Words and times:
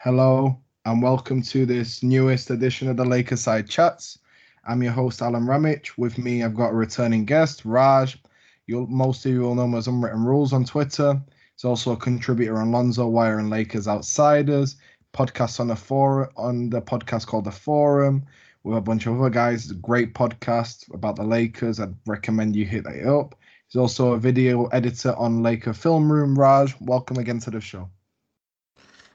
Hello, 0.00 0.60
and 0.84 1.02
welcome 1.02 1.40
to 1.40 1.64
this 1.64 2.02
newest 2.02 2.50
edition 2.50 2.88
of 2.88 2.98
the 2.98 3.04
Lakers 3.04 3.40
Side 3.40 3.70
Chats. 3.70 4.18
I'm 4.66 4.82
your 4.82 4.92
host, 4.92 5.20
Alen 5.20 5.46
Ramic. 5.46 5.96
With 5.96 6.18
me, 6.18 6.42
I've 6.42 6.54
got 6.54 6.72
a 6.72 6.74
returning 6.74 7.24
guest, 7.24 7.64
Raj. 7.64 8.20
You'll, 8.66 8.86
most 8.88 9.24
of 9.24 9.32
you 9.32 9.40
will 9.40 9.54
know 9.54 9.64
him 9.64 9.74
as 9.74 9.86
Unwritten 9.86 10.22
Rules 10.24 10.52
on 10.52 10.66
Twitter. 10.66 11.18
He's 11.56 11.64
also 11.64 11.92
a 11.92 11.96
contributor 11.96 12.58
on 12.58 12.70
Lonzo 12.70 13.06
Wire 13.06 13.38
and 13.38 13.48
Lakers 13.48 13.88
Outsiders, 13.88 14.76
podcast 15.14 15.58
on 15.58 15.68
the 15.68 15.76
forum, 15.76 16.28
on 16.36 16.68
the 16.68 16.82
podcast 16.82 17.26
called 17.26 17.44
The 17.44 17.52
Forum, 17.52 18.26
with 18.62 18.76
a 18.76 18.82
bunch 18.82 19.06
of 19.06 19.18
other 19.18 19.30
guys. 19.30 19.62
It's 19.62 19.72
a 19.72 19.76
great 19.76 20.12
podcast 20.12 20.92
about 20.92 21.16
the 21.16 21.24
Lakers. 21.24 21.80
I'd 21.80 21.94
recommend 22.04 22.56
you 22.56 22.66
hit 22.66 22.84
that 22.84 23.08
up. 23.08 23.36
He's 23.68 23.80
also 23.80 24.12
a 24.12 24.18
video 24.18 24.66
editor 24.66 25.14
on 25.16 25.42
Laker 25.42 25.72
Film 25.72 26.12
Room. 26.12 26.38
Raj, 26.38 26.74
welcome 26.80 27.16
again 27.16 27.38
to 27.38 27.50
the 27.50 27.60
show. 27.60 27.88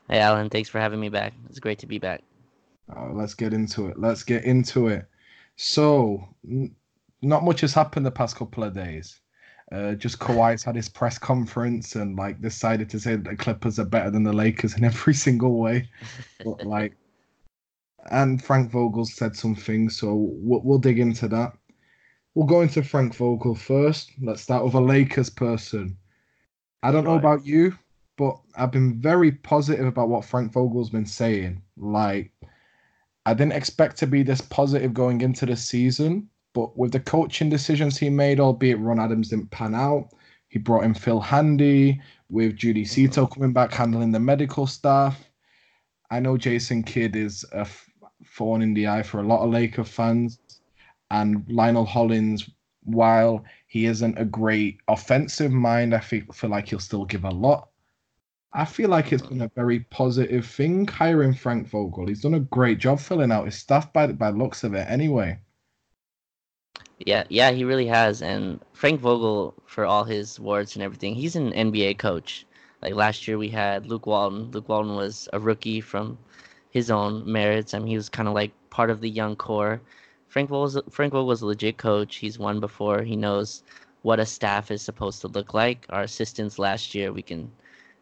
Hey, 0.10 0.22
Alen, 0.22 0.50
thanks 0.50 0.70
for 0.70 0.80
having 0.80 1.00
me 1.00 1.10
back. 1.10 1.34
It's 1.50 1.60
great 1.60 1.78
to 1.80 1.88
be 1.88 2.00
back. 2.00 2.24
Uh, 2.96 3.10
let's 3.14 3.36
get 3.36 3.54
into 3.54 3.88
it. 3.88 4.00
Let's 4.00 4.24
get 4.24 4.44
into 4.44 4.88
it. 4.88 5.06
So, 5.56 6.28
n- 6.50 6.76
not 7.22 7.44
much 7.44 7.62
has 7.62 7.76
happened 7.76 8.08
the 8.08 8.12
past 8.12 8.36
couple 8.36 8.64
of 8.64 8.74
days. 8.74 9.20
Uh, 9.72 9.94
just 9.94 10.18
Kawhi's 10.18 10.64
had 10.64 10.76
his 10.76 10.90
press 10.90 11.20
conference 11.20 11.96
and 11.96 12.18
like 12.18 12.42
decided 12.42 12.90
to 12.90 13.00
say 13.00 13.18
that 13.18 13.24
the 13.24 13.36
Clippers 13.36 13.78
are 13.78 13.86
better 13.86 14.10
than 14.10 14.24
the 14.24 14.34
Lakers 14.34 14.76
in 14.76 14.84
every 14.86 15.14
single 15.14 15.60
way. 15.60 15.88
But 16.44 16.64
like, 16.66 16.96
and 18.10 18.44
Frank 18.44 18.72
Vogel 18.72 19.06
said 19.06 19.36
some 19.36 19.54
things, 19.54 19.98
so 19.98 20.16
we'll, 20.16 20.62
we'll 20.64 20.80
dig 20.80 20.98
into 20.98 21.28
that. 21.28 21.54
We'll 22.34 22.48
go 22.48 22.62
into 22.62 22.82
Frank 22.82 23.16
Vogel 23.16 23.54
first. 23.54 24.12
Let's 24.20 24.42
start 24.42 24.66
with 24.66 24.74
a 24.74 24.82
Lakers 24.82 25.30
person. 25.30 25.96
I 26.82 26.92
don't 26.92 27.04
know 27.04 27.16
about 27.16 27.46
you, 27.46 27.78
but 28.20 28.38
I've 28.58 28.72
been 28.72 29.00
very 29.00 29.32
positive 29.32 29.86
about 29.86 30.10
what 30.10 30.26
Frank 30.26 30.52
Vogel's 30.52 30.90
been 30.90 31.06
saying. 31.06 31.64
Like, 31.78 32.34
I 33.26 33.34
didn't 33.34 33.54
expect 33.54 33.96
to 34.00 34.08
be 34.08 34.24
this 34.24 34.42
positive 34.42 34.94
going 34.94 35.22
into 35.22 35.46
the 35.46 35.56
season, 35.56 36.28
but 36.54 36.78
with 36.78 36.92
the 36.92 37.00
coaching 37.00 37.50
decisions 37.50 37.98
he 37.98 38.10
made, 38.10 38.42
albeit 38.42 38.78
Ron 38.78 39.00
Adams 39.00 39.30
didn't 39.30 39.52
pan 39.52 39.74
out, 39.74 40.10
he 40.50 40.60
brought 40.60 40.84
in 40.84 40.94
Phil 40.94 41.22
Handy 41.22 42.02
with 42.30 42.58
Judy 42.58 42.84
Seto 42.84 43.34
coming 43.34 43.54
back 43.54 43.72
handling 43.72 44.12
the 44.12 44.20
medical 44.20 44.68
staff. 44.68 45.30
I 46.12 46.20
know 46.20 46.36
Jason 46.36 46.84
Kidd 46.84 47.16
is 47.16 47.46
a 47.54 47.66
thorn 48.26 48.62
in 48.62 48.74
the 48.74 48.90
eye 48.90 49.04
for 49.04 49.22
a 49.22 49.28
lot 49.28 49.46
of 49.46 49.52
Laker 49.52 49.86
fans, 49.86 50.40
and 51.10 51.46
Lionel 51.48 51.86
Hollins, 51.86 52.50
while 52.84 53.46
he 53.68 53.86
isn't 53.86 54.20
a 54.20 54.26
great 54.26 54.80
offensive 54.90 55.54
mind, 55.54 55.96
I 55.96 56.02
feel, 56.02 56.26
feel 56.34 56.50
like 56.50 56.68
he'll 56.68 56.80
still 56.80 57.06
give 57.06 57.24
a 57.24 57.30
lot. 57.30 57.69
I 58.54 58.66
feel 58.66 58.90
like 58.90 59.12
it's 59.12 59.24
been 59.24 59.42
a 59.42 59.48
very 59.56 59.80
positive 59.80 60.46
thing 60.46 60.88
hiring 60.88 61.34
Frank 61.34 61.68
Vogel. 61.68 62.08
He's 62.08 62.22
done 62.22 62.36
a 62.36 62.40
great 62.40 62.78
job 62.80 63.00
filling 63.00 63.32
out 63.32 63.46
his 63.46 63.58
staff 63.58 63.92
by 63.92 64.08
by 64.08 64.30
looks 64.30 64.64
of 64.64 64.74
it. 64.76 64.88
Anyway, 64.90 65.40
Yeah, 67.00 67.24
yeah, 67.30 67.52
he 67.52 67.64
really 67.64 67.88
has. 67.88 68.22
And 68.22 68.60
Frank 68.74 69.00
Vogel, 69.02 69.54
for 69.66 69.86
all 69.86 70.04
his 70.04 70.40
warts 70.40 70.76
and 70.76 70.84
everything, 70.84 71.16
he's 71.16 71.36
an 71.36 71.52
NBA 71.52 71.98
coach. 71.98 72.46
Like 72.82 72.94
last 72.96 73.28
year, 73.28 73.38
we 73.38 73.50
had 73.50 73.88
Luke 73.88 74.06
Walton. 74.06 74.52
Luke 74.52 74.70
Walton 74.70 74.96
was 74.96 75.28
a 75.34 75.40
rookie 75.40 75.82
from 75.82 76.18
his 76.72 76.92
own 76.92 77.30
merits. 77.30 77.74
I 77.74 77.80
mean, 77.80 77.88
he 77.88 77.96
was 77.98 78.10
kind 78.10 78.28
of 78.28 78.34
like 78.34 78.52
part 78.70 78.90
of 78.90 79.02
the 79.02 79.10
young 79.10 79.36
core. 79.36 79.82
Frank 80.28 80.50
Vogel, 80.50 80.84
Frank 80.90 81.14
Vogel 81.14 81.28
was 81.28 81.42
a 81.42 81.48
legit 81.48 81.78
coach. 81.78 82.18
He's 82.18 82.40
won 82.40 82.60
before. 82.60 83.02
He 83.04 83.16
knows 83.16 83.64
what 84.04 84.20
a 84.20 84.26
staff 84.26 84.72
is 84.72 84.82
supposed 84.82 85.22
to 85.22 85.28
look 85.28 85.54
like. 85.54 85.86
Our 85.90 86.04
assistants 86.04 86.60
last 86.60 86.96
year, 86.96 87.12
we 87.12 87.22
can 87.22 87.52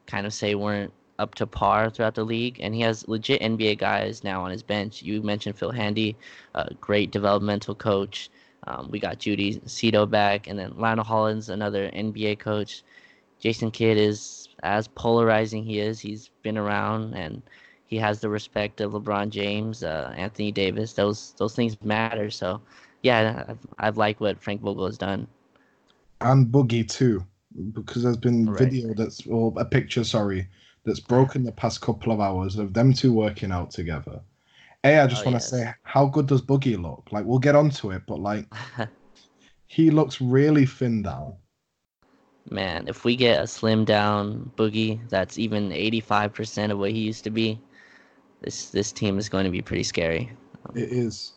kind 0.07 0.25
of 0.25 0.33
say 0.33 0.55
weren't 0.55 0.93
up 1.19 1.35
to 1.35 1.47
par 1.47 1.89
throughout 1.89 2.15
the 2.15 2.23
league, 2.23 2.57
and 2.59 2.73
he 2.73 2.81
has 2.81 3.07
legit 3.07 3.41
NBA 3.41 3.77
guys 3.79 4.23
now 4.23 4.43
on 4.43 4.51
his 4.51 4.63
bench. 4.63 5.01
You 5.01 5.21
mentioned 5.21 5.57
Phil 5.57 5.71
Handy, 5.71 6.15
a 6.55 6.73
great 6.75 7.11
developmental 7.11 7.75
coach. 7.75 8.29
Um, 8.65 8.89
we 8.91 8.99
got 8.99 9.19
Judy 9.19 9.59
Seto 9.61 10.09
back, 10.09 10.47
and 10.47 10.57
then 10.57 10.73
Lionel 10.77 11.05
Hollins, 11.05 11.49
another 11.49 11.89
NBA 11.91 12.39
coach. 12.39 12.83
Jason 13.39 13.71
Kidd 13.71 13.97
is 13.97 14.49
as 14.63 14.87
polarizing 14.87 15.63
he 15.63 15.79
is. 15.79 15.99
He's 15.99 16.31
been 16.41 16.57
around 16.57 17.13
and 17.13 17.41
he 17.85 17.97
has 17.97 18.19
the 18.19 18.29
respect 18.29 18.81
of 18.81 18.91
LeBron 18.91 19.29
James, 19.29 19.83
uh, 19.83 20.13
Anthony 20.17 20.51
Davis. 20.51 20.93
Those 20.93 21.33
those 21.37 21.55
things 21.55 21.77
matter. 21.83 22.29
So, 22.29 22.61
yeah, 23.03 23.45
I've, 23.47 23.59
I've 23.79 23.97
liked 23.97 24.19
what 24.19 24.41
Frank 24.41 24.61
Vogel 24.61 24.85
has 24.87 24.97
done. 24.97 25.27
and 26.21 26.47
Boogie 26.47 26.87
too, 26.87 27.25
because 27.73 28.03
there's 28.03 28.17
been 28.17 28.45
Right. 28.45 28.57
video 28.57 28.93
that's 28.93 29.25
or 29.27 29.53
a 29.57 29.65
picture, 29.65 30.03
sorry, 30.03 30.47
that's 30.85 30.99
broken 30.99 31.43
the 31.43 31.51
past 31.51 31.81
couple 31.81 32.11
of 32.11 32.19
hours 32.19 32.57
of 32.57 32.73
them 32.73 32.93
two 32.93 33.13
working 33.13 33.51
out 33.51 33.71
together. 33.71 34.21
A, 34.83 34.99
I 34.99 35.07
just 35.07 35.25
Oh, 35.25 35.31
want 35.31 35.35
to 35.35 35.41
yes. 35.41 35.49
say, 35.49 35.73
how 35.83 36.05
good 36.05 36.27
does 36.27 36.41
Boogie 36.41 36.81
look? 36.81 37.07
Like, 37.11 37.25
we'll 37.25 37.39
get 37.39 37.55
onto 37.55 37.91
it, 37.91 38.03
but 38.07 38.19
like, 38.19 38.45
he 39.67 39.89
looks 39.89 40.21
really 40.21 40.65
thin 40.65 41.01
down. 41.01 41.33
Man, 42.49 42.87
if 42.87 43.03
we 43.03 43.15
get 43.17 43.41
a 43.43 43.47
slim 43.47 43.83
down 43.83 44.49
boogie 44.55 44.99
that's 45.09 45.37
even 45.37 45.69
85% 45.71 46.71
of 46.71 46.79
what 46.79 46.91
he 46.91 46.99
used 46.99 47.25
to 47.25 47.29
be, 47.29 47.59
this 48.41 48.69
this 48.69 48.91
team 48.93 49.17
is 49.17 49.27
going 49.27 49.43
to 49.43 49.51
be 49.51 49.61
pretty 49.61 49.83
scary. 49.83 50.31
It 50.75 50.89
is. 50.91 51.33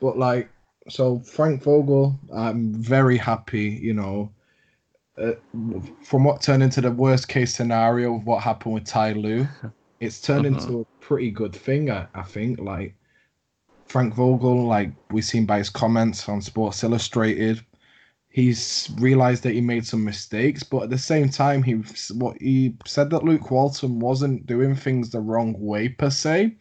But 0.00 0.18
like, 0.18 0.50
so 0.88 1.20
Frank 1.20 1.62
Vogel, 1.62 2.18
I'm 2.34 2.72
very 2.74 3.16
happy, 3.16 3.78
you 3.80 3.94
know, 3.94 4.32
uh, 5.20 5.34
from 6.04 6.24
what 6.24 6.40
turned 6.42 6.62
into 6.62 6.80
the 6.80 6.90
worst 6.92 7.28
case 7.28 7.54
scenario 7.54 8.16
of 8.16 8.24
what 8.26 8.42
happened 8.42 8.74
with 8.74 8.84
Ty 8.84 9.12
Lue, 9.12 9.46
it's 10.00 10.20
turned 10.20 10.44
Mhm. 10.44 10.48
into 10.48 10.80
a 10.80 10.84
pretty 11.00 11.30
good 11.30 11.54
thing, 11.54 11.90
I, 11.90 12.06
I 12.14 12.22
think. 12.22 12.60
Like, 12.60 12.94
Frank 13.88 14.14
Vogel, 14.14 14.66
like 14.66 14.92
we've 15.10 15.24
seen 15.24 15.46
by 15.46 15.58
his 15.58 15.70
comments 15.70 16.28
on 16.28 16.42
Sports 16.42 16.84
Illustrated, 16.84 17.64
he's 18.28 18.90
realized 18.98 19.42
that 19.42 19.54
he 19.54 19.60
made 19.60 19.86
some 19.86 20.04
mistakes, 20.04 20.62
but 20.62 20.82
at 20.84 20.90
the 20.90 20.98
same 20.98 21.28
time, 21.30 21.62
he 21.62 21.72
what 22.14 22.36
he 22.40 22.76
said 22.86 23.10
that 23.10 23.24
Luke 23.24 23.50
Walton 23.50 23.98
wasn't 23.98 24.46
doing 24.46 24.74
things 24.74 25.10
the 25.10 25.20
wrong 25.20 25.54
way 25.58 25.88
per 25.88 26.10
se, 26.10 26.56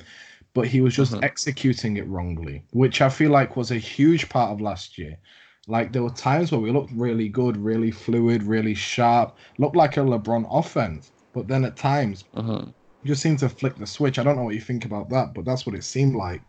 but 0.53 0.67
he 0.67 0.81
was 0.81 0.95
just 0.95 1.13
Mhm. 1.13 1.23
executing 1.23 1.97
it 1.97 2.07
wrongly, 2.07 2.63
which 2.71 3.01
I 3.01 3.09
feel 3.09 3.31
like 3.31 3.57
was 3.57 3.71
a 3.71 3.77
huge 3.77 4.29
part 4.29 4.51
of 4.51 4.61
last 4.61 4.97
year. 4.97 5.19
Like 5.67 5.93
there 5.93 6.03
were 6.03 6.09
times 6.09 6.51
where 6.51 6.61
we 6.61 6.71
looked 6.71 6.91
really 6.93 7.29
good, 7.29 7.57
really 7.57 7.91
fluid, 7.91 8.43
really 8.43 8.73
sharp, 8.73 9.37
looked 9.59 9.75
like 9.75 9.97
a 9.97 10.01
LeBron 10.01 10.47
offense, 10.49 11.11
but 11.33 11.47
then 11.47 11.65
at 11.65 11.77
times 11.77 12.25
hmm 12.33 12.71
you 13.01 13.09
just 13.09 13.21
seem 13.23 13.37
to 13.37 13.49
flick 13.49 13.75
the 13.77 13.87
switch. 13.87 14.19
I 14.19 14.23
don't 14.23 14.35
know 14.37 14.43
what 14.43 14.55
you 14.55 14.61
think 14.61 14.85
about 14.85 15.09
that, 15.09 15.33
but 15.33 15.45
that's 15.45 15.65
what 15.65 15.75
it 15.75 15.83
seemed 15.83 16.15
like. 16.15 16.43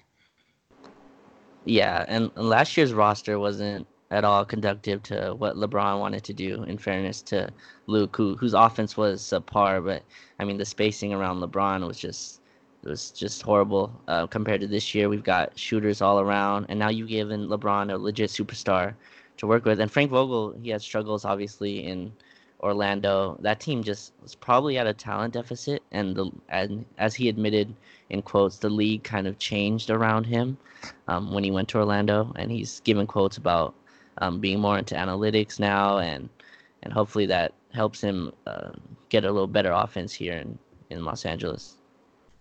Yeah, 1.65 2.05
and 2.09 2.31
and 2.37 2.49
last 2.49 2.77
year's 2.77 2.93
roster 2.93 3.39
wasn't 3.39 3.87
at 4.11 4.25
all 4.25 4.45
conductive 4.45 5.03
to 5.05 5.35
what 5.37 5.57
LeBron 5.57 6.01
wanted 6.01 6.25
to 6.25 6.33
do. 6.35 6.63
In 6.65 6.79
fairness 6.79 7.23
to 7.25 7.53
Luke, 7.87 8.17
who 8.17 8.37
whose 8.37 8.55
offense 8.55 8.97
was 8.97 9.23
subpar, 9.23 9.85
but 9.85 10.03
I 10.41 10.45
mean 10.45 10.57
the 10.59 10.65
spacing 10.65 11.13
around 11.13 11.41
LeBron 11.41 11.87
was 11.87 11.99
just 11.99 12.38
it 12.89 12.93
was 12.93 13.11
just 13.11 13.43
horrible 13.43 13.93
uh, 14.09 14.27
compared 14.27 14.63
to 14.63 14.67
this 14.67 14.95
year. 14.95 15.11
We've 15.11 15.23
got 15.23 15.59
shooters 15.59 16.01
all 16.01 16.21
around, 16.21 16.67
and 16.71 16.79
now 16.79 16.89
you've 16.89 17.11
given 17.11 17.49
LeBron 17.49 17.93
a 17.93 17.99
legit 17.99 18.31
superstar 18.31 18.95
to 19.37 19.47
work 19.47 19.67
with. 19.67 19.79
And 19.79 19.93
Frank 19.93 20.11
Vogel, 20.11 20.57
he 20.63 20.71
had 20.71 20.81
struggles 20.81 21.27
obviously 21.27 21.85
in 21.85 22.11
Orlando. 22.61 23.37
That 23.41 23.61
team 23.61 23.83
just 23.85 24.15
was 24.23 24.35
probably 24.35 24.79
at 24.79 24.87
a 24.87 24.95
talent 24.95 25.35
deficit, 25.35 25.83
and 25.93 26.17
the 26.17 26.31
and 26.49 26.87
as 26.97 27.15
he 27.15 27.29
admitted 27.29 27.75
in 28.09 28.23
quotes, 28.23 28.57
the 28.57 28.71
league 28.71 29.05
kind 29.05 29.27
of 29.27 29.39
changed 29.39 29.91
around 29.91 30.25
him 30.25 30.57
um, 31.09 31.33
when 31.33 31.45
he 31.45 31.51
went 31.51 31.69
to 31.69 31.79
Orlando, 31.79 32.33
and 32.37 32.51
he's 32.51 32.81
given 32.81 33.07
quotes 33.07 33.37
about 33.37 33.75
um, 34.17 34.41
being 34.41 34.61
more 34.61 34.79
into 34.79 34.95
analytics 34.95 35.61
now, 35.61 35.99
and 35.99 36.31
and 36.83 36.93
hopefully 36.93 37.27
that 37.27 37.53
helps 37.75 38.01
him 38.01 38.33
uh, 38.47 38.71
get 39.11 39.25
a 39.25 39.31
little 39.31 39.47
better 39.47 39.73
offense 39.73 40.15
here 40.15 40.39
in, 40.39 40.59
in 40.89 41.05
Los 41.05 41.27
Angeles. 41.27 41.78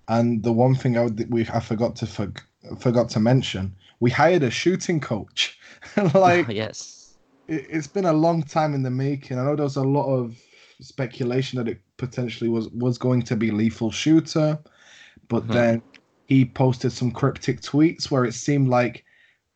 And 0.07 0.43
the 0.43 0.53
one 0.53 0.75
thing 0.75 0.97
I 0.97 1.03
would, 1.03 1.31
we 1.31 1.47
I 1.49 1.59
forgot 1.59 1.95
to 1.97 2.07
for, 2.07 2.31
forgot 2.79 3.09
to 3.11 3.19
mention, 3.19 3.75
we 3.99 4.11
hired 4.11 4.43
a 4.43 4.49
shooting 4.51 4.99
coach. 4.99 5.57
like 6.13 6.53
yes, 6.53 7.17
it, 7.47 7.65
it's 7.69 7.87
been 7.87 8.05
a 8.05 8.13
long 8.13 8.43
time 8.43 8.73
in 8.73 8.83
the 8.83 8.91
making. 8.91 9.39
I 9.39 9.43
know 9.45 9.55
there 9.55 9.63
was 9.63 9.75
a 9.77 9.83
lot 9.83 10.07
of 10.13 10.37
speculation 10.81 11.57
that 11.57 11.67
it 11.67 11.81
potentially 11.97 12.49
was 12.49 12.69
was 12.69 12.97
going 12.97 13.23
to 13.23 13.35
be 13.35 13.51
lethal 13.51 13.91
shooter, 13.91 14.59
but 15.29 15.49
Mhm. 15.49 15.51
then 15.51 15.81
he 16.27 16.45
posted 16.45 16.91
some 16.91 17.11
cryptic 17.11 17.61
tweets 17.61 18.11
where 18.11 18.25
it 18.25 18.33
seemed 18.33 18.69
like 18.69 19.05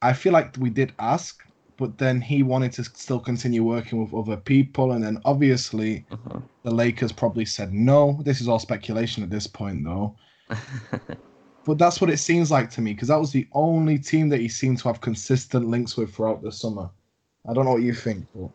I 0.01 0.13
feel 0.13 0.33
like 0.33 0.57
we 0.59 0.69
did 0.69 0.93
ask, 0.99 1.41
but 1.77 1.97
then 1.97 2.21
he 2.21 2.43
wanted 2.43 2.73
to 2.73 2.83
still 2.85 3.19
continue 3.19 3.63
working 3.63 4.03
with 4.03 4.13
other 4.13 4.37
people, 4.37 4.93
and 4.93 5.03
then 5.03 5.19
obviously 5.25 6.07
Mhm. 6.09 6.49
the 6.63 6.71
Lakers 6.71 7.11
probably 7.11 7.45
said 7.45 7.73
no. 7.73 8.21
This 8.25 8.41
is 8.41 8.47
all 8.47 8.59
speculation 8.59 9.23
at 9.23 9.29
this 9.29 9.47
point, 9.47 9.83
though. 9.85 10.17
But 11.63 11.77
that's 11.77 12.01
what 12.01 12.09
it 12.09 12.17
seems 12.17 12.49
like 12.49 12.69
to 12.71 12.81
me 12.81 12.93
because 12.93 13.09
that 13.09 13.19
was 13.19 13.31
the 13.31 13.47
only 13.53 13.99
team 13.99 14.29
that 14.29 14.39
he 14.39 14.47
seemed 14.47 14.79
to 14.79 14.87
have 14.87 15.01
consistent 15.01 15.67
links 15.67 15.95
with 15.95 16.13
throughout 16.13 16.41
the 16.41 16.51
summer. 16.51 16.89
I 17.47 17.53
don't 17.53 17.65
know 17.65 17.73
what 17.73 17.83
you 17.83 17.93
think, 17.93 18.25
but 18.35 18.49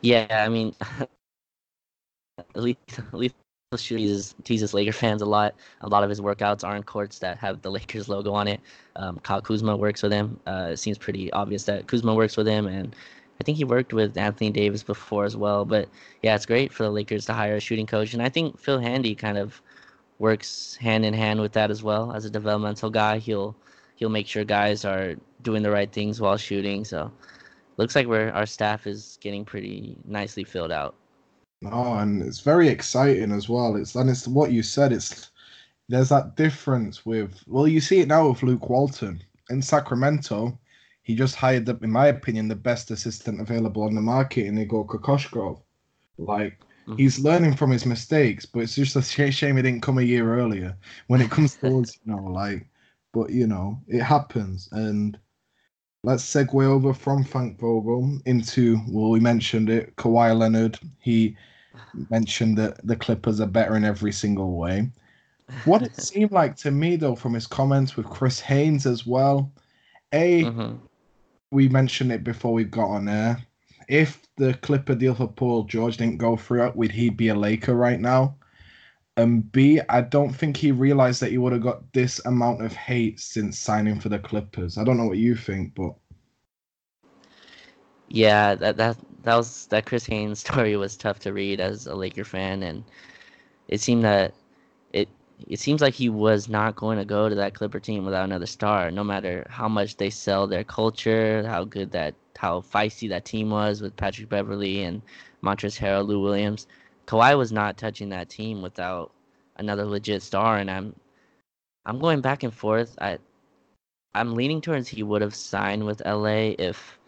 yeah. 0.00 0.26
I 0.30 0.48
mean, 0.48 0.74
lethal, 2.54 3.04
lethal 3.12 3.36
teases 3.76 4.34
teases 4.44 4.74
Laker 4.74 4.92
fans 4.92 5.22
a 5.22 5.26
lot. 5.26 5.54
A 5.80 5.88
lot 5.88 6.04
of 6.04 6.10
his 6.10 6.20
workouts 6.20 6.62
are 6.62 6.76
in 6.76 6.84
courts 6.84 7.18
that 7.18 7.36
have 7.38 7.62
the 7.62 7.70
Lakers 7.76 8.08
logo 8.08 8.32
on 8.32 8.46
it. 8.46 8.60
Um, 8.94 9.18
Kyle 9.20 9.42
Kuzma 9.42 9.76
works 9.76 10.02
with 10.02 10.12
him. 10.12 10.38
Uh, 10.46 10.68
it 10.72 10.76
seems 10.76 10.98
pretty 10.98 11.32
obvious 11.32 11.64
that 11.64 11.88
Kuzma 11.88 12.14
works 12.14 12.36
with 12.36 12.46
him, 12.46 12.68
and 12.68 12.94
I 13.40 13.44
think 13.44 13.58
he 13.58 13.64
worked 13.64 13.92
with 13.92 14.16
Anthony 14.16 14.50
Davis 14.50 14.84
before 14.84 15.24
as 15.24 15.36
well. 15.36 15.64
But 15.64 15.88
yeah, 16.22 16.36
it's 16.36 16.46
great 16.46 16.72
for 16.72 16.84
the 16.84 16.90
Lakers 16.90 17.26
to 17.26 17.32
hire 17.32 17.56
a 17.56 17.60
shooting 17.60 17.86
coach, 17.86 18.14
and 18.14 18.22
I 18.22 18.28
think 18.28 18.56
Phil 18.56 18.78
Handy 18.78 19.16
kind 19.16 19.36
of 19.36 19.60
works 20.18 20.76
hand 20.76 21.04
in 21.04 21.14
hand 21.14 21.40
with 21.40 21.52
that 21.52 21.70
as 21.70 21.82
well. 21.82 22.12
As 22.12 22.24
a 22.24 22.30
developmental 22.30 22.90
guy, 22.90 23.18
he'll 23.18 23.56
he'll 23.96 24.08
make 24.10 24.26
sure 24.26 24.44
guys 24.44 24.84
are 24.84 25.16
doing 25.42 25.62
the 25.62 25.70
right 25.70 25.90
things 25.92 26.20
while 26.20 26.36
shooting. 26.36 26.84
So 26.84 27.10
looks 27.76 27.94
like 27.94 28.06
we're 28.06 28.30
our 28.30 28.46
staff 28.46 28.86
is 28.86 29.18
getting 29.20 29.44
pretty 29.44 29.96
nicely 30.04 30.44
filled 30.44 30.72
out. 30.72 30.94
Oh, 31.64 31.94
and 31.94 32.22
it's 32.22 32.40
very 32.40 32.68
exciting 32.68 33.32
as 33.32 33.48
well. 33.48 33.76
It's 33.76 33.94
and 33.94 34.10
it's 34.10 34.28
what 34.28 34.52
you 34.52 34.62
said. 34.62 34.92
It's 34.92 35.30
there's 35.88 36.08
that 36.08 36.36
difference 36.36 37.06
with 37.06 37.42
well, 37.46 37.68
you 37.68 37.80
see 37.80 38.00
it 38.00 38.08
now 38.08 38.28
with 38.28 38.42
Luke 38.42 38.68
Walton 38.68 39.22
in 39.50 39.62
Sacramento. 39.62 40.58
He 41.02 41.14
just 41.14 41.36
hired, 41.36 41.66
the, 41.66 41.78
in 41.82 41.92
my 41.92 42.08
opinion, 42.08 42.48
the 42.48 42.56
best 42.56 42.90
assistant 42.90 43.40
available 43.40 43.84
on 43.84 43.94
the 43.94 44.00
market 44.00 44.46
in 44.46 44.58
Igor 44.58 44.88
Kokoshkov. 44.88 45.62
Like 46.18 46.58
mm-hmm. 46.86 46.96
he's 46.96 47.18
learning 47.18 47.54
from 47.54 47.70
his 47.70 47.86
mistakes, 47.86 48.46
but 48.46 48.60
it's 48.60 48.74
just 48.74 48.96
a 48.96 49.02
shame 49.02 49.56
he 49.56 49.62
didn't 49.62 49.82
come 49.82 49.98
a 49.98 50.02
year 50.02 50.38
earlier. 50.38 50.76
When 51.08 51.20
it 51.20 51.30
comes 51.30 51.56
towards, 51.56 51.98
you 52.04 52.12
know, 52.12 52.22
like, 52.22 52.66
but 53.12 53.30
you 53.30 53.46
know, 53.46 53.80
it 53.88 54.02
happens. 54.02 54.68
And 54.72 55.18
let's 56.02 56.24
segue 56.24 56.64
over 56.64 56.92
from 56.92 57.24
Frank 57.24 57.58
Vogel 57.58 58.18
into 58.26 58.78
well, 58.88 59.10
we 59.10 59.20
mentioned 59.20 59.70
it, 59.70 59.94
Kawhi 59.96 60.36
Leonard. 60.36 60.78
He 60.98 61.36
mentioned 62.10 62.58
that 62.58 62.84
the 62.86 62.96
Clippers 62.96 63.40
are 63.40 63.46
better 63.46 63.76
in 63.76 63.84
every 63.84 64.12
single 64.12 64.56
way. 64.56 64.90
What 65.64 65.82
it 65.82 65.96
seemed 66.00 66.32
like 66.32 66.56
to 66.56 66.70
me, 66.70 66.96
though, 66.96 67.14
from 67.14 67.34
his 67.34 67.46
comments 67.46 67.96
with 67.96 68.06
Chris 68.06 68.40
Haynes 68.40 68.86
as 68.86 69.06
well, 69.06 69.52
a 70.12 70.44
mm-hmm 70.44 70.76
we 71.50 71.68
mentioned 71.68 72.12
it 72.12 72.24
before 72.24 72.52
we 72.52 72.64
got 72.64 72.88
on 72.88 73.08
air. 73.08 73.38
If 73.88 74.22
the 74.36 74.54
Clipper 74.54 74.94
deal 74.94 75.14
for 75.14 75.28
Paul 75.28 75.64
George 75.64 75.96
didn't 75.96 76.18
go 76.18 76.36
through, 76.36 76.72
would 76.74 76.92
he 76.92 77.10
be 77.10 77.28
a 77.28 77.34
Laker 77.34 77.74
right 77.74 78.00
now? 78.00 78.36
And 79.16 79.50
B, 79.50 79.80
I 79.88 80.02
don't 80.02 80.32
think 80.32 80.56
he 80.56 80.72
realized 80.72 81.20
that 81.22 81.30
he 81.30 81.38
would 81.38 81.52
have 81.52 81.62
got 81.62 81.92
this 81.92 82.20
amount 82.26 82.62
of 82.62 82.74
hate 82.74 83.18
since 83.18 83.58
signing 83.58 83.98
for 83.98 84.10
the 84.10 84.18
Clippers. 84.18 84.76
I 84.76 84.84
don't 84.84 84.98
know 84.98 85.06
what 85.06 85.18
you 85.18 85.34
think, 85.36 85.74
but 85.74 85.94
yeah, 88.08 88.54
that 88.56 88.76
that 88.76 88.96
that 89.22 89.36
was 89.36 89.66
that 89.66 89.86
Chris 89.86 90.06
Haynes 90.06 90.40
story 90.46 90.76
was 90.76 90.96
tough 90.96 91.18
to 91.20 91.32
read 91.32 91.60
as 91.60 91.86
a 91.86 91.94
Laker 91.94 92.24
fan, 92.24 92.62
and 92.62 92.84
it 93.68 93.80
seemed 93.80 94.04
that 94.04 94.34
it 94.92 95.08
it 95.48 95.60
seems 95.60 95.80
like 95.80 95.94
he 95.94 96.08
was 96.08 96.48
not 96.48 96.76
going 96.76 96.98
to 96.98 97.04
go 97.04 97.28
to 97.28 97.34
that 97.36 97.54
Clipper 97.54 97.80
team 97.80 98.04
without 98.04 98.24
another 98.24 98.46
star, 98.46 98.90
no 98.90 99.04
matter 99.04 99.46
how 99.50 99.68
much 99.68 99.96
they 99.96 100.10
sell 100.10 100.46
their 100.46 100.64
culture, 100.64 101.46
how 101.46 101.64
good 101.64 101.90
that, 101.92 102.14
how 102.36 102.60
feisty 102.60 103.08
that 103.08 103.24
team 103.24 103.50
was 103.50 103.80
with 103.80 103.96
Patrick 103.96 104.28
Beverley 104.28 104.82
and 104.82 105.02
Montrezl 105.42 105.78
Harrell, 105.78 106.06
Lou 106.06 106.20
Williams. 106.20 106.66
Kawhi 107.06 107.36
was 107.36 107.52
not 107.52 107.76
touching 107.76 108.08
that 108.10 108.28
team 108.28 108.62
without 108.62 109.12
another 109.56 109.84
legit 109.84 110.22
star, 110.22 110.58
and 110.58 110.70
I'm, 110.70 110.94
I'm 111.84 111.98
going 111.98 112.20
back 112.20 112.42
and 112.42 112.52
forth. 112.52 112.96
I, 113.00 113.18
I'm 114.14 114.34
leaning 114.34 114.60
towards 114.60 114.88
he 114.88 115.02
would 115.02 115.22
have 115.22 115.34
signed 115.34 115.84
with 115.84 116.02
LA 116.04 116.54
if, 116.58 116.98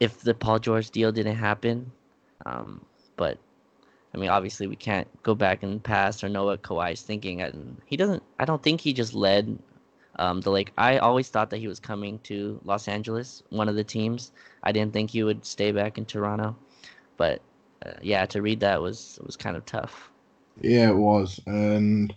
if 0.00 0.20
the 0.20 0.34
Paul 0.34 0.58
George 0.58 0.90
deal 0.90 1.12
didn't 1.12 1.36
happen, 1.36 1.90
um, 2.46 2.84
but 3.16 3.38
I 4.14 4.16
mean, 4.16 4.30
obviously 4.30 4.68
we 4.68 4.76
can't 4.76 5.08
go 5.24 5.34
back 5.34 5.62
in 5.62 5.74
the 5.74 5.80
past 5.80 6.22
or 6.22 6.28
know 6.28 6.44
what 6.44 6.62
Kawhi's 6.62 7.02
thinking. 7.02 7.42
And 7.42 7.76
he 7.84 7.96
doesn't. 7.96 8.22
I 8.38 8.44
don't 8.44 8.62
think 8.62 8.80
he 8.80 8.92
just 8.92 9.12
led 9.12 9.58
um, 10.16 10.40
the 10.40 10.50
Lake. 10.50 10.72
I 10.78 10.98
always 10.98 11.28
thought 11.28 11.50
that 11.50 11.58
he 11.58 11.68
was 11.68 11.80
coming 11.80 12.18
to 12.20 12.60
Los 12.64 12.88
Angeles, 12.88 13.42
one 13.50 13.68
of 13.68 13.76
the 13.76 13.84
teams. 13.84 14.32
I 14.62 14.72
didn't 14.72 14.92
think 14.92 15.10
he 15.10 15.22
would 15.22 15.44
stay 15.44 15.72
back 15.72 15.98
in 15.98 16.04
Toronto, 16.04 16.56
but 17.16 17.40
uh, 17.84 17.92
yeah, 18.02 18.26
to 18.26 18.42
read 18.42 18.60
that 18.60 18.80
was 18.80 19.18
was 19.24 19.36
kind 19.36 19.56
of 19.56 19.64
tough. 19.64 20.10
Yeah, 20.60 20.90
it 20.90 20.96
was. 20.96 21.40
And 21.46 22.14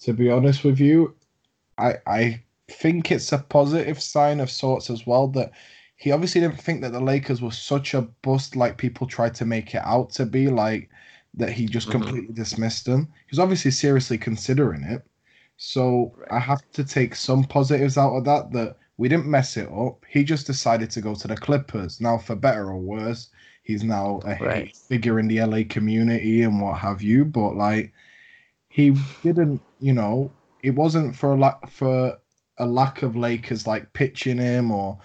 to 0.00 0.12
be 0.12 0.30
honest 0.30 0.64
with 0.64 0.80
you, 0.80 1.14
I 1.78 1.94
I 2.06 2.42
think 2.68 3.10
it's 3.10 3.32
a 3.32 3.38
positive 3.38 4.00
sign 4.00 4.40
of 4.40 4.50
sorts 4.50 4.90
as 4.90 5.06
well 5.06 5.28
that 5.28 5.52
he 5.96 6.12
obviously 6.12 6.40
didn't 6.40 6.60
think 6.60 6.80
that 6.80 6.92
the 6.92 7.00
Lakers 7.00 7.42
were 7.42 7.50
such 7.50 7.94
a 7.94 8.02
bust 8.02 8.56
like 8.56 8.78
people 8.78 9.06
tried 9.06 9.34
to 9.34 9.44
make 9.44 9.74
it 9.74 9.82
out 9.84 10.10
to 10.10 10.24
be. 10.24 10.48
Like 10.48 10.88
that 11.34 11.52
he 11.52 11.66
just 11.66 11.88
mm-hmm. 11.88 12.02
completely 12.02 12.34
dismissed 12.34 12.86
them. 12.86 13.08
He 13.26 13.30
was 13.30 13.38
obviously 13.38 13.70
seriously 13.70 14.18
considering 14.18 14.82
it. 14.82 15.02
So 15.62 16.14
right. 16.16 16.32
I 16.32 16.38
have 16.38 16.62
to 16.72 16.82
take 16.82 17.14
some 17.14 17.44
positives 17.44 17.98
out 17.98 18.16
of 18.16 18.24
that. 18.24 18.50
That 18.50 18.76
we 18.96 19.10
didn't 19.10 19.26
mess 19.26 19.58
it 19.58 19.68
up. 19.70 20.02
He 20.08 20.24
just 20.24 20.46
decided 20.46 20.90
to 20.92 21.02
go 21.02 21.14
to 21.14 21.28
the 21.28 21.36
Clippers. 21.36 22.00
Now, 22.00 22.16
for 22.16 22.34
better 22.34 22.70
or 22.70 22.78
worse, 22.78 23.28
he's 23.62 23.84
now 23.84 24.20
a 24.24 24.36
right. 24.42 24.74
figure 24.74 25.18
in 25.20 25.28
the 25.28 25.42
LA 25.42 25.60
community 25.68 26.42
and 26.44 26.62
what 26.62 26.78
have 26.78 27.02
you. 27.02 27.26
But 27.26 27.56
like, 27.56 27.92
he 28.70 28.96
didn't. 29.22 29.60
You 29.80 29.92
know, 29.92 30.32
it 30.62 30.70
wasn't 30.70 31.14
for 31.14 31.34
a 31.34 31.36
lack 31.36 31.70
for 31.70 32.16
a 32.56 32.66
lack 32.66 33.02
of 33.02 33.14
Lakers 33.14 33.66
like 33.66 33.92
pitching 33.92 34.38
him 34.38 34.70
or 34.70 34.98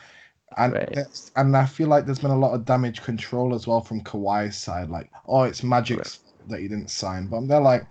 and 0.58 0.72
right. 0.72 0.98
and 1.36 1.58
I 1.58 1.66
feel 1.66 1.90
like 1.90 2.06
there's 2.06 2.19
been 2.19 2.31
a 2.31 2.40
lot 2.40 2.54
of 2.54 2.63
damage 2.63 3.01
control 3.01 3.54
as 3.54 3.68
well 3.68 3.81
from 3.81 4.01
Kawhi's 4.06 4.56
side. 4.56 4.90
Like, 4.90 5.12
oh, 5.28 5.44
it's 5.44 5.63
Magic's 5.63 6.19
right. 6.40 6.50
that 6.50 6.60
he 6.62 6.69
didn't 6.69 6.92
sign, 6.92 7.28
but 7.28 7.46
they're 7.50 7.60
like, 7.60 7.86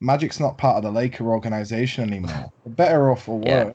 Magic's 0.00 0.38
not 0.38 0.58
part 0.58 0.76
of 0.76 0.82
the 0.84 0.90
Laker 0.90 1.28
organization 1.28 2.10
anymore. 2.10 2.52
better 2.66 3.10
off 3.10 3.24
for 3.24 3.38
worse. 3.38 3.74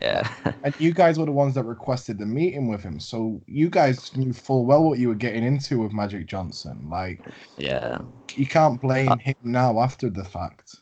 Yeah. 0.00 0.28
yeah. 0.44 0.52
and 0.62 0.74
you 0.78 0.92
guys 0.92 1.18
were 1.18 1.26
the 1.26 1.32
ones 1.32 1.54
that 1.54 1.64
requested 1.64 2.18
the 2.18 2.26
meeting 2.26 2.68
with 2.68 2.82
him, 2.82 3.00
so 3.00 3.40
you 3.46 3.68
guys 3.68 4.16
knew 4.16 4.32
full 4.32 4.64
well 4.64 4.84
what 4.84 4.98
you 4.98 5.08
were 5.08 5.14
getting 5.14 5.44
into 5.44 5.78
with 5.78 5.92
Magic 5.92 6.26
Johnson. 6.26 6.86
Like, 6.88 7.20
yeah, 7.56 7.98
you 8.34 8.46
can't 8.46 8.80
blame 8.80 9.08
uh, 9.08 9.16
him 9.16 9.36
now 9.42 9.80
after 9.80 10.08
the 10.08 10.24
fact. 10.24 10.76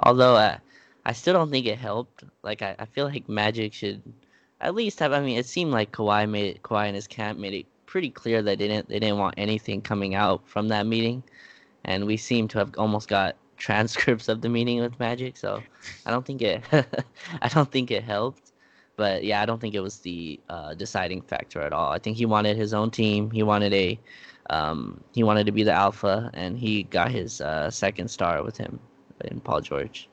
Although 0.00 0.36
I, 0.36 0.58
I 1.04 1.12
still 1.12 1.34
don't 1.34 1.50
think 1.50 1.66
it 1.66 1.78
helped. 1.78 2.24
Like, 2.42 2.62
I, 2.62 2.76
I 2.78 2.84
feel 2.84 3.06
like 3.06 3.28
Magic 3.28 3.72
should 3.72 4.02
at 4.60 4.74
least 4.74 4.98
have. 4.98 5.12
I 5.12 5.20
mean, 5.20 5.38
it 5.38 5.46
seemed 5.46 5.72
like 5.72 5.92
Kawhi 5.92 6.28
made 6.28 6.62
Kawhi 6.62 6.86
and 6.86 6.94
his 6.94 7.06
camp 7.06 7.38
made 7.38 7.54
it 7.54 7.66
pretty 7.86 8.10
clear 8.10 8.42
that 8.42 8.58
they 8.58 8.68
didn't 8.68 8.88
they 8.88 8.98
didn't 8.98 9.18
want 9.18 9.34
anything 9.38 9.80
coming 9.80 10.14
out 10.14 10.46
from 10.46 10.68
that 10.68 10.86
meeting, 10.86 11.22
and 11.84 12.06
we 12.06 12.18
seem 12.18 12.46
to 12.48 12.58
have 12.58 12.74
almost 12.76 13.08
got 13.08 13.36
transcripts 13.60 14.28
of 14.28 14.40
the 14.40 14.48
meeting 14.48 14.80
with 14.80 14.98
Magic. 14.98 15.36
So 15.36 15.62
I 16.06 16.10
don't 16.10 16.26
think 16.26 16.42
it 16.42 16.64
I 17.42 17.48
don't 17.48 17.70
think 17.70 17.92
it 17.92 18.02
helped. 18.02 18.52
But 18.96 19.24
yeah, 19.24 19.40
I 19.40 19.46
don't 19.46 19.60
think 19.60 19.74
it 19.74 19.80
was 19.80 19.98
the 19.98 20.40
uh, 20.48 20.74
deciding 20.74 21.22
factor 21.22 21.60
at 21.60 21.72
all. 21.72 21.92
I 21.92 21.98
think 21.98 22.16
he 22.16 22.26
wanted 22.26 22.56
his 22.56 22.74
own 22.74 22.90
team. 22.90 23.30
He 23.30 23.42
wanted 23.42 23.72
a 23.72 23.98
um, 24.50 25.02
he 25.14 25.22
wanted 25.22 25.46
to 25.46 25.52
be 25.52 25.62
the 25.62 25.72
alpha, 25.72 26.30
and 26.34 26.58
he 26.58 26.82
got 26.84 27.10
his 27.10 27.40
uh, 27.40 27.70
second 27.70 28.08
star 28.08 28.42
with 28.42 28.56
him 28.56 28.80
in 29.24 29.40
Paul 29.40 29.60
George. 29.60 30.08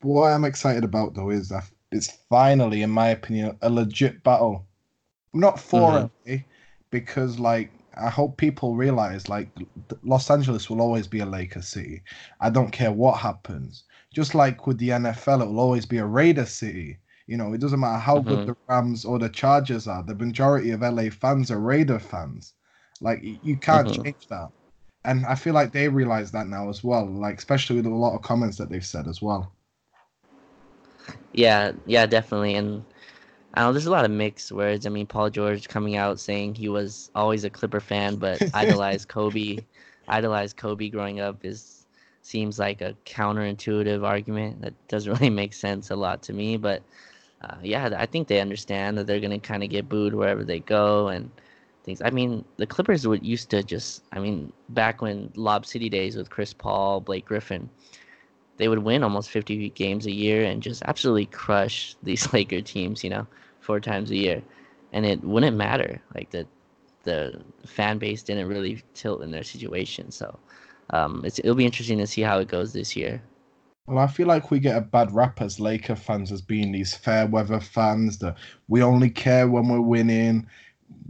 What 0.00 0.32
I'm 0.32 0.44
excited 0.44 0.84
about 0.84 1.14
though 1.14 1.30
is 1.30 1.48
that 1.50 1.64
it's 1.92 2.18
finally, 2.28 2.82
in 2.82 2.90
my 2.90 3.08
opinion, 3.08 3.56
a 3.62 3.70
legit 3.70 4.22
battle. 4.24 4.66
Not 5.32 5.58
for 5.58 6.10
mm-hmm. 6.26 6.36
because 6.90 7.38
like 7.38 7.70
I 7.96 8.08
hope 8.08 8.36
people 8.36 8.74
realize 8.74 9.28
like 9.28 9.48
Los 10.02 10.30
Angeles 10.30 10.68
will 10.70 10.80
always 10.80 11.06
be 11.06 11.20
a 11.20 11.26
Lakers 11.26 11.68
city. 11.68 12.02
I 12.40 12.50
don't 12.50 12.70
care 12.70 12.92
what 12.92 13.18
happens. 13.18 13.84
Just 14.14 14.34
like 14.34 14.66
with 14.66 14.78
the 14.78 14.90
NFL, 14.90 15.42
it 15.42 15.46
will 15.46 15.60
always 15.60 15.86
be 15.86 15.98
a 15.98 16.06
Raider 16.06 16.46
city. 16.46 16.98
You 17.26 17.36
know, 17.36 17.52
it 17.52 17.60
doesn't 17.60 17.80
matter 17.80 17.98
how 17.98 18.18
mm-hmm. 18.18 18.28
good 18.28 18.46
the 18.48 18.56
Rams 18.68 19.04
or 19.04 19.18
the 19.18 19.28
Chargers 19.28 19.86
are. 19.86 20.02
The 20.02 20.14
majority 20.14 20.70
of 20.70 20.82
LA 20.82 21.10
fans 21.10 21.50
are 21.50 21.60
Raider 21.60 21.98
fans. 21.98 22.54
Like 23.00 23.22
you 23.22 23.56
can't 23.56 23.88
mm-hmm. 23.88 24.02
change 24.02 24.28
that. 24.28 24.48
And 25.04 25.26
I 25.26 25.34
feel 25.34 25.54
like 25.54 25.72
they 25.72 25.88
realize 25.88 26.30
that 26.32 26.46
now 26.46 26.68
as 26.68 26.84
well. 26.84 27.06
Like 27.06 27.38
especially 27.38 27.76
with 27.76 27.86
a 27.86 27.90
lot 27.90 28.14
of 28.14 28.22
comments 28.22 28.56
that 28.58 28.70
they've 28.70 28.84
said 28.84 29.08
as 29.08 29.20
well. 29.20 29.52
Yeah, 31.32 31.72
yeah, 31.86 32.06
definitely. 32.06 32.54
And 32.54 32.84
I 33.54 33.60
know 33.60 33.72
there's 33.72 33.86
a 33.86 33.90
lot 33.90 34.04
of 34.04 34.10
mixed 34.10 34.50
words. 34.50 34.86
I 34.86 34.88
mean, 34.90 35.06
Paul 35.06 35.28
George 35.28 35.68
coming 35.68 35.96
out 35.96 36.18
saying 36.18 36.54
he 36.54 36.68
was 36.68 37.10
always 37.14 37.44
a 37.44 37.50
Clipper 37.50 37.80
fan, 37.80 38.16
but 38.16 38.42
idolized 38.54 39.08
Kobe, 39.08 39.58
idolized 40.08 40.56
Kobe 40.56 40.88
growing 40.88 41.20
up 41.20 41.44
is 41.44 41.86
seems 42.22 42.58
like 42.58 42.80
a 42.80 42.94
counterintuitive 43.04 44.04
argument 44.04 44.62
that 44.62 44.74
doesn't 44.88 45.12
really 45.20 45.30
make 45.30 45.52
sense 45.52 45.90
a 45.90 45.96
lot 45.96 46.22
to 46.22 46.32
me. 46.32 46.56
But 46.56 46.82
uh, 47.42 47.56
yeah, 47.62 47.90
I 47.96 48.06
think 48.06 48.28
they 48.28 48.40
understand 48.40 48.96
that 48.96 49.06
they're 49.06 49.20
gonna 49.20 49.38
kind 49.38 49.62
of 49.62 49.68
get 49.68 49.88
booed 49.88 50.14
wherever 50.14 50.44
they 50.44 50.60
go 50.60 51.08
and 51.08 51.30
things. 51.84 52.00
I 52.02 52.10
mean, 52.10 52.44
the 52.56 52.66
Clippers 52.66 53.06
would 53.06 53.24
used 53.24 53.50
to 53.50 53.62
just. 53.62 54.04
I 54.12 54.18
mean, 54.18 54.50
back 54.70 55.02
when 55.02 55.30
Lob 55.36 55.66
City 55.66 55.90
days 55.90 56.16
with 56.16 56.30
Chris 56.30 56.54
Paul, 56.54 57.00
Blake 57.00 57.26
Griffin 57.26 57.68
they 58.58 58.68
would 58.68 58.78
win 58.78 59.02
almost 59.02 59.30
50 59.30 59.70
games 59.70 60.06
a 60.06 60.12
year 60.12 60.44
and 60.44 60.62
just 60.62 60.82
absolutely 60.86 61.26
crush 61.26 61.96
these 62.02 62.32
Laker 62.32 62.60
teams, 62.60 63.02
you 63.02 63.10
know, 63.10 63.26
four 63.62 63.80
times 63.80 64.10
a 64.10 64.16
year. 64.16 64.42
And 64.92 65.06
it 65.06 65.24
wouldn't 65.24 65.56
matter. 65.56 66.02
Like 66.14 66.30
the 66.30 66.46
the 67.04 67.40
fan 67.66 67.98
base 67.98 68.22
didn't 68.22 68.48
really 68.48 68.82
tilt 68.94 69.22
in 69.22 69.30
their 69.30 69.42
situation. 69.42 70.10
So 70.10 70.38
um, 70.90 71.24
it'll 71.24 71.54
be 71.54 71.64
interesting 71.64 71.98
to 71.98 72.06
see 72.06 72.22
how 72.22 72.38
it 72.38 72.48
goes 72.48 72.72
this 72.72 72.94
year. 72.94 73.22
Well, 73.86 73.98
I 73.98 74.06
feel 74.06 74.28
like 74.28 74.50
we 74.50 74.60
get 74.60 74.76
a 74.76 74.80
bad 74.80 75.12
rap 75.12 75.40
as 75.40 75.58
Laker 75.58 75.96
fans 75.96 76.30
as 76.30 76.40
being 76.40 76.70
these 76.70 76.94
fair 76.94 77.26
weather 77.26 77.58
fans 77.58 78.18
that 78.18 78.36
we 78.68 78.82
only 78.82 79.10
care 79.10 79.48
when 79.48 79.68
we're 79.68 79.80
winning, 79.80 80.46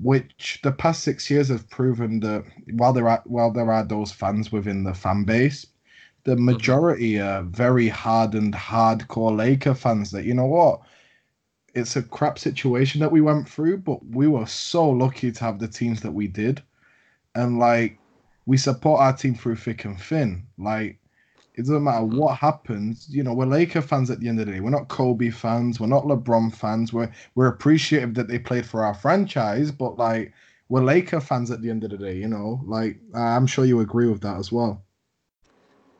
which 0.00 0.60
the 0.62 0.72
past 0.72 1.02
six 1.02 1.28
years 1.28 1.48
have 1.48 1.68
proven 1.68 2.20
that 2.20 2.44
while 2.72 2.94
there 2.94 3.08
are 3.08 3.22
while 3.26 3.52
there 3.52 3.70
are 3.70 3.84
those 3.84 4.10
fans 4.10 4.50
within 4.50 4.84
the 4.84 4.94
fan 4.94 5.24
base, 5.24 5.66
the 6.24 6.34
mm-hmm. 6.34 6.46
majority 6.46 7.20
are 7.20 7.42
very 7.42 7.88
hardened, 7.88 8.54
hardcore 8.54 9.36
Laker 9.36 9.74
fans 9.74 10.10
that 10.12 10.24
you 10.24 10.32
know 10.32 10.46
what. 10.46 10.80
It's 11.74 11.96
a 11.96 12.02
crap 12.02 12.38
situation 12.38 13.00
that 13.00 13.12
we 13.12 13.20
went 13.20 13.48
through, 13.48 13.78
but 13.78 14.04
we 14.06 14.28
were 14.28 14.46
so 14.46 14.88
lucky 14.88 15.32
to 15.32 15.44
have 15.44 15.58
the 15.58 15.68
teams 15.68 16.00
that 16.02 16.12
we 16.12 16.28
did. 16.28 16.62
And 17.34 17.58
like 17.58 17.98
we 18.46 18.56
support 18.56 19.00
our 19.00 19.12
team 19.12 19.34
through 19.34 19.56
thick 19.56 19.84
and 19.84 19.98
thin. 19.98 20.46
Like 20.58 20.98
it 21.54 21.62
doesn't 21.62 21.84
matter 21.84 22.04
what 22.04 22.38
happens. 22.38 23.06
You 23.10 23.22
know, 23.22 23.34
we're 23.34 23.46
Laker 23.46 23.82
fans 23.82 24.10
at 24.10 24.20
the 24.20 24.28
end 24.28 24.40
of 24.40 24.46
the 24.46 24.52
day. 24.52 24.60
We're 24.60 24.70
not 24.70 24.88
Kobe 24.88 25.30
fans. 25.30 25.78
We're 25.78 25.86
not 25.86 26.04
LeBron 26.04 26.54
fans. 26.54 26.92
We're 26.92 27.10
we're 27.34 27.48
appreciative 27.48 28.14
that 28.14 28.28
they 28.28 28.38
played 28.38 28.66
for 28.66 28.84
our 28.84 28.94
franchise, 28.94 29.70
but 29.70 29.98
like 29.98 30.32
we're 30.68 30.82
Laker 30.82 31.20
fans 31.20 31.50
at 31.50 31.60
the 31.60 31.70
end 31.70 31.84
of 31.84 31.90
the 31.90 31.98
day. 31.98 32.16
You 32.16 32.28
know, 32.28 32.60
like 32.64 32.98
I'm 33.14 33.46
sure 33.46 33.64
you 33.64 33.80
agree 33.80 34.08
with 34.08 34.22
that 34.22 34.38
as 34.38 34.50
well. 34.50 34.82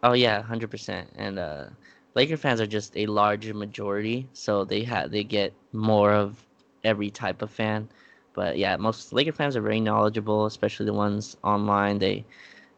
Oh 0.02 0.14
yeah, 0.14 0.43
hundred 0.43 0.71
percent. 0.71 1.11
And 1.17 1.38
uh, 1.38 1.67
Laker 2.14 2.37
fans 2.37 2.61
are 2.61 2.66
just 2.66 2.97
a 2.97 3.07
larger 3.07 3.54
majority, 3.54 4.28
so 4.33 4.64
they 4.64 4.85
have 4.85 5.11
they 5.11 5.25
get 5.25 5.52
more 5.73 6.12
of 6.12 6.47
every 6.85 7.11
type 7.11 7.42
of 7.42 7.50
fan. 7.50 7.88
But 8.35 8.59
yeah, 8.59 8.76
most 8.76 9.12
Laker 9.12 9.33
fans 9.33 9.57
are 9.57 9.62
very 9.62 9.81
knowledgeable, 9.81 10.47
especially 10.47 10.87
the 10.87 10.92
ones 10.95 11.37
online. 11.42 11.99
They 11.99 12.25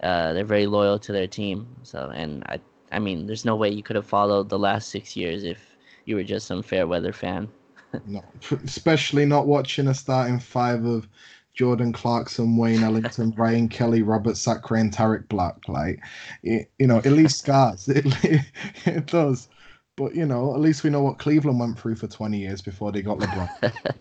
uh, 0.02 0.32
they're 0.32 0.44
very 0.44 0.66
loyal 0.66 0.98
to 1.00 1.12
their 1.12 1.26
team. 1.26 1.66
So, 1.82 2.10
and 2.14 2.42
I, 2.46 2.60
I 2.92 2.98
mean, 2.98 3.26
there's 3.26 3.44
no 3.44 3.56
way 3.56 3.70
you 3.70 3.82
could 3.82 3.96
have 3.96 4.06
followed 4.06 4.48
the 4.48 4.58
last 4.58 4.90
six 4.90 5.16
years 5.16 5.44
if 5.44 5.76
you 6.04 6.16
were 6.16 6.24
just 6.24 6.46
some 6.46 6.62
fair 6.62 6.86
weather 6.86 7.12
fan. 7.12 7.48
no, 8.06 8.22
especially 8.64 9.24
not 9.24 9.46
watching 9.46 9.88
a 9.88 9.94
starting 9.94 10.38
five 10.38 10.84
of 10.84 11.08
Jordan 11.54 11.92
Clarkson, 11.92 12.56
Wayne 12.56 12.82
Ellington, 12.82 13.32
Ryan 13.37 13.68
Kelly, 13.68 14.02
Robert 14.02 14.37
Sacre, 14.37 14.76
and 14.76 14.92
Tarik 14.92 15.28
Black. 15.28 15.56
Like, 15.68 16.00
it, 16.42 16.70
you 16.78 16.87
know, 16.87 16.99
at 16.99 17.06
least 17.06 17.38
scars. 17.38 17.88
It, 17.94 18.42
it 18.87 19.06
does. 19.06 19.49
But, 19.96 20.16
you 20.16 20.26
know, 20.26 20.54
at 20.54 20.61
least 20.61 20.82
we 20.82 20.90
know 20.90 21.02
what 21.02 21.18
Cleveland 21.18 21.61
went 21.61 21.78
through 21.78 21.94
for 21.94 22.08
20 22.08 22.38
years 22.38 22.61
before 22.61 22.90
they 22.90 23.00
got 23.00 23.18
LeBron. 23.18 23.49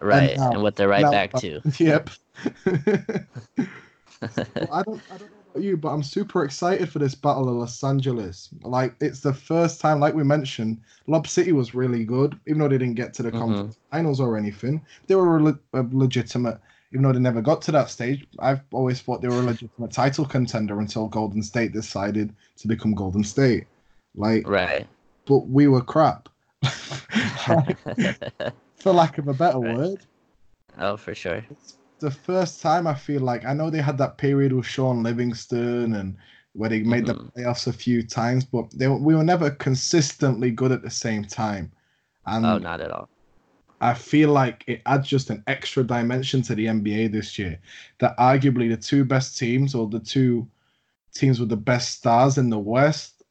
right. 0.00 0.30
And, 0.30 0.40
now, 0.40 0.50
and 0.52 0.62
what 0.62 0.74
they're 0.74 0.88
right 0.88 1.02
now, 1.02 1.12
back 1.12 1.34
uh, 1.34 1.40
to. 1.40 1.60
Yep. 1.78 2.10
I 2.66 2.72
don't, 4.82 5.12
I 5.12 5.18
don't 5.18 5.20
know 5.20 5.37
about 5.58 5.66
you, 5.66 5.76
but 5.76 5.88
I'm 5.88 6.02
super 6.02 6.44
excited 6.44 6.88
for 6.88 6.98
this 7.00 7.14
Battle 7.14 7.48
of 7.48 7.56
Los 7.56 7.82
Angeles. 7.82 8.48
Like, 8.62 8.94
it's 9.00 9.20
the 9.20 9.32
first 9.32 9.80
time, 9.80 10.00
like 10.00 10.14
we 10.14 10.22
mentioned, 10.24 10.80
Lob 11.06 11.26
City 11.26 11.52
was 11.52 11.74
really 11.74 12.04
good, 12.04 12.38
even 12.46 12.60
though 12.60 12.68
they 12.68 12.78
didn't 12.78 12.94
get 12.94 13.12
to 13.14 13.22
the 13.24 13.30
mm-hmm. 13.30 13.70
finals 13.90 14.20
or 14.20 14.36
anything. 14.36 14.80
They 15.06 15.14
were 15.14 15.38
a, 15.38 15.58
a 15.74 15.84
legitimate, 15.90 16.60
even 16.92 17.02
though 17.02 17.12
they 17.12 17.18
never 17.18 17.42
got 17.42 17.60
to 17.62 17.72
that 17.72 17.90
stage. 17.90 18.26
I've 18.38 18.60
always 18.72 19.00
thought 19.00 19.20
they 19.20 19.28
were 19.28 19.40
a 19.40 19.42
legitimate 19.42 19.92
title 19.92 20.24
contender 20.24 20.78
until 20.80 21.08
Golden 21.08 21.42
State 21.42 21.72
decided 21.72 22.34
to 22.58 22.68
become 22.68 22.94
Golden 22.94 23.24
State. 23.24 23.66
Like, 24.14 24.46
right. 24.48 24.86
But 25.26 25.48
we 25.48 25.66
were 25.66 25.82
crap. 25.82 26.28
for 28.76 28.92
lack 28.92 29.18
of 29.18 29.28
a 29.28 29.34
better 29.34 29.58
right. 29.58 29.76
word. 29.76 30.06
Oh, 30.78 30.96
for 30.96 31.14
sure. 31.14 31.44
It's 31.50 31.76
the 32.00 32.10
first 32.10 32.62
time 32.62 32.86
I 32.86 32.94
feel 32.94 33.20
like 33.20 33.44
I 33.44 33.52
know 33.52 33.70
they 33.70 33.82
had 33.82 33.98
that 33.98 34.18
period 34.18 34.52
with 34.52 34.66
Shaun 34.66 35.02
Livingston 35.02 35.94
and 35.94 36.16
where 36.52 36.70
they 36.70 36.80
made 36.82 37.06
mm-hmm. 37.06 37.26
the 37.26 37.42
playoffs 37.42 37.66
a 37.66 37.72
few 37.72 38.02
times, 38.02 38.44
but 38.44 38.70
they 38.72 38.88
we 38.88 39.14
were 39.14 39.24
never 39.24 39.50
consistently 39.50 40.50
good 40.50 40.72
at 40.72 40.82
the 40.82 40.90
same 40.90 41.24
time. 41.24 41.70
And 42.26 42.44
oh, 42.44 42.58
not 42.58 42.80
at 42.80 42.90
all. 42.90 43.08
I 43.80 43.94
feel 43.94 44.30
like 44.30 44.64
it 44.66 44.82
adds 44.86 45.06
just 45.06 45.30
an 45.30 45.42
extra 45.46 45.84
dimension 45.84 46.42
to 46.42 46.54
the 46.54 46.66
NBA 46.66 47.12
this 47.12 47.38
year. 47.38 47.60
That 48.00 48.16
arguably 48.16 48.68
the 48.68 48.76
two 48.76 49.04
best 49.04 49.38
teams 49.38 49.74
or 49.74 49.88
the 49.88 50.00
two 50.00 50.48
teams 51.14 51.38
with 51.38 51.48
the 51.48 51.56
best 51.56 51.98
stars 51.98 52.38
in 52.38 52.50
the 52.50 52.58
West 52.58 53.22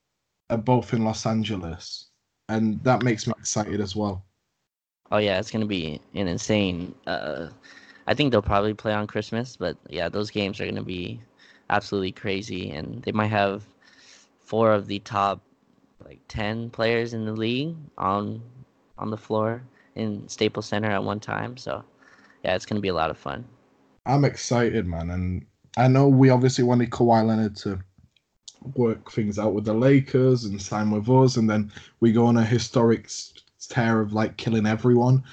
are 0.50 0.58
both 0.58 0.94
in 0.94 1.04
Los 1.04 1.26
Angeles. 1.26 2.06
And 2.50 2.82
that 2.84 3.04
makes 3.04 3.28
me 3.28 3.34
excited 3.38 3.82
as 3.82 3.96
well. 3.96 4.24
Oh 5.12 5.18
yeah, 5.18 5.40
it's 5.40 5.52
gonna 5.52 5.66
be 5.66 6.00
an 6.14 6.28
insane 6.28 6.96
uh 7.06 7.48
I 8.08 8.14
think 8.14 8.32
they'll 8.32 8.42
probably 8.42 8.74
play 8.74 8.94
on 8.94 9.06
Christmas, 9.06 9.58
but 9.58 9.78
yeah, 9.90 10.08
those 10.10 10.32
games 10.32 10.60
are 10.60 10.64
going 10.64 10.76
to 10.76 10.82
be 10.82 11.20
absolutely 11.70 12.14
crazy, 12.14 12.72
and 12.72 13.04
they 13.04 13.12
might 13.12 13.28
have 13.28 13.66
four 14.40 14.72
of 14.72 14.88
the 14.88 15.00
top 15.00 15.42
like 16.06 16.20
ten 16.30 16.70
players 16.70 17.14
in 17.14 17.26
the 17.26 17.34
league 17.34 17.76
on 17.98 18.42
on 18.98 19.10
the 19.10 19.18
floor 19.18 19.62
in 19.96 20.28
Staples 20.30 20.68
Center 20.68 20.90
at 20.90 21.04
one 21.04 21.20
time. 21.20 21.58
So 21.58 21.84
yeah, 22.44 22.56
it's 22.56 22.66
going 22.66 22.78
to 22.78 22.82
be 22.82 22.88
a 22.88 22.94
lot 22.94 23.12
of 23.12 23.18
fun. 23.18 23.46
I'm 24.06 24.24
excited, 24.24 24.88
man, 24.88 25.10
and 25.12 25.46
I 25.76 25.90
know 25.90 26.08
we 26.08 26.30
obviously 26.30 26.64
wanted 26.64 26.92
Kawhi 26.92 27.26
Leonard 27.26 27.58
to 27.58 27.80
work 28.76 29.12
things 29.12 29.38
out 29.38 29.54
with 29.54 29.66
the 29.66 29.74
Lakers 29.74 30.46
and 30.46 30.62
sign 30.62 30.92
with 30.92 31.10
us, 31.10 31.36
and 31.36 31.50
then 31.50 31.72
we 32.00 32.14
go 32.14 32.26
on 32.26 32.38
a 32.38 32.46
historic 32.46 33.10
tear 33.68 34.00
of 34.00 34.14
like 34.14 34.38
killing 34.38 34.66
everyone. 34.66 35.24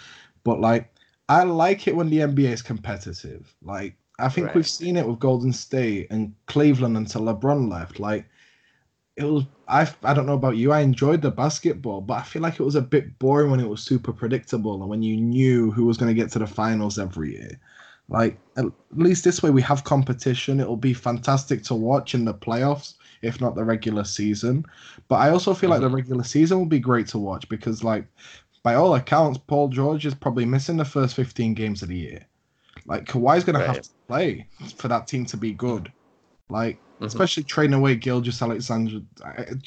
But 0.42 0.60
like 0.60 0.93
I 1.28 1.42
like 1.44 1.86
it 1.88 1.96
when 1.96 2.10
the 2.10 2.18
NBA 2.18 2.52
is 2.52 2.62
competitive. 2.62 3.54
Like 3.62 3.96
I 4.18 4.28
think 4.28 4.48
right. 4.48 4.56
we've 4.56 4.68
seen 4.68 4.96
it 4.96 5.06
with 5.06 5.18
Golden 5.18 5.52
State 5.52 6.08
and 6.10 6.34
Cleveland 6.46 6.96
until 6.96 7.22
LeBron 7.22 7.70
left. 7.70 7.98
Like 7.98 8.26
it 9.16 9.24
was 9.24 9.44
I 9.68 9.88
I 10.02 10.14
don't 10.14 10.26
know 10.26 10.34
about 10.34 10.56
you. 10.56 10.72
I 10.72 10.80
enjoyed 10.80 11.22
the 11.22 11.30
basketball, 11.30 12.00
but 12.00 12.14
I 12.14 12.22
feel 12.22 12.42
like 12.42 12.60
it 12.60 12.64
was 12.64 12.74
a 12.74 12.82
bit 12.82 13.18
boring 13.18 13.50
when 13.50 13.60
it 13.60 13.68
was 13.68 13.82
super 13.82 14.12
predictable 14.12 14.80
and 14.80 14.90
when 14.90 15.02
you 15.02 15.16
knew 15.16 15.70
who 15.70 15.86
was 15.86 15.96
going 15.96 16.14
to 16.14 16.20
get 16.20 16.30
to 16.32 16.38
the 16.38 16.46
finals 16.46 16.98
every 16.98 17.32
year. 17.32 17.60
Like 18.08 18.38
at 18.56 18.66
least 18.92 19.24
this 19.24 19.42
way 19.42 19.50
we 19.50 19.62
have 19.62 19.84
competition. 19.84 20.60
It'll 20.60 20.76
be 20.76 20.92
fantastic 20.92 21.62
to 21.64 21.74
watch 21.74 22.14
in 22.14 22.26
the 22.26 22.34
playoffs, 22.34 22.94
if 23.22 23.40
not 23.40 23.54
the 23.54 23.64
regular 23.64 24.04
season. 24.04 24.66
But 25.08 25.16
I 25.16 25.30
also 25.30 25.54
feel 25.54 25.70
like 25.70 25.80
the 25.80 25.86
mm-hmm. 25.86 25.96
regular 25.96 26.24
season 26.24 26.58
will 26.58 26.66
be 26.66 26.80
great 26.80 27.06
to 27.08 27.18
watch 27.18 27.48
because 27.48 27.82
like 27.82 28.04
by 28.64 28.74
all 28.74 28.94
accounts, 28.94 29.38
Paul 29.38 29.68
George 29.68 30.06
is 30.06 30.14
probably 30.14 30.46
missing 30.46 30.78
the 30.78 30.84
first 30.86 31.14
15 31.14 31.52
games 31.52 31.82
of 31.82 31.88
the 31.90 31.96
year. 31.96 32.26
Like 32.86 33.04
Kawhi's 33.04 33.44
going 33.44 33.56
right. 33.56 33.66
to 33.66 33.72
have 33.72 33.82
to 33.82 33.90
play 34.08 34.48
for 34.76 34.88
that 34.88 35.06
team 35.06 35.26
to 35.26 35.36
be 35.36 35.52
good. 35.52 35.92
Like 36.48 36.76
mm-hmm. 36.76 37.04
especially 37.04 37.44
trading 37.44 37.74
away 37.74 37.94
Gilgeous-Alexander, 37.94 39.00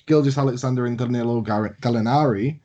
Gilgeous-Alexander 0.07 0.87
and 0.87 0.97
Danilo 0.97 1.41
Gallinari. 1.41 2.59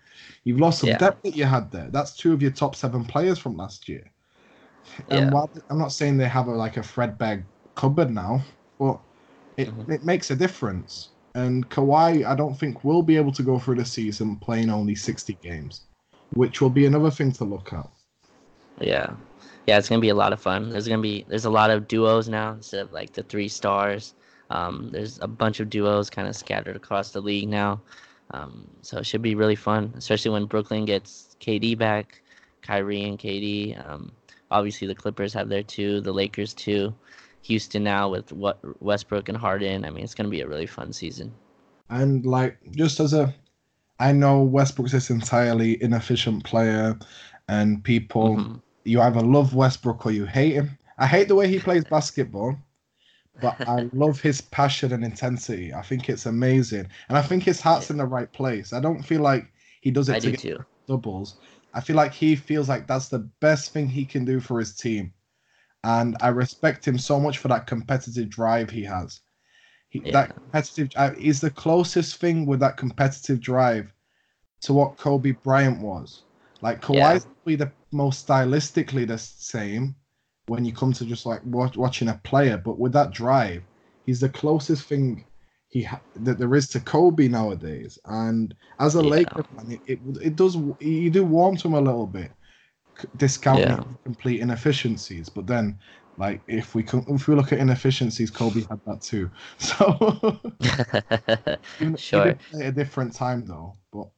You've 0.45 0.59
lost 0.59 0.81
some 0.81 0.89
yeah. 0.89 0.99
depth 0.99 1.23
that 1.23 1.37
you 1.37 1.45
had 1.45 1.71
there. 1.71 1.89
That's 1.91 2.17
two 2.17 2.33
of 2.33 2.41
your 2.43 2.51
top 2.51 2.75
seven 2.75 3.05
players 3.05 3.39
from 3.39 3.57
last 3.57 3.89
year. 3.89 4.11
And 5.11 5.27
yeah. 5.27 5.31
while 5.31 5.51
I'm 5.69 5.79
not 5.79 5.93
saying 5.93 6.17
they 6.17 6.29
have 6.29 6.49
a, 6.49 6.53
like 6.53 6.79
a 6.79 6.83
threadbare 6.83 7.45
cupboard 7.75 8.11
now, 8.11 8.43
but 8.79 8.99
it, 9.59 9.69
mm-hmm. 9.69 9.93
it 9.93 10.05
makes 10.05 10.31
a 10.31 10.37
difference. 10.37 11.11
And 11.35 11.69
Kawhi, 11.69 12.27
I 12.27 12.35
don't 12.35 12.59
think 12.59 12.85
will 12.85 13.03
be 13.03 13.17
able 13.17 13.33
to 13.33 13.43
go 13.43 13.59
through 13.59 13.77
the 13.77 13.85
season 13.85 14.37
playing 14.37 14.71
only 14.71 14.95
60 14.95 15.39
games 15.43 15.83
which 16.35 16.61
will 16.61 16.71
be 16.71 16.87
another 16.87 17.11
thing 17.11 17.33
to 17.33 17.45
look 17.45 17.73
at. 17.73 17.89
Yeah, 18.81 19.15
yeah, 19.67 19.79
it's 19.79 19.89
gonna 19.89 20.01
be 20.01 20.09
a 20.09 20.15
lot 20.15 20.33
of 20.33 20.41
fun. 20.41 20.71
There's 20.71 20.89
gonna 20.89 21.03
be 21.03 21.25
there's 21.29 21.45
a 21.45 21.51
lot 21.51 21.71
of 21.71 21.89
duos 21.89 22.29
now 22.29 22.53
instead 22.53 22.81
of 22.81 22.93
like 22.93 23.13
the 23.13 23.23
three 23.23 23.49
stars. 23.49 24.15
Um, 24.51 24.91
there's 24.93 25.19
a 25.21 25.29
bunch 25.29 25.61
of 25.61 25.71
duos 25.71 26.11
kind 26.11 26.29
of 26.29 26.37
scattered 26.37 26.77
across 26.77 27.11
the 27.11 27.21
league 27.21 27.49
now, 27.49 27.81
um, 28.33 28.69
so 28.83 28.99
it 28.99 29.07
should 29.07 29.23
be 29.23 29.35
really 29.35 29.57
fun, 29.57 29.93
especially 29.97 30.31
when 30.31 30.47
Brooklyn 30.47 30.85
gets 30.85 31.37
KD 31.41 31.79
back, 31.79 32.23
Kyrie 32.61 33.05
and 33.05 33.19
KD. 33.19 33.89
Um, 33.89 34.13
obviously, 34.51 34.87
the 34.87 34.95
Clippers 34.95 35.33
have 35.33 35.49
their 35.49 35.63
two, 35.63 36.01
the 36.01 36.13
Lakers 36.13 36.53
too, 36.55 36.95
Houston 37.43 37.85
now 37.85 38.09
with 38.09 38.33
what 38.33 38.59
Westbrook 38.83 39.29
and 39.29 39.39
Harden. 39.39 39.85
I 39.85 39.91
mean, 39.91 40.05
it's 40.05 40.15
gonna 40.15 40.29
be 40.29 40.41
a 40.41 40.49
really 40.49 40.67
fun 40.67 40.93
season. 40.93 41.33
And 41.89 42.25
like 42.25 42.59
just 42.73 43.01
as 43.01 43.13
a 43.13 43.35
I 44.03 44.11
know 44.11 44.43
Westbrook's 44.43 44.91
this 44.91 45.11
entirely 45.11 45.81
inefficient 45.81 46.43
player, 46.43 46.99
and 47.49 47.85
people 47.85 48.37
mm-hmm. 48.37 48.57
you 48.83 49.01
either 49.01 49.21
love 49.21 49.55
Westbrook 49.55 50.05
or 50.05 50.11
you 50.11 50.27
hate 50.27 50.55
him. 50.55 50.77
I 50.99 51.07
hate 51.07 51.29
the 51.29 51.37
way 51.37 51.47
he 51.47 51.61
plays 51.61 51.85
basketball, 51.85 52.57
but 53.41 53.57
I 53.69 53.89
love 53.93 54.21
his 54.21 54.41
passion 54.41 54.93
and 54.93 55.05
intensity. 55.05 55.73
I 55.73 55.83
think 55.83 56.09
it's 56.09 56.27
amazing, 56.27 56.89
and 57.09 57.17
I 57.17 57.23
think 57.23 57.45
his 57.45 57.61
heart's 57.61 57.91
in 57.91 57.97
the 57.97 58.05
right 58.05 58.31
place. 58.33 58.73
I 58.73 58.81
don't 58.81 59.05
feel 59.05 59.21
like 59.23 59.47
he 59.83 59.93
does 59.93 60.09
it 60.09 60.17
I 60.17 60.19
to 60.19 60.27
do 60.27 60.31
get 60.33 60.41
too. 60.41 60.65
doubles. 60.89 61.37
I 61.73 61.81
feel 61.81 61.95
like 61.95 62.13
he 62.13 62.35
feels 62.35 62.69
like 62.69 62.89
that's 62.89 63.09
the 63.09 63.21
best 63.39 63.73
thing 63.73 63.89
he 63.89 64.05
can 64.05 64.25
do 64.25 64.41
for 64.41 64.59
his 64.59 64.75
team, 64.75 65.13
and 65.85 66.17
I 66.21 66.29
respect 66.29 66.89
him 66.89 66.99
so 66.99 67.21
much 67.21 67.39
for 67.39 67.47
that 67.49 67.69
competitive 67.69 68.29
drive 68.31 68.69
he 68.69 68.83
has. 68.83 69.21
He, 69.93 70.03
yeah. 70.07 70.13
That 70.13 70.35
competitive 70.35 70.91
uh, 70.97 71.13
is 71.19 71.41
the 71.41 71.51
closest 71.51 72.17
thing 72.17 72.47
with 72.47 72.61
that 72.61 72.79
competitive 72.79 73.41
drive 73.41 73.93
to 74.63 74.73
what 74.73 74.97
Kobe 74.97 75.33
Bryant 75.33 75.81
was. 75.81 76.25
Like 76.63 76.81
Kawhi 76.81 76.97
yeah. 76.97 77.19
probably 77.19 77.57
the 77.57 77.73
most 77.93 78.27
stylistically 78.27 79.07
the 79.07 79.19
same 79.19 79.97
when 80.47 80.65
you 80.65 80.73
come 80.73 80.93
to 80.95 81.05
just 81.05 81.27
like 81.27 81.43
watch, 81.45 81.77
watching 81.77 82.09
a 82.09 82.21
player, 82.25 82.57
but 82.57 82.79
with 82.79 82.93
that 82.95 83.13
drive, 83.13 83.63
he's 84.07 84.21
the 84.21 84.29
closest 84.31 84.85
thing 84.89 85.27
he 85.69 85.83
ha- 85.83 86.03
that 86.17 86.39
there 86.39 86.55
is 86.55 86.69
to 86.71 86.81
Kobe 86.81 87.29
nowadays. 87.29 87.99
And 88.07 88.55
as 88.79 88.95
a 88.95 89.03
Yeah. 89.03 89.11
Laker 89.11 89.45
fan, 89.57 89.71
it, 89.73 89.83
it 89.87 90.01
it 90.23 90.37
does 90.37 90.57
you 90.81 91.11
do 91.11 91.25
warm 91.25 91.57
to 91.59 91.69
him 91.69 91.75
a 91.75 91.81
little 91.81 92.07
bit, 92.07 92.33
discounting 93.17 93.79
Yeah. 93.79 93.85
complete 94.05 94.41
inefficiencies. 94.41 95.29
But 95.29 95.47
then, 95.47 95.79
like 96.23 96.41
if 96.47 96.75
we 96.75 96.83
can, 96.85 97.05
if 97.09 97.27
we 97.29 97.35
look 97.35 97.53
at 97.53 97.59
inefficiencies, 97.59 98.31
Kobe 98.31 98.61
had 98.71 98.81
that 98.87 99.01
too. 99.03 99.31
So 99.59 100.39
even, 101.81 101.97
Sure. 101.97 102.37
at 102.55 102.61
a 102.61 102.73
different 102.73 103.13
time 103.15 103.45
though. 103.47 103.75
But 103.93 104.09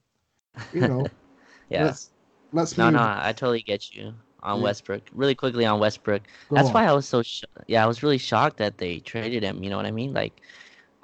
you 0.73 0.87
know, 0.87 1.07
yeah. 1.71 1.85
let's 1.85 2.11
let's 2.53 2.77
No, 2.79 2.91
no, 2.91 3.01
on. 3.01 3.01
I 3.01 3.33
totally 3.33 3.63
get 3.63 3.93
you 3.95 4.15
on 4.43 4.61
Yeah. 4.61 4.63
Westbrook. 4.63 5.03
Really 5.13 5.35
quickly 5.35 5.65
on 5.65 5.81
Westbrook. 5.81 6.23
Go 6.49 6.57
That's 6.57 6.69
on. 6.69 6.75
why 6.75 6.87
I 6.87 6.93
was 6.93 7.09
so 7.09 7.23
sh- 7.23 7.45
yeah, 7.67 7.85
I 7.85 7.87
was 7.87 8.03
really 8.03 8.19
shocked 8.19 8.59
that 8.59 8.79
they 8.79 9.01
traded 9.01 9.43
him. 9.43 9.63
You 9.63 9.71
know 9.71 9.77
what 9.77 9.87
I 9.87 9.91
mean? 9.93 10.13
Like, 10.13 10.41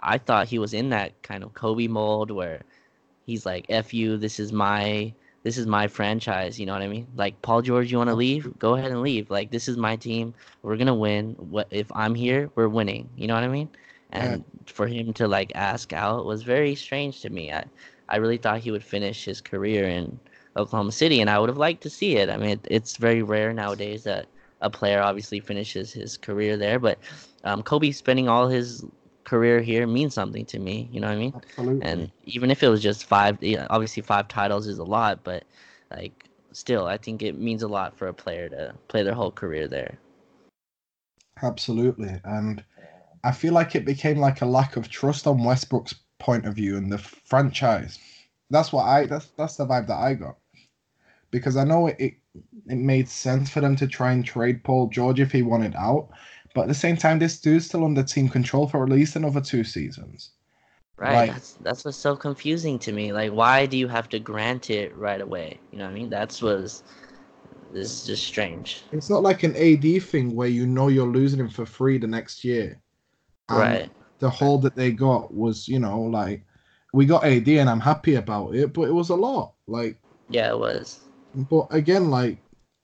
I 0.01 0.19
thought 0.19 0.49
he 0.49 0.59
was 0.59 0.75
in 0.75 0.91
that 0.91 1.23
kind 1.23 1.45
of 1.45 1.55
Kobe 1.55 1.87
mold 1.89 2.31
where 2.31 2.63
he's 3.27 3.47
like, 3.47 3.67
"F 3.71 3.95
you, 3.95 4.17
this 4.19 4.41
is 4.41 4.53
my 4.53 5.15
this 5.43 5.59
is 5.59 5.67
my 5.67 5.89
franchise." 5.89 6.59
You 6.59 6.67
know 6.67 6.73
what 6.73 6.83
I 6.83 6.89
mean? 6.89 7.07
Like, 7.17 7.41
Paul 7.43 7.63
George, 7.63 7.91
you 7.91 7.99
want 7.99 8.11
to 8.11 8.17
leave? 8.17 8.59
Go 8.59 8.75
ahead 8.75 8.91
and 8.91 9.03
leave. 9.03 9.31
Like, 9.31 9.51
this 9.51 9.69
is 9.69 9.77
my 9.77 9.97
team. 9.97 10.35
We're 10.63 10.77
gonna 10.77 10.95
win. 10.95 11.35
What 11.39 11.69
if 11.71 11.91
I'm 11.95 12.15
here? 12.15 12.51
We're 12.55 12.69
winning. 12.69 13.09
You 13.17 13.27
know 13.27 13.35
what 13.35 13.45
I 13.45 13.49
mean? 13.49 13.69
And 14.13 14.45
for 14.67 14.87
him 14.87 15.13
to 15.15 15.29
like 15.29 15.53
ask 15.55 15.93
out 15.93 16.27
was 16.27 16.43
very 16.43 16.75
strange 16.75 17.21
to 17.23 17.31
me. 17.31 17.53
I 17.53 17.65
I 18.09 18.17
really 18.17 18.39
thought 18.39 18.61
he 18.61 18.73
would 18.73 18.83
finish 18.83 19.25
his 19.25 19.41
career 19.41 19.89
in 19.89 20.19
Oklahoma 20.57 20.93
City, 20.93 21.21
and 21.21 21.31
I 21.31 21.39
would 21.39 21.49
have 21.49 21.59
liked 21.59 21.83
to 21.85 21.91
see 21.91 22.17
it. 22.17 22.29
I 22.29 22.37
mean, 22.37 22.51
it, 22.51 22.67
it's 22.71 22.97
very 22.97 23.23
rare 23.23 23.53
nowadays 23.53 24.03
that 24.05 24.27
a 24.61 24.69
player 24.69 25.01
obviously 25.01 25.41
finishes 25.41 25.93
his 25.93 26.17
career 26.17 26.57
there, 26.57 26.79
but 26.79 26.99
um, 27.45 27.63
Kobe 27.63 27.93
spending 27.93 28.29
all 28.29 28.49
his 28.49 28.85
career 29.25 29.61
here 29.61 29.87
means 29.87 30.15
something 30.15 30.45
to 30.47 30.59
me. 30.59 30.89
You 30.93 31.01
know 31.01 31.09
what 31.09 31.15
I 31.15 31.19
mean? 31.19 31.33
Absolutely. 31.35 31.83
And 31.87 32.11
even 32.25 32.51
if 32.51 32.63
it 32.63 32.69
was 32.69 32.83
just 32.83 33.05
five, 33.05 33.39
obviously 33.71 34.03
five 34.03 34.29
titles 34.29 34.67
is 34.67 34.79
a 34.79 34.85
lot, 34.85 35.23
but 35.25 35.45
like 35.91 36.29
still, 36.53 36.87
I 36.87 36.97
think 36.97 37.23
it 37.23 37.39
means 37.39 37.63
a 37.63 37.69
lot 37.69 37.97
for 37.97 38.09
a 38.09 38.15
player 38.15 38.49
to 38.49 38.75
play 38.89 39.03
their 39.03 39.15
whole 39.15 39.31
career 39.31 39.69
there. 39.69 39.99
Absolutely. 41.43 42.21
And 42.25 42.65
I 43.25 43.33
feel 43.33 43.53
like 43.53 43.75
it 43.75 43.85
became 43.85 44.19
like 44.19 44.41
a 44.41 44.47
lack 44.47 44.77
of 44.77 44.89
trust 44.89 45.27
on 45.27 45.45
Westbrook's 45.45 45.95
point 46.19 46.47
of 46.47 46.55
view 46.55 46.77
and 46.77 46.93
the 46.93 46.99
franchise. 46.99 47.99
That's 48.51 48.73
what 48.73 48.85
I 48.85 49.07
that's 49.07 49.29
that's 49.37 49.57
the 49.57 49.67
vibe 49.67 49.87
that 49.89 49.99
I 49.99 50.15
got. 50.15 50.37
Because 51.31 51.57
I 51.57 51.65
know 51.65 51.87
it, 51.87 51.97
it 51.99 52.15
it 52.67 52.77
made 52.77 53.09
sense 53.09 53.51
for 53.51 53.61
them 53.61 53.77
to 53.77 53.87
try 53.87 54.13
and 54.13 54.25
trade 54.25 54.65
Paul 54.65 54.89
George 54.89 55.21
if 55.21 55.33
he 55.33 55.43
wanted 55.43 55.75
out. 55.77 56.11
But 56.55 56.63
at 56.63 56.69
the 56.69 56.75
same 56.75 56.97
time, 56.97 57.19
this 57.19 57.41
dude's 57.41 57.67
still 57.67 57.85
under 57.85 58.03
team 58.03 58.29
control 58.29 58.67
for 58.67 58.83
at 58.83 58.89
least 58.91 59.17
another 59.17 59.41
two 59.41 59.65
seasons. 59.65 60.31
Right. 60.97 61.15
Like- 61.15 61.33
that's 61.33 61.53
that's 61.61 61.85
what's 61.85 61.97
so 61.97 62.17
confusing 62.17 62.79
to 62.81 62.93
me. 62.93 63.13
Like, 63.13 63.33
why 63.33 63.67
do 63.67 63.79
you 63.79 63.89
have 63.89 64.09
to 64.11 64.19
grant 64.19 64.71
it 64.71 64.95
right 64.97 65.21
away? 65.21 65.59
You 65.71 65.79
know 65.79 65.85
what 65.85 65.93
I 65.93 65.95
mean? 65.95 66.11
That's 66.11 66.43
was 66.43 66.83
this 67.73 67.93
is 67.93 68.05
just 68.05 68.27
strange. 68.27 68.83
It's 68.93 69.09
not 69.09 69.23
like 69.23 69.43
an 69.43 69.57
AD 69.57 70.03
thing 70.03 70.35
where 70.35 70.49
you 70.49 70.67
know 70.67 70.89
you're 70.89 71.07
losing 71.07 71.41
him 71.41 71.49
for 71.49 71.65
free 71.65 71.99
the 71.99 72.07
next 72.07 72.45
year. 72.45 72.81
And 73.49 73.59
right. 73.59 73.91
The 74.19 74.29
hold 74.29 74.63
that 74.63 74.77
they 74.77 74.93
got 74.93 75.33
was, 75.33 75.67
you 75.67 75.79
know, 75.79 76.03
like 76.03 76.45
we 76.93 77.07
got 77.07 77.25
AD 77.25 77.49
and 77.49 77.71
I'm 77.71 77.81
happy 77.81 78.17
about 78.17 78.55
it, 78.55 78.75
but 78.75 78.83
it 78.83 78.93
was 78.93 79.09
a 79.09 79.15
lot. 79.15 79.55
Like 79.67 79.99
Yeah, 80.29 80.51
it 80.51 80.59
was. 80.59 81.01
But 81.35 81.69
again, 81.71 82.11
like 82.11 82.39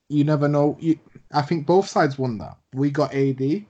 you 0.09 0.25
never 0.25 0.49
know. 0.49 0.77
You, 0.81 0.99
I 1.33 1.43
think 1.43 1.67
both 1.67 1.89
sides 1.89 2.17
won 2.17 2.39
that. 2.39 2.57
We 2.77 2.91
got 2.91 3.15
AD, 3.15 3.69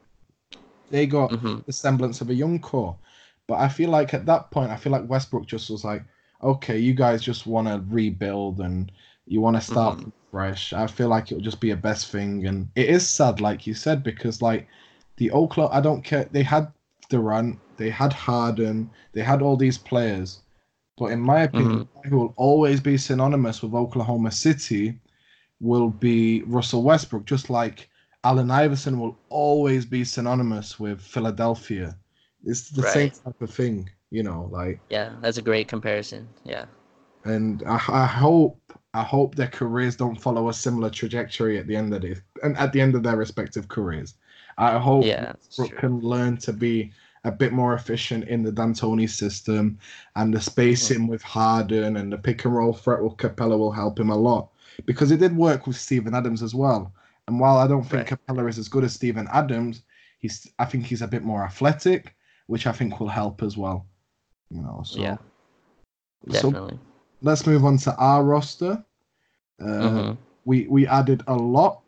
they 0.90 1.06
got 1.06 1.30
hmm 1.30 1.58
the 1.66 1.72
semblance 1.72 2.20
of 2.20 2.30
a 2.30 2.34
young 2.34 2.60
core. 2.60 2.98
But 3.48 3.60
I 3.60 3.68
feel 3.68 3.90
like 3.90 4.14
at 4.14 4.26
that 4.26 4.50
point, 4.50 4.70
I 4.70 4.76
feel 4.76 4.92
like 4.92 5.08
Westbrook 5.08 5.46
just 5.46 5.70
was 5.70 5.84
like, 5.84 6.04
okay, 6.42 6.78
you 6.78 6.94
guys 6.94 7.22
just 7.22 7.46
want 7.46 7.68
to 7.68 7.84
rebuild 7.88 8.60
and 8.60 8.90
you 9.26 9.40
want 9.40 9.56
to 9.56 9.62
start 9.62 9.98
Mhm. 9.98 10.12
fresh. 10.30 10.72
I 10.72 10.86
feel 10.86 11.08
like 11.08 11.30
it'll 11.30 11.42
just 11.44 11.60
be 11.60 11.70
a 11.70 11.76
best 11.76 12.10
thing, 12.10 12.46
and 12.46 12.68
it 12.76 12.88
is 12.90 13.08
sad, 13.08 13.40
like 13.40 13.66
you 13.66 13.74
said, 13.74 14.02
because 14.02 14.42
like 14.42 14.68
the 15.16 15.30
Oklahoma, 15.32 15.74
I 15.76 15.80
don't 15.80 16.02
care. 16.04 16.28
They 16.32 16.42
had 16.42 16.72
Durant, 17.08 17.60
they 17.76 17.90
had 17.90 18.12
Harden, 18.12 18.92
they 19.12 19.22
had 19.22 19.42
all 19.42 19.56
these 19.56 19.78
players, 19.78 20.42
but 20.98 21.06
in 21.12 21.20
my 21.20 21.42
opinion, 21.42 21.80
who 22.08 22.18
will 22.18 22.34
always 22.36 22.80
be 22.80 22.96
synonymous 22.98 23.62
with 23.62 23.74
Oklahoma 23.74 24.30
City 24.32 25.00
will 25.60 25.90
be 25.90 26.42
Russell 26.44 26.82
Westbrook, 26.82 27.24
just 27.26 27.50
like 27.50 27.88
Allen 28.24 28.50
Iverson 28.50 28.98
will 28.98 29.16
always 29.28 29.84
be 29.86 30.04
synonymous 30.04 30.80
with 30.80 31.00
Philadelphia. 31.00 31.96
It's 32.44 32.70
the 32.70 32.82
same 32.82 33.10
type 33.10 33.40
of 33.40 33.50
thing, 33.50 33.90
you 34.10 34.22
know, 34.22 34.48
like 34.52 34.80
Yeah, 34.90 35.12
that's 35.20 35.38
a 35.38 35.42
great 35.42 35.68
comparison. 35.68 36.28
Yeah. 36.44 36.66
and 37.24 37.62
I, 37.66 37.80
I 37.88 38.06
hope 38.06 38.60
I 38.94 39.02
hope 39.02 39.34
their 39.34 39.48
careers 39.48 39.96
don't 39.96 40.20
follow 40.20 40.48
a 40.48 40.54
similar 40.54 40.88
trajectory 40.90 41.58
at 41.58 41.66
the 41.66 41.76
end 41.76 41.92
of 41.92 42.02
this 42.02 42.20
and 42.42 42.56
at 42.56 42.72
the 42.72 42.80
end 42.80 42.94
of 42.94 43.02
their 43.02 43.16
respective 43.16 43.68
careers. 43.68 44.14
I 44.58 44.78
hope 44.78 45.04
Yeah, 45.04 45.32
true. 45.54 45.68
can 45.68 46.00
learn 46.00 46.38
to 46.38 46.52
be 46.52 46.92
a 47.24 47.30
bit 47.32 47.52
more 47.52 47.74
efficient 47.74 48.24
in 48.28 48.42
the 48.42 48.52
D'Antoni 48.52 49.08
system 49.10 49.78
and 50.14 50.32
the 50.32 50.40
spacing 50.40 51.00
mm-hmm. 51.00 51.08
with 51.08 51.22
Harden 51.22 51.96
and 51.96 52.12
the 52.12 52.18
pick 52.18 52.44
and 52.44 52.54
roll 52.54 52.72
threat 52.72 53.02
with 53.02 53.16
Capela 53.16 53.58
will 53.58 53.72
help 53.72 53.98
him 53.98 54.10
a 54.10 54.16
lot 54.16 54.48
because 54.86 55.10
it 55.10 55.20
did 55.20 55.36
work 55.36 55.66
with 55.66 55.76
Steven 55.76 56.14
Adams 56.14 56.42
as 56.42 56.54
well. 56.54 56.92
And 57.28 57.40
while 57.40 57.56
I 57.58 57.66
don't 57.66 57.82
think 57.82 58.10
Right. 58.10 58.20
Capela 58.26 58.48
is 58.48 58.58
as 58.58 58.68
good 58.68 58.84
as 58.84 58.94
Steven 58.94 59.28
Adams, 59.32 59.82
he's 60.18 60.46
I 60.58 60.64
think 60.64 60.84
he's 60.86 61.02
a 61.02 61.08
bit 61.08 61.24
more 61.24 61.44
athletic, 61.44 62.14
which 62.46 62.66
I 62.66 62.72
think 62.72 63.00
will 63.00 63.08
help 63.08 63.42
as 63.42 63.56
well. 63.56 63.86
You 64.50 64.62
know, 64.62 64.82
so 64.84 65.00
Yeah, 65.00 65.16
so 66.30 66.50
definitely. 66.50 66.78
let's 67.22 67.46
move 67.46 67.64
on 67.64 67.78
to 67.78 67.96
our 67.96 68.22
roster. 68.24 68.84
Uh, 69.60 69.88
hmm 69.90 70.12
We 70.44 70.68
we 70.68 70.86
added 70.86 71.22
a 71.26 71.34
lot, 71.34 71.82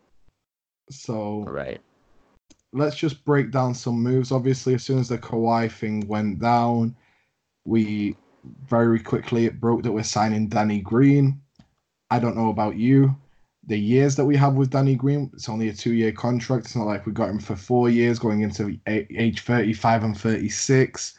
so 0.89 1.45
Right. 1.47 1.79
let's 2.73 2.97
just 2.97 3.23
break 3.23 3.51
down 3.51 3.73
some 3.73 4.03
moves. 4.03 4.31
Obviously, 4.33 4.73
as 4.73 4.83
soon 4.83 4.99
as 4.99 5.07
the 5.07 5.17
Kawhi 5.17 5.71
thing 5.71 6.05
went 6.07 6.39
down, 6.41 6.95
we 7.63 8.17
very 8.65 8.99
quickly 8.99 9.45
it 9.45 9.59
broke 9.61 9.83
that 9.83 9.91
we're 9.91 10.03
signing 10.03 10.49
Danny 10.49 10.81
Green. 10.81 11.41
I 12.09 12.19
don't 12.19 12.35
know 12.35 12.49
about 12.49 12.75
you. 12.75 13.15
The 13.69 13.79
years 13.79 14.15
that 14.15 14.25
we 14.25 14.35
have 14.35 14.55
with 14.55 14.71
Danny 14.71 14.95
Green, 14.95 15.29
it's 15.31 15.47
only 15.47 15.69
a 15.69 15.73
two-year 15.73 16.11
contract. 16.11 16.65
It's 16.65 16.75
not 16.75 16.87
like 16.87 17.05
we 17.05 17.11
got 17.11 17.29
him 17.29 17.39
for 17.39 17.55
four 17.55 17.87
years, 17.87 18.17
going 18.17 18.41
into 18.41 18.79
age 18.87 19.41
thirty-five 19.41 20.03
and 20.03 20.17
thirty-six. 20.17 21.13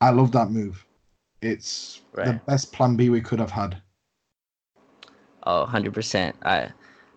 I 0.00 0.08
love 0.08 0.32
that 0.32 0.50
move. 0.50 0.86
It's 1.42 2.00
the 2.14 2.40
best 2.46 2.72
Plan 2.72 2.96
B 2.96 3.10
we 3.10 3.20
could 3.20 3.38
have 3.38 3.50
had. 3.50 3.76
Oh, 5.42 5.66
100%. 5.68 6.32
I 6.44 6.70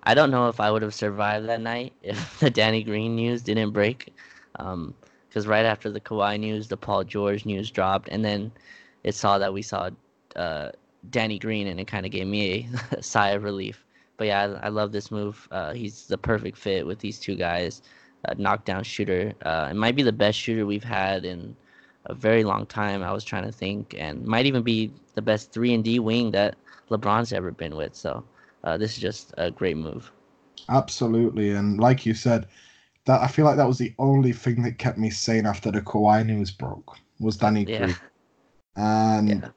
I 0.03 0.13
don't 0.13 0.29
know 0.29 0.49
if 0.49 0.59
I 0.59 0.69
would 0.69 0.81
have 0.81 0.93
survived 0.93 1.47
that 1.47 1.61
night 1.61 1.93
if 2.03 2.39
the 2.39 2.49
Danny 2.49 2.83
Green 2.83 3.15
news 3.15 3.41
didn't 3.41 3.71
break. 3.71 4.13
Um, 4.57 4.93
because 5.29 5.47
right 5.47 5.65
after 5.65 5.89
the 5.89 6.01
Kawhi 6.01 6.37
news, 6.37 6.67
the 6.67 6.75
Paul 6.75 7.05
George 7.05 7.45
news 7.45 7.71
dropped, 7.71 8.09
and 8.09 8.25
then 8.25 8.51
it 9.05 9.15
saw 9.15 9.37
that 9.37 9.53
we 9.53 9.61
saw 9.61 9.89
uh, 10.35 10.71
Danny 11.11 11.39
Green, 11.39 11.67
and 11.67 11.79
it 11.79 11.85
kind 11.85 12.05
of 12.05 12.11
gave 12.11 12.27
me 12.27 12.67
a 12.91 13.01
sigh 13.01 13.29
of 13.29 13.43
relief. 13.43 13.85
But 14.19 14.27
yeah, 14.27 14.57
I, 14.61 14.67
I 14.67 14.69
love 14.69 14.91
this 14.91 15.09
move. 15.09 15.47
Uh, 15.49 15.73
he's 15.73 16.05
the 16.05 16.17
perfect 16.17 16.57
fit 16.57 16.85
with 16.85 16.99
these 16.99 17.19
two 17.19 17.35
guys. 17.35 17.81
Uh, 18.27 18.35
knockdown 18.37 18.83
shooter. 18.83 19.33
Uh, 19.43 19.69
it 19.71 19.75
might 19.75 19.95
be 19.95 20.03
the 20.03 20.11
best 20.11 20.37
shooter 20.37 20.65
we've 20.65 20.83
had 20.83 21.23
in 21.23 21.55
a 22.05 22.13
very 22.13 22.43
long 22.43 22.65
time. 22.65 23.01
I 23.01 23.13
was 23.13 23.23
trying 23.23 23.45
to 23.45 23.51
think, 23.51 23.95
and 23.97 24.25
might 24.25 24.45
even 24.45 24.61
be 24.61 24.91
the 25.15 25.21
best 25.21 25.53
three 25.53 25.73
and 25.73 25.83
D 25.83 25.99
wing 25.99 26.31
that 26.31 26.57
LeBron's 26.91 27.31
ever 27.31 27.51
been 27.51 27.77
with. 27.77 27.95
So 27.95 28.25
uh, 28.65 28.77
this 28.77 28.91
is 28.91 28.99
just 28.99 29.33
a 29.37 29.49
great 29.49 29.77
move. 29.77 30.11
Absolutely, 30.67 31.51
and 31.51 31.79
like 31.79 32.05
you 32.05 32.13
said, 32.13 32.47
that 33.05 33.21
I 33.21 33.27
feel 33.27 33.45
like 33.45 33.55
that 33.55 33.67
was 33.67 33.77
the 33.77 33.95
only 33.97 34.33
thing 34.33 34.61
that 34.63 34.77
kept 34.77 34.97
me 34.97 35.09
sane 35.09 35.45
after 35.45 35.71
the 35.71 35.81
Kawhi 35.81 36.25
news 36.25 36.51
broke 36.51 36.97
was 37.21 37.37
Danny 37.37 37.65
Yeah. 37.65 37.77
Green, 37.77 37.95
and 38.75 39.29
Yeah. 39.29 39.49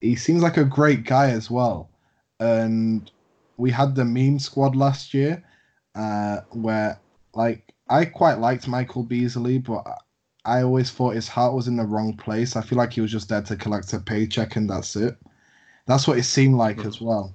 he 0.00 0.16
seems 0.16 0.42
like 0.42 0.56
a 0.56 0.64
great 0.64 1.04
guy 1.04 1.30
as 1.30 1.50
well. 1.50 1.90
And 2.40 3.08
we 3.62 3.70
had 3.70 3.94
the 3.94 4.04
meme 4.04 4.40
squad 4.40 4.74
last 4.74 5.14
year, 5.14 5.44
uh, 5.94 6.40
where 6.50 7.00
like 7.34 7.72
I 7.88 8.04
quite 8.04 8.38
liked 8.40 8.66
Michael 8.66 9.04
Beasley, 9.04 9.58
but 9.58 9.86
I 10.44 10.62
always 10.62 10.90
thought 10.90 11.14
his 11.14 11.28
heart 11.28 11.54
was 11.54 11.68
in 11.68 11.76
the 11.76 11.84
wrong 11.84 12.16
place. 12.16 12.56
I 12.56 12.62
feel 12.62 12.76
like 12.76 12.92
he 12.92 13.00
was 13.00 13.12
just 13.12 13.28
there 13.28 13.42
to 13.42 13.56
collect 13.56 13.92
a 13.92 14.00
paycheck 14.00 14.56
and 14.56 14.68
that's 14.68 14.96
it. 14.96 15.16
That's 15.86 16.08
what 16.08 16.18
it 16.18 16.24
seemed 16.24 16.56
like 16.56 16.78
Mhm. 16.78 16.86
as 16.88 17.00
well. 17.00 17.32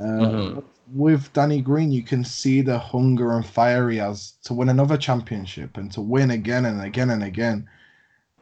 Uh, 0.00 0.24
Mhm. 0.24 0.64
With 0.92 1.32
Danny 1.32 1.62
Green, 1.62 1.92
you 1.92 2.02
can 2.02 2.24
see 2.24 2.60
the 2.60 2.78
hunger 2.78 3.32
and 3.32 3.46
fire 3.46 3.88
he 3.88 3.98
has 3.98 4.32
to 4.44 4.54
win 4.54 4.68
another 4.68 4.96
championship 4.98 5.76
and 5.76 5.90
to 5.92 6.00
win 6.00 6.32
again 6.32 6.64
and 6.64 6.82
again 6.82 7.10
and 7.10 7.22
again. 7.22 7.68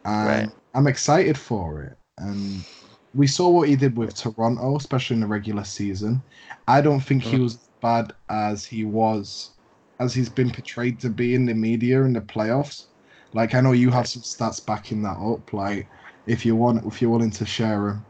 And 0.07 0.47
Right. 0.47 0.51
I'm 0.75 0.87
excited 0.87 1.37
for 1.37 1.83
it. 1.83 1.99
And 2.17 2.65
we 3.15 3.27
saw 3.27 3.49
what 3.51 3.69
he 3.69 3.77
did 3.77 3.97
with 3.97 4.15
Toronto, 4.15 4.77
especially 4.77 5.15
in 5.15 5.21
the 5.21 5.27
regular 5.27 5.65
season. 5.65 6.23
I 6.69 6.81
don't 6.81 7.01
think 7.01 7.23
he 7.23 7.39
Mhm. 7.39 7.43
was 7.43 7.55
as 7.57 7.69
bad 7.81 8.13
as 8.29 8.65
he 8.65 8.85
was, 8.85 9.51
as 9.99 10.15
he's 10.15 10.29
been 10.29 10.51
portrayed 10.51 11.01
to 11.01 11.11
be 11.11 11.35
in 11.35 11.47
the 11.47 11.55
media 11.55 12.03
in 12.03 12.13
the 12.13 12.21
playoffs. 12.21 12.87
Like 13.33 13.55
I 13.55 13.61
know 13.61 13.73
you 13.73 13.91
have 13.91 14.07
some 14.09 14.23
stats 14.23 14.65
backing 14.65 15.03
that 15.03 15.19
up. 15.19 15.53
Like 15.53 15.89
if 16.27 16.45
you 16.47 16.57
want, 16.57 16.85
if 16.87 17.01
you're 17.03 17.11
willing 17.11 17.31
to 17.33 17.47
share 17.47 17.81
them. 17.89 18.07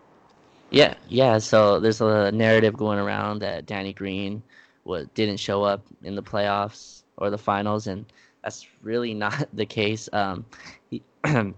Yeah, 0.70 0.94
yeah. 1.08 1.38
So 1.38 1.80
there's 1.80 2.00
a 2.00 2.30
narrative 2.32 2.76
going 2.76 2.98
around 2.98 3.40
that 3.40 3.66
Danny 3.66 3.92
Green 3.92 4.42
what 4.84 5.12
didn't 5.14 5.36
show 5.38 5.62
up 5.62 5.86
in 6.02 6.14
the 6.14 6.22
playoffs 6.22 7.02
or 7.16 7.30
the 7.30 7.38
finals, 7.38 7.86
and 7.86 8.06
that's 8.42 8.66
really 8.82 9.14
not 9.24 9.46
the 9.54 9.66
case. 9.66 10.08
Um, 10.12 10.44
he, 10.90 11.02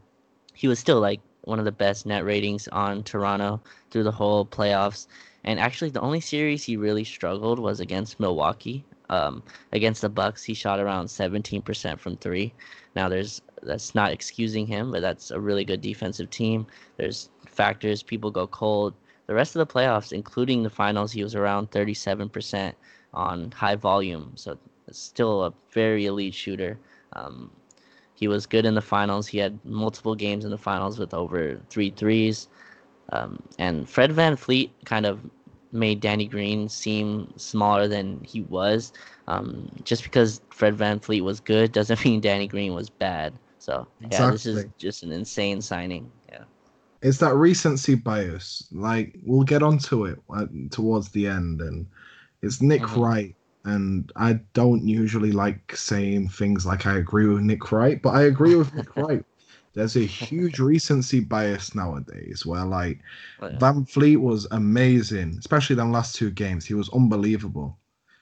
he 0.54 0.68
was 0.68 0.78
still 0.78 1.00
like 1.00 1.20
one 1.42 1.58
of 1.58 1.64
the 1.64 1.72
best 1.72 2.06
net 2.06 2.24
ratings 2.24 2.68
on 2.68 3.02
Toronto 3.02 3.60
through 3.90 4.04
the 4.04 4.12
whole 4.12 4.46
playoffs. 4.46 5.06
And 5.44 5.58
actually, 5.58 5.90
the 5.90 6.00
only 6.00 6.20
series 6.20 6.64
he 6.64 6.76
really 6.76 7.04
struggled 7.04 7.58
was 7.58 7.80
against 7.80 8.20
Milwaukee. 8.20 8.84
Um, 9.10 9.42
against 9.72 10.00
the 10.00 10.08
Bucks, 10.08 10.42
he 10.42 10.54
shot 10.54 10.80
around 10.80 11.06
17% 11.06 11.98
from 11.98 12.16
three. 12.16 12.54
Now, 12.94 13.08
there's 13.08 13.42
that's 13.62 13.94
not 13.94 14.12
excusing 14.12 14.66
him, 14.66 14.90
but 14.90 15.02
that's 15.02 15.30
a 15.30 15.38
really 15.38 15.64
good 15.64 15.80
defensive 15.80 16.30
team. 16.30 16.66
There's 16.96 17.30
factors 17.46 18.02
people 18.02 18.30
go 18.30 18.46
cold. 18.46 18.94
The 19.26 19.34
rest 19.34 19.54
of 19.54 19.66
the 19.66 19.72
playoffs, 19.72 20.12
including 20.12 20.62
the 20.62 20.70
finals, 20.70 21.12
he 21.12 21.22
was 21.22 21.34
around 21.34 21.70
37% 21.70 22.72
on 23.14 23.52
high 23.52 23.76
volume. 23.76 24.32
So 24.34 24.58
still 24.90 25.44
a 25.44 25.54
very 25.70 26.06
elite 26.06 26.34
shooter. 26.34 26.78
Um, 27.12 27.50
he 28.22 28.28
was 28.28 28.46
good 28.46 28.64
in 28.64 28.76
the 28.76 28.80
finals. 28.80 29.26
He 29.26 29.38
had 29.38 29.58
multiple 29.64 30.14
games 30.14 30.44
in 30.44 30.52
the 30.52 30.56
finals 30.56 30.96
with 30.96 31.12
over 31.12 31.60
three 31.70 31.90
threes. 31.90 32.46
Um, 33.10 33.42
and 33.58 33.88
Fred 33.88 34.12
VanVleet 34.12 34.70
kind 34.84 35.06
of 35.06 35.18
made 35.72 35.98
Danny 35.98 36.28
Green 36.28 36.68
seem 36.68 37.32
smaller 37.36 37.88
than 37.88 38.22
he 38.22 38.42
was. 38.42 38.92
Um, 39.26 39.68
just 39.82 40.04
because 40.04 40.40
Fred 40.50 40.76
VanVleet 40.76 41.22
was 41.22 41.40
good 41.40 41.72
doesn't 41.72 42.04
mean 42.04 42.20
Danny 42.20 42.46
Green 42.46 42.74
was 42.74 42.88
bad. 42.88 43.32
So 43.58 43.88
yeah, 43.98 44.06
exactly. 44.06 44.30
this 44.30 44.46
is 44.46 44.64
just 44.78 45.02
an 45.02 45.10
insane 45.10 45.60
signing. 45.60 46.08
Yeah, 46.30 46.44
it's 47.00 47.18
that 47.18 47.34
recency 47.34 47.96
bias. 47.96 48.68
Like 48.70 49.18
we'll 49.24 49.42
get 49.42 49.64
onto 49.64 50.04
it 50.04 50.20
uh, 50.32 50.46
towards 50.70 51.08
the 51.08 51.26
end, 51.26 51.60
and 51.60 51.88
it's 52.40 52.62
Nick 52.62 52.82
mm-hmm. 52.82 53.00
Wright. 53.00 53.36
And 53.64 54.10
I 54.16 54.40
don't 54.54 54.86
usually 54.86 55.32
like 55.32 55.76
saying 55.76 56.30
things 56.30 56.66
like 56.66 56.86
I 56.86 56.96
agree 56.96 57.26
with 57.26 57.42
Nick 57.42 57.70
Wright, 57.70 58.02
but 58.02 58.10
I 58.10 58.22
agree 58.22 58.56
with 58.56 58.74
Nick 58.74 58.96
Wright 58.96 59.24
there's 59.74 59.96
a 59.96 60.00
huge 60.00 60.58
recency 60.58 61.20
bias 61.20 61.74
nowadays 61.74 62.44
where 62.44 62.64
like 62.64 63.00
oh, 63.40 63.48
yeah. 63.48 63.58
VanVleet 63.58 64.18
was 64.18 64.46
amazing, 64.50 65.36
especially 65.38 65.76
them 65.76 65.92
last 65.92 66.14
two 66.14 66.30
games. 66.30 66.66
He 66.66 66.74
was 66.74 66.90
unbelievable. 66.90 67.78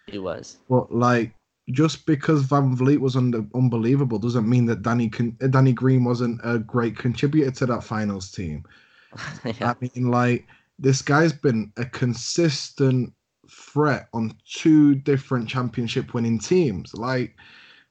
He 0.06 0.18
was. 0.18 0.58
But 0.68 0.94
like 0.94 1.32
just 1.70 2.06
because 2.06 2.46
VanVleet 2.46 2.98
was 2.98 3.16
under, 3.16 3.44
unbelievable 3.54 4.18
doesn't 4.18 4.48
mean 4.48 4.66
that 4.66 4.82
Danny 4.82 5.08
con- 5.08 5.36
uh, 5.42 5.48
Danny 5.48 5.72
Green 5.72 6.04
wasn't 6.04 6.40
a 6.44 6.58
great 6.58 6.96
contributor 6.96 7.50
to 7.50 7.66
that 7.66 7.84
finals 7.84 8.30
team. 8.30 8.64
yeah. 9.44 9.72
I 9.72 9.74
mean, 9.80 10.10
like 10.10 10.46
this 10.78 11.02
guy's 11.02 11.32
been 11.32 11.72
a 11.76 11.84
consistent 11.84 13.12
threat 13.50 14.08
on 14.12 14.34
two 14.48 14.94
different 14.94 15.48
championship 15.48 16.14
winning 16.14 16.38
teams. 16.38 16.94
Like 16.94 17.36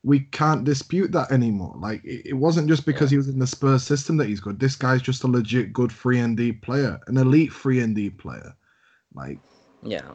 we 0.03 0.21
can't 0.21 0.63
dispute 0.63 1.11
that 1.11 1.31
anymore. 1.31 1.75
Like 1.77 2.03
it, 2.03 2.29
it 2.29 2.33
wasn't 2.33 2.67
just 2.67 2.85
because 2.85 3.11
yeah. 3.11 3.15
he 3.15 3.17
was 3.17 3.29
in 3.29 3.39
the 3.39 3.47
Spurs 3.47 3.83
system 3.83 4.17
that 4.17 4.27
he's 4.27 4.39
good. 4.39 4.59
This 4.59 4.75
guy's 4.75 5.01
just 5.01 5.23
a 5.23 5.27
legit 5.27 5.73
good 5.73 5.91
free 5.91 6.19
and 6.19 6.37
D 6.37 6.51
player, 6.51 6.99
an 7.07 7.17
elite 7.17 7.51
free 7.51 7.81
and 7.81 7.95
D 7.95 8.09
player. 8.09 8.55
Like 9.13 9.39
yeah, 9.83 10.09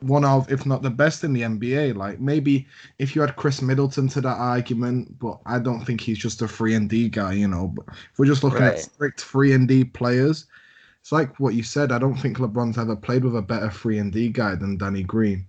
one 0.00 0.24
of 0.24 0.50
if 0.50 0.64
not 0.64 0.82
the 0.82 0.90
best 0.90 1.24
in 1.24 1.32
the 1.32 1.42
NBA. 1.42 1.96
Like 1.96 2.20
maybe 2.20 2.66
if 2.98 3.14
you 3.14 3.20
had 3.20 3.36
Khris 3.36 3.60
Middleton 3.60 4.08
to 4.08 4.20
that 4.22 4.36
argument, 4.36 5.18
but 5.18 5.38
I 5.46 5.58
don't 5.58 5.84
think 5.84 6.00
he's 6.00 6.18
just 6.18 6.42
a 6.42 6.48
free 6.48 6.74
and 6.74 6.88
D 6.88 7.08
guy. 7.08 7.32
You 7.32 7.48
know, 7.48 7.68
but 7.68 7.86
if 7.88 8.18
we're 8.18 8.26
just 8.26 8.44
looking 8.44 8.60
right. 8.60 8.74
at 8.74 8.80
strict 8.80 9.20
free 9.20 9.52
and 9.52 9.68
D 9.68 9.84
players, 9.84 10.46
it's 11.10 11.12
like 11.12 11.40
what 11.40 11.54
you 11.54 11.64
said. 11.64 11.90
I 11.90 11.98
don't 11.98 12.14
think 12.14 12.38
LeBron's 12.38 12.78
ever 12.78 12.94
played 12.94 13.24
with 13.24 13.34
a 13.34 13.42
better 13.42 13.68
free 13.68 13.98
and 13.98 14.12
D 14.12 14.28
guy 14.28 14.54
than 14.54 14.76
Danny 14.76 15.02
Green. 15.02 15.44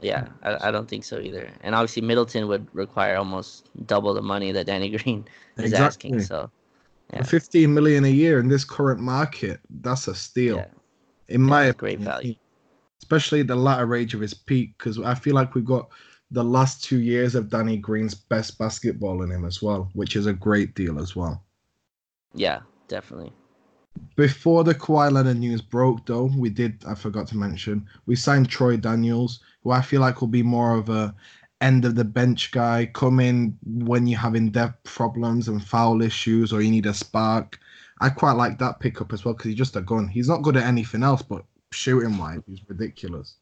Yeah, 0.00 0.28
I, 0.42 0.68
I 0.68 0.70
don't 0.70 0.88
think 0.88 1.04
so 1.04 1.18
either. 1.18 1.50
And 1.60 1.74
obviously, 1.74 2.00
Middleton 2.00 2.48
would 2.48 2.66
require 2.74 3.16
almost 3.18 3.68
double 3.86 4.14
the 4.14 4.22
money 4.22 4.52
that 4.52 4.64
Danny 4.64 4.88
Green 4.96 5.28
is 5.58 5.64
exactly. 5.64 5.84
asking. 5.84 6.20
So, 6.22 6.50
yeah. 7.12 7.22
15 7.22 7.74
million 7.74 8.06
a 8.06 8.08
year 8.08 8.40
in 8.40 8.48
this 8.48 8.64
current 8.64 8.98
market, 8.98 9.60
that's 9.82 10.08
a 10.08 10.14
steal. 10.14 10.56
Yeah. 10.56 10.66
In 11.28 11.42
yeah, 11.42 11.46
my 11.46 11.64
opinion, 11.64 11.76
great 11.76 12.00
value. 12.00 12.34
Especially 13.02 13.42
the 13.42 13.56
latter 13.56 13.94
age 13.94 14.14
of 14.14 14.22
his 14.22 14.32
peak, 14.32 14.78
because 14.78 14.98
I 14.98 15.14
feel 15.14 15.34
like 15.34 15.54
we've 15.54 15.66
got 15.66 15.90
the 16.30 16.44
last 16.44 16.82
two 16.82 17.00
years 17.02 17.34
of 17.34 17.50
Danny 17.50 17.76
Green's 17.76 18.14
best 18.14 18.56
basketball 18.56 19.22
in 19.22 19.30
him 19.30 19.44
as 19.44 19.60
well, 19.60 19.90
which 19.92 20.16
is 20.16 20.24
a 20.24 20.32
great 20.32 20.74
deal 20.74 20.98
as 20.98 21.14
well. 21.14 21.44
Yeah, 22.32 22.60
definitely. 22.88 23.34
Before 24.16 24.64
the 24.64 24.74
Kawhi 24.74 25.12
Leonard 25.12 25.38
news 25.38 25.60
broke, 25.60 26.06
though, 26.06 26.30
we 26.36 26.48
did, 26.48 26.82
I 26.86 26.94
forgot 26.94 27.26
to 27.28 27.36
mention, 27.36 27.86
we 28.06 28.16
signed 28.16 28.48
Troy 28.48 28.76
Daniels, 28.76 29.40
who 29.62 29.70
I 29.72 29.82
feel 29.82 30.00
like 30.00 30.20
will 30.20 30.28
be 30.28 30.42
more 30.42 30.74
of 30.74 30.88
a 30.88 31.14
end 31.60 31.84
of 31.84 31.94
the 31.94 32.04
bench 32.04 32.50
guy, 32.52 32.86
come 32.92 33.20
in 33.20 33.56
when 33.64 34.06
you're 34.06 34.20
having 34.20 34.50
depth 34.50 34.84
problems 34.84 35.48
and 35.48 35.64
foul 35.64 36.02
issues 36.02 36.52
or 36.52 36.60
you 36.60 36.70
need 36.70 36.86
a 36.86 36.94
spark. 36.94 37.58
I 38.00 38.10
quite 38.10 38.32
like 38.32 38.58
that 38.58 38.80
pickup 38.80 39.12
as 39.12 39.24
well 39.24 39.34
because 39.34 39.48
he's 39.48 39.58
just 39.58 39.76
a 39.76 39.80
gun. 39.80 40.06
He's 40.08 40.28
not 40.28 40.42
good 40.42 40.56
at 40.56 40.64
anything 40.64 41.02
else, 41.02 41.22
but 41.22 41.44
shooting 41.72 42.18
wise, 42.18 42.42
he's 42.46 42.60
ridiculous. 42.68 43.36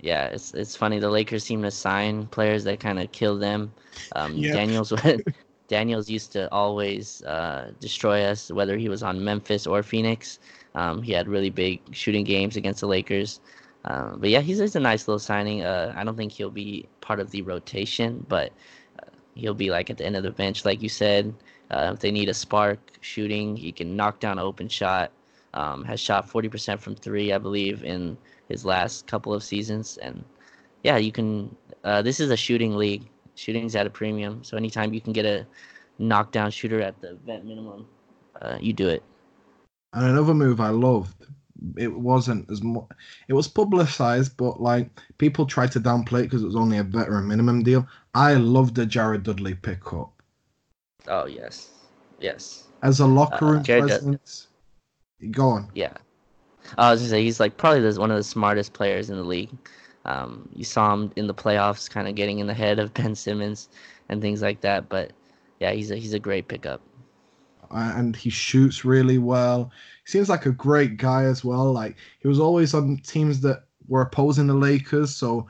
Yeah, 0.00 0.26
it's 0.26 0.54
it's 0.54 0.74
funny. 0.74 0.98
The 0.98 1.10
Lakers 1.10 1.44
seem 1.44 1.60
to 1.62 1.70
sign 1.70 2.26
players 2.26 2.64
that 2.64 2.80
kind 2.80 2.98
of 2.98 3.12
kill 3.12 3.38
them. 3.38 3.70
Um, 4.16 4.34
yeah. 4.34 4.54
Daniels 4.54 4.92
Daniels 5.70 6.10
used 6.10 6.32
to 6.32 6.50
always 6.52 7.22
uh, 7.22 7.70
destroy 7.78 8.24
us, 8.24 8.50
whether 8.50 8.76
he 8.76 8.88
was 8.88 9.04
on 9.04 9.22
Memphis 9.22 9.68
or 9.68 9.84
Phoenix. 9.84 10.40
Um, 10.74 11.00
he 11.00 11.12
had 11.12 11.28
really 11.28 11.48
big 11.48 11.80
shooting 11.92 12.24
games 12.24 12.56
against 12.56 12.80
the 12.80 12.88
Lakers. 12.88 13.40
Um, 13.84 14.18
but 14.18 14.30
yeah, 14.30 14.40
he's, 14.40 14.58
he's 14.58 14.74
a 14.74 14.80
nice 14.80 15.06
little 15.06 15.20
signing. 15.20 15.62
Uh, 15.62 15.94
I 15.96 16.02
don't 16.02 16.16
think 16.16 16.32
he'll 16.32 16.50
be 16.50 16.88
part 17.00 17.20
of 17.20 17.30
the 17.30 17.42
rotation, 17.42 18.26
but 18.28 18.52
uh, 19.00 19.06
he'll 19.36 19.54
be 19.54 19.70
like 19.70 19.90
at 19.90 19.96
the 19.96 20.04
end 20.04 20.16
of 20.16 20.24
the 20.24 20.32
bench, 20.32 20.64
like 20.64 20.82
you 20.82 20.88
said. 20.88 21.32
Uh, 21.70 21.92
if 21.94 22.00
they 22.00 22.10
need 22.10 22.28
a 22.28 22.34
spark 22.34 22.80
shooting, 23.00 23.56
he 23.56 23.70
can 23.70 23.94
knock 23.94 24.18
down 24.18 24.40
an 24.40 24.44
open 24.44 24.68
shot. 24.68 25.12
Um, 25.54 25.84
has 25.84 26.00
shot 26.00 26.28
40% 26.28 26.80
from 26.80 26.96
three, 26.96 27.32
I 27.32 27.38
believe, 27.38 27.84
in 27.84 28.18
his 28.48 28.64
last 28.64 29.06
couple 29.06 29.32
of 29.32 29.44
seasons. 29.44 29.98
And 29.98 30.24
yeah, 30.82 30.96
you 30.96 31.12
can. 31.12 31.54
Uh, 31.84 32.02
this 32.02 32.18
is 32.18 32.30
a 32.30 32.36
shooting 32.36 32.76
league. 32.76 33.08
Shooting's 33.40 33.74
at 33.74 33.86
a 33.86 33.90
premium, 33.90 34.44
so 34.44 34.56
anytime 34.56 34.92
you 34.92 35.00
can 35.00 35.12
get 35.12 35.24
a 35.24 35.46
knockdown 35.98 36.50
shooter 36.50 36.80
at 36.80 37.00
the 37.00 37.16
vet 37.26 37.44
minimum, 37.44 37.86
uh, 38.42 38.58
you 38.60 38.72
do 38.72 38.88
it. 38.88 39.02
And 39.92 40.04
another 40.04 40.34
move 40.34 40.60
I 40.60 40.68
loved 40.68 41.26
it 41.76 41.92
wasn't 41.92 42.50
as 42.50 42.62
much. 42.62 42.86
It 43.28 43.34
was 43.34 43.48
publicized, 43.48 44.36
but 44.36 44.60
like 44.60 44.88
people 45.18 45.46
tried 45.46 45.72
to 45.72 45.80
downplay 45.80 46.20
it 46.20 46.24
because 46.24 46.42
it 46.42 46.46
was 46.46 46.56
only 46.56 46.78
a 46.78 46.82
veteran 46.82 47.28
minimum 47.28 47.62
deal. 47.62 47.86
I 48.14 48.34
loved 48.34 48.74
the 48.74 48.86
Jared 48.86 49.22
Dudley 49.22 49.54
pickup. 49.54 50.12
Oh 51.08 51.26
yes, 51.26 51.70
yes. 52.20 52.64
As 52.82 53.00
a 53.00 53.06
locker 53.06 53.46
uh, 53.46 53.50
room 53.52 53.60
uh, 53.60 53.64
presence, 53.64 54.48
go 55.30 55.48
on. 55.48 55.70
Yeah, 55.74 55.92
I 56.78 56.90
was 56.90 57.00
gonna 57.00 57.10
say 57.10 57.22
he's 57.22 57.40
like 57.40 57.56
probably 57.56 57.80
the, 57.80 58.00
one 58.00 58.10
of 58.10 58.16
the 58.16 58.24
smartest 58.24 58.72
players 58.72 59.10
in 59.10 59.16
the 59.16 59.24
league. 59.24 59.50
Um, 60.04 60.48
you 60.54 60.64
saw 60.64 60.94
him 60.94 61.12
in 61.16 61.26
the 61.26 61.34
playoffs, 61.34 61.90
kind 61.90 62.08
of 62.08 62.14
getting 62.14 62.38
in 62.38 62.46
the 62.46 62.54
head 62.54 62.78
of 62.78 62.94
Ben 62.94 63.14
Simmons 63.14 63.68
and 64.08 64.20
things 64.20 64.42
like 64.42 64.60
that. 64.62 64.88
But 64.88 65.12
yeah, 65.60 65.72
he's 65.72 65.90
a 65.90 65.96
he's 65.96 66.14
a 66.14 66.20
great 66.20 66.48
pickup. 66.48 66.82
And 67.70 68.16
he 68.16 68.30
shoots 68.30 68.84
really 68.84 69.18
well 69.18 69.70
He 70.04 70.10
seems 70.10 70.28
like 70.28 70.46
a 70.46 70.52
great 70.52 70.96
guy 70.96 71.24
as 71.24 71.44
well. 71.44 71.72
Like 71.72 71.96
he 72.18 72.26
was 72.28 72.40
always 72.40 72.74
on 72.74 72.96
teams 72.98 73.40
that 73.42 73.64
were 73.86 74.00
opposing 74.02 74.46
the 74.48 74.54
Lakers, 74.54 75.14
so 75.14 75.46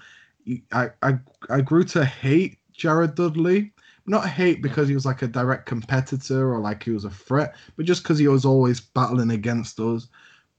I 0.72 0.90
I 1.02 1.18
I 1.50 1.60
grew 1.62 1.84
to 1.84 2.04
hate 2.04 2.58
Jared 2.72 3.14
Dudley. 3.14 3.72
Not 4.06 4.28
hate 4.28 4.62
because 4.62 4.88
he 4.88 4.94
was 4.94 5.06
like 5.06 5.22
a 5.22 5.28
direct 5.28 5.66
competitor 5.66 6.52
or 6.52 6.58
like 6.60 6.82
he 6.82 6.90
was 6.90 7.04
a 7.04 7.10
threat, 7.10 7.54
but 7.76 7.86
just 7.86 8.02
because 8.02 8.18
he 8.18 8.28
was 8.28 8.44
always 8.44 8.80
battling 8.80 9.30
against 9.30 9.78
us. 9.80 10.08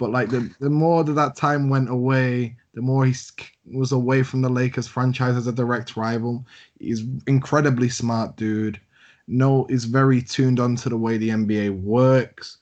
But 0.01 0.09
like 0.09 0.29
the 0.29 0.49
the 0.59 0.71
more 0.71 1.03
that 1.03 1.13
that 1.13 1.35
time 1.35 1.69
went 1.69 1.87
away, 1.87 2.57
the 2.73 2.81
more 2.81 3.05
he 3.05 3.13
was 3.71 3.91
away 3.91 4.23
from 4.23 4.41
the 4.41 4.49
Lakers 4.49 4.87
franchise 4.87 5.35
as 5.35 5.45
a 5.45 5.51
direct 5.51 5.95
rival. 5.95 6.43
He's 6.79 7.03
incredibly 7.27 7.87
smart 7.87 8.35
dude. 8.35 8.81
No, 9.27 9.67
is 9.67 9.85
very 9.85 10.19
tuned 10.23 10.59
on 10.59 10.75
to 10.77 10.89
the 10.89 10.97
way 10.97 11.17
the 11.17 11.29
NBA 11.29 11.83
works. 11.83 12.57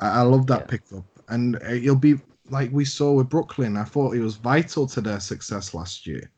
I, 0.00 0.18
I 0.18 0.20
love 0.20 0.46
that 0.48 0.60
yeah. 0.60 0.66
pickup, 0.66 1.04
and 1.28 1.56
uh, 1.62 1.70
he'll 1.70 1.96
be 1.96 2.20
like 2.50 2.70
we 2.72 2.84
saw 2.84 3.10
with 3.12 3.30
Brooklyn. 3.30 3.78
I 3.78 3.84
thought 3.84 4.10
he 4.10 4.20
was 4.20 4.36
vital 4.36 4.86
to 4.88 5.00
their 5.00 5.18
success 5.18 5.72
last 5.72 6.06
year. 6.06 6.30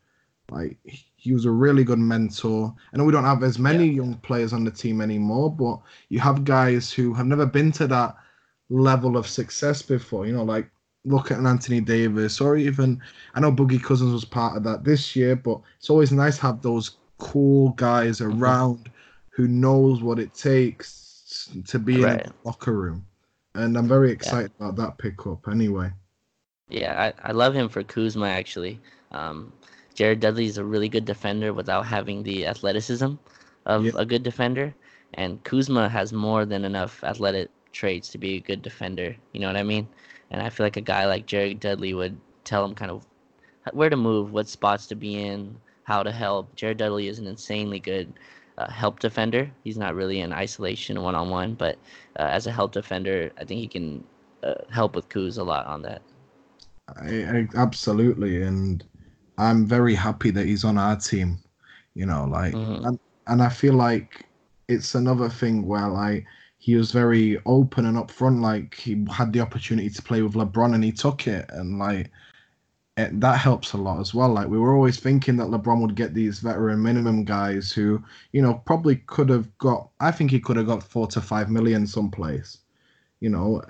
Like 0.51 0.77
he 1.17 1.33
was 1.33 1.43
a 1.43 1.51
really 1.51 1.83
good 1.83 1.99
mentor. 1.99 2.73
I 2.93 2.97
know 2.97 3.03
we 3.03 3.11
don't 3.11 3.25
have 3.25 3.43
as 3.43 3.59
many 3.59 3.87
yeah. 3.87 4.03
young 4.03 4.13
players 4.19 4.53
on 4.53 4.63
the 4.63 4.71
team 4.71 5.01
anymore, 5.01 5.53
but 5.53 5.81
you 6.07 6.21
have 6.21 6.45
guys 6.45 6.93
who 6.93 7.13
have 7.13 7.27
never 7.27 7.45
been 7.45 7.73
to 7.73 7.87
that 7.87 8.15
level 8.69 9.17
of 9.17 9.27
success 9.27 9.81
before. 9.81 10.25
You 10.25 10.33
know, 10.33 10.43
like 10.43 10.69
look 11.05 11.31
at 11.31 11.39
an 11.39 11.45
Anthony 11.47 11.81
Davis, 11.81 12.41
or 12.41 12.57
even 12.57 13.01
I 13.35 13.39
know 13.39 13.51
Boogie 13.51 13.81
Cousins 13.81 14.13
was 14.13 14.25
part 14.25 14.57
of 14.57 14.63
that 14.63 14.83
this 14.83 15.15
year, 15.15 15.35
but 15.35 15.61
it's 15.77 15.89
always 15.89 16.11
nice 16.11 16.37
to 16.37 16.43
have 16.43 16.61
those 16.61 16.97
cool 17.17 17.69
guys 17.71 18.19
mm-hmm. 18.19 18.41
around 18.41 18.89
who 19.29 19.47
knows 19.47 20.01
what 20.01 20.19
it 20.19 20.33
takes 20.33 21.49
to 21.67 21.79
be 21.79 22.03
Right. 22.03 22.21
in 22.21 22.27
the 22.27 22.33
locker 22.43 22.73
room. 22.73 23.05
And 23.55 23.77
I'm 23.77 23.87
very 23.87 24.11
excited 24.11 24.51
about 24.59 24.75
that 24.77 24.97
pickup 24.97 25.47
anyway. 25.47 25.91
Yeah, 26.69 27.11
I, 27.23 27.29
I 27.29 27.31
love 27.31 27.53
him 27.55 27.67
for 27.69 27.83
Kuzma 27.83 28.27
actually. 28.27 28.79
Um, 29.11 29.51
Jared 29.95 30.19
Dudley 30.19 30.45
is 30.45 30.57
a 30.57 30.63
really 30.63 30.87
good 30.87 31.05
defender 31.05 31.51
without 31.53 31.85
having 31.85 32.23
the 32.23 32.45
athleticism 32.45 33.13
of 33.65 33.85
Yeah. 33.85 33.91
a 33.95 34.05
good 34.05 34.23
defender, 34.23 34.73
and 35.15 35.43
Kuzma 35.43 35.89
has 35.89 36.13
more 36.13 36.45
than 36.45 36.63
enough 36.63 37.03
athletic 37.03 37.49
traits 37.71 38.09
to 38.09 38.17
be 38.17 38.35
a 38.35 38.39
good 38.41 38.61
defender. 38.61 39.15
You 39.33 39.41
know 39.41 39.47
what 39.47 39.57
I 39.57 39.63
mean? 39.63 39.87
And 40.31 40.41
I 40.41 40.49
feel 40.49 40.65
like 40.65 40.77
a 40.77 40.81
guy 40.81 41.05
like 41.05 41.25
Jared 41.25 41.59
Dudley 41.59 41.93
would 41.93 42.17
tell 42.43 42.63
him 42.65 42.75
kind 42.75 42.91
of 42.91 43.05
where 43.73 43.89
to 43.89 43.95
move, 43.97 44.31
what 44.33 44.47
spots 44.47 44.87
to 44.87 44.95
be 44.95 45.15
in, 45.21 45.55
how 45.83 46.03
to 46.03 46.11
help. 46.11 46.55
Jared 46.55 46.77
Dudley 46.77 47.07
is 47.07 47.19
an 47.19 47.27
insanely 47.27 47.79
good 47.79 48.13
uh, 48.57 48.69
help 48.69 48.99
defender. 48.99 49.49
He's 49.63 49.77
not 49.77 49.95
really 49.95 50.21
in 50.21 50.33
isolation 50.33 51.01
one 51.01 51.15
on 51.15 51.29
one, 51.29 51.53
but 51.55 51.77
uh, 52.19 52.23
as 52.23 52.47
a 52.47 52.51
help 52.51 52.71
defender, 52.71 53.31
I 53.37 53.45
think 53.45 53.59
he 53.61 53.67
can 53.67 54.03
uh, 54.43 54.55
help 54.71 54.95
with 54.95 55.09
Kuz 55.09 55.37
a 55.37 55.43
lot 55.43 55.65
on 55.67 55.81
that. 55.83 56.01
I, 56.97 57.23
I, 57.23 57.47
absolutely, 57.55 58.41
and 58.43 58.83
I'm 59.37 59.65
very 59.65 59.95
happy 59.95 60.31
that 60.31 60.45
he's 60.47 60.63
on 60.63 60.77
our 60.77 60.95
team. 60.95 61.39
You 61.93 62.05
know, 62.05 62.25
like, 62.25 62.53
Mhm. 62.53 62.83
and, 62.83 62.99
and 63.27 63.41
I 63.43 63.49
feel 63.49 63.73
like 63.73 64.25
it's 64.67 64.95
another 64.95 65.29
thing 65.29 65.65
where 65.65 65.87
like 65.89 66.25
he 66.59 66.75
was 66.75 66.91
very 66.91 67.41
open 67.45 67.85
and 67.85 67.97
upfront. 67.97 68.41
Like 68.41 68.75
he 68.75 69.05
had 69.11 69.33
the 69.33 69.41
opportunity 69.41 69.89
to 69.89 70.01
play 70.01 70.21
with 70.21 70.33
LeBron 70.33 70.75
and 70.75 70.83
he 70.83 70.91
took 70.91 71.27
it, 71.27 71.49
and 71.49 71.79
like 71.79 72.11
it, 72.97 73.19
that 73.19 73.39
helps 73.39 73.73
a 73.73 73.77
lot 73.77 73.99
as 73.99 74.13
well. 74.13 74.29
Like 74.29 74.47
we 74.47 74.59
were 74.59 74.75
always 74.75 74.99
thinking 74.99 75.37
that 75.37 75.47
LeBron 75.47 75.81
would 75.81 75.95
get 75.95 76.13
these 76.13 76.39
veteran 76.39 76.81
minimum 76.83 77.23
guys 77.23 77.71
who, 77.71 78.03
you 78.33 78.41
know, 78.41 78.61
probably 78.65 78.97
could 79.07 79.29
have 79.29 79.57
got. 79.57 79.89
I 79.99 80.11
think 80.11 80.31
he 80.31 80.39
could 80.39 80.57
have 80.57 80.67
got 80.67 80.83
four 80.83 81.07
to 81.07 81.21
five 81.21 81.49
million 81.49 81.87
someplace 81.87 82.59
you 83.19 83.29
know, 83.29 83.61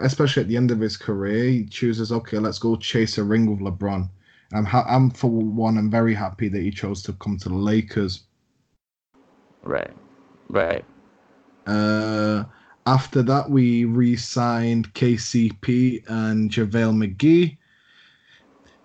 especially 0.00 0.42
at 0.42 0.48
the 0.48 0.56
end 0.56 0.70
of 0.70 0.80
his 0.80 0.96
career, 0.96 1.44
he 1.44 1.66
chooses, 1.66 2.10
okay, 2.10 2.38
let's 2.38 2.58
go 2.58 2.76
chase 2.76 3.18
a 3.18 3.24
ring 3.24 3.50
with 3.50 3.60
LeBron. 3.60 4.08
I'm, 4.52 4.64
ha- 4.64 4.86
I'm 4.88 5.10
for 5.10 5.30
one, 5.30 5.76
I'm 5.76 5.90
very 5.90 6.14
happy 6.14 6.48
that 6.48 6.62
he 6.62 6.70
chose 6.70 7.02
to 7.04 7.12
come 7.14 7.36
to 7.38 7.48
the 7.48 7.54
Lakers. 7.54 8.24
Right. 9.62 9.90
Right. 10.48 10.84
Uh, 11.66 12.44
after 12.86 13.22
that, 13.22 13.48
we 13.48 13.84
re-signed 13.84 14.92
KCP 14.94 16.08
and 16.08 16.50
JaVale 16.50 17.16
McGee. 17.16 17.56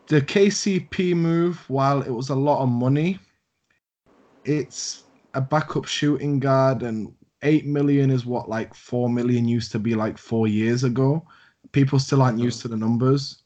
The 0.07 0.21
KCP 0.21 1.15
move, 1.15 1.69
while 1.69 2.01
it 2.01 2.09
was 2.09 2.29
a 2.29 2.35
lot 2.35 2.63
of 2.63 2.69
money, 2.69 3.19
it's 4.45 5.03
a 5.33 5.41
backup 5.41 5.85
shooting 5.85 6.39
guard, 6.39 6.81
and 6.83 7.13
eight 7.43 7.65
million 7.65 8.09
is 8.09 8.25
what 8.25 8.49
like 8.49 8.73
four 8.73 9.09
million 9.09 9.47
used 9.47 9.71
to 9.73 9.79
be 9.79 9.95
like 9.95 10.17
four 10.17 10.47
years 10.47 10.83
ago. 10.83 11.25
People 11.71 11.99
still 11.99 12.21
aren't 12.21 12.39
used 12.39 12.61
to 12.61 12.67
the 12.67 12.77
numbers. 12.77 13.43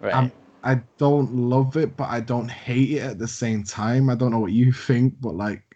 Right. 0.00 0.14
Um, 0.14 0.30
I 0.62 0.80
don't 0.98 1.34
love 1.34 1.76
it, 1.76 1.96
but 1.96 2.08
I 2.08 2.20
don't 2.20 2.50
hate 2.50 2.90
it 2.90 3.00
at 3.02 3.18
the 3.18 3.28
same 3.28 3.64
time. 3.64 4.10
I 4.10 4.14
don't 4.14 4.30
know 4.30 4.38
what 4.38 4.52
you 4.52 4.72
think, 4.88 5.14
but 5.20 5.34
like, 5.34 5.67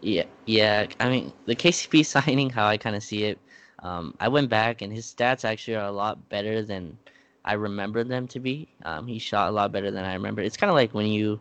Yeah, 0.00 0.24
yeah. 0.46 0.86
I 1.00 1.08
mean, 1.08 1.32
the 1.46 1.54
KCP 1.54 2.02
signing, 2.04 2.50
how 2.50 2.66
I 2.66 2.76
kind 2.76 2.96
of 2.96 3.02
see 3.02 3.24
it, 3.24 3.38
um, 3.82 4.14
I 4.20 4.28
went 4.28 4.48
back 4.48 4.82
and 4.82 4.92
his 4.92 5.06
stats 5.12 5.44
actually 5.44 5.76
are 5.76 5.86
a 5.86 5.92
lot 5.92 6.28
better 6.28 6.62
than 6.62 6.98
I 7.44 7.54
remember 7.54 8.04
them 8.04 8.26
to 8.28 8.40
be. 8.40 8.68
Um, 8.84 9.06
he 9.06 9.18
shot 9.18 9.48
a 9.48 9.52
lot 9.52 9.72
better 9.72 9.90
than 9.90 10.04
I 10.04 10.14
remember. 10.14 10.42
It's 10.42 10.56
kind 10.56 10.70
of 10.70 10.74
like 10.76 10.94
when 10.94 11.06
you 11.06 11.40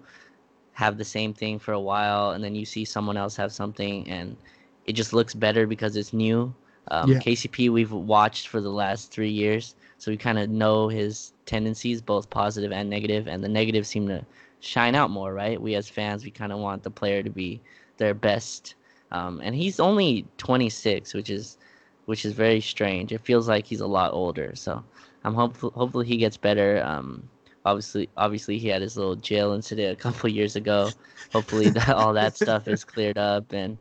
have 0.73 0.97
the 0.97 1.05
same 1.05 1.33
thing 1.33 1.59
for 1.59 1.73
a 1.73 1.79
while 1.79 2.31
and 2.31 2.43
then 2.43 2.55
you 2.55 2.65
see 2.65 2.85
someone 2.85 3.17
else 3.17 3.35
have 3.35 3.51
something 3.51 4.07
and 4.09 4.37
it 4.85 4.93
just 4.93 5.13
looks 5.13 5.33
better 5.33 5.67
because 5.67 5.95
it's 5.95 6.13
new. 6.13 6.53
Um, 6.89 7.11
Yeah. 7.11 7.19
KCP 7.19 7.69
we've 7.69 7.91
watched 7.91 8.47
for 8.47 8.61
the 8.61 8.69
last 8.69 9.11
three 9.11 9.29
years, 9.29 9.75
so 9.97 10.11
we 10.11 10.17
kind 10.17 10.39
of 10.39 10.49
know 10.49 10.87
his 10.87 11.33
tendencies, 11.45 12.01
both 12.01 12.29
positive 12.29 12.71
and 12.71 12.89
negative, 12.89 13.27
and 13.27 13.43
the 13.43 13.49
negatives 13.49 13.89
seem 13.89 14.07
to 14.07 14.25
shine 14.59 14.95
out 14.95 15.09
more, 15.09 15.33
right? 15.33 15.61
We 15.61 15.75
as 15.75 15.89
fans, 15.89 16.23
we 16.23 16.31
kind 16.31 16.51
of 16.51 16.59
want 16.59 16.83
the 16.83 16.91
player 16.91 17.23
to 17.23 17.29
be 17.29 17.61
their 17.97 18.13
best. 18.13 18.75
Um, 19.11 19.39
and 19.43 19.55
he's 19.55 19.79
only 19.79 20.25
26, 20.37 21.13
which 21.13 21.29
is 21.29 21.57
which 22.05 22.23
is 22.23 22.33
very 22.33 22.61
strange. 22.61 23.11
It 23.11 23.21
feels 23.21 23.49
like 23.49 23.65
he's 23.65 23.81
a 23.81 23.87
lot 23.87 24.13
older. 24.13 24.51
So 24.55 24.83
I'm 25.23 25.33
hopeful 25.33 25.71
hopefully 25.71 26.07
he 26.07 26.17
gets 26.17 26.37
better. 26.37 26.81
Um, 26.83 27.29
obviously 27.65 28.09
obviously 28.15 28.57
he 28.57 28.69
had 28.69 28.81
his 28.81 28.95
little 28.97 29.15
jail 29.15 29.51
incident 29.51 29.91
a 29.91 30.01
couple 30.01 30.29
years 30.29 30.55
ago. 30.55 30.89
Hopefully 31.33 31.69
that, 31.77 31.89
all 31.89 32.13
that 32.13 32.35
stuff 32.35 32.67
is 32.67 32.83
cleared 32.83 33.17
up 33.17 33.51
and 33.53 33.77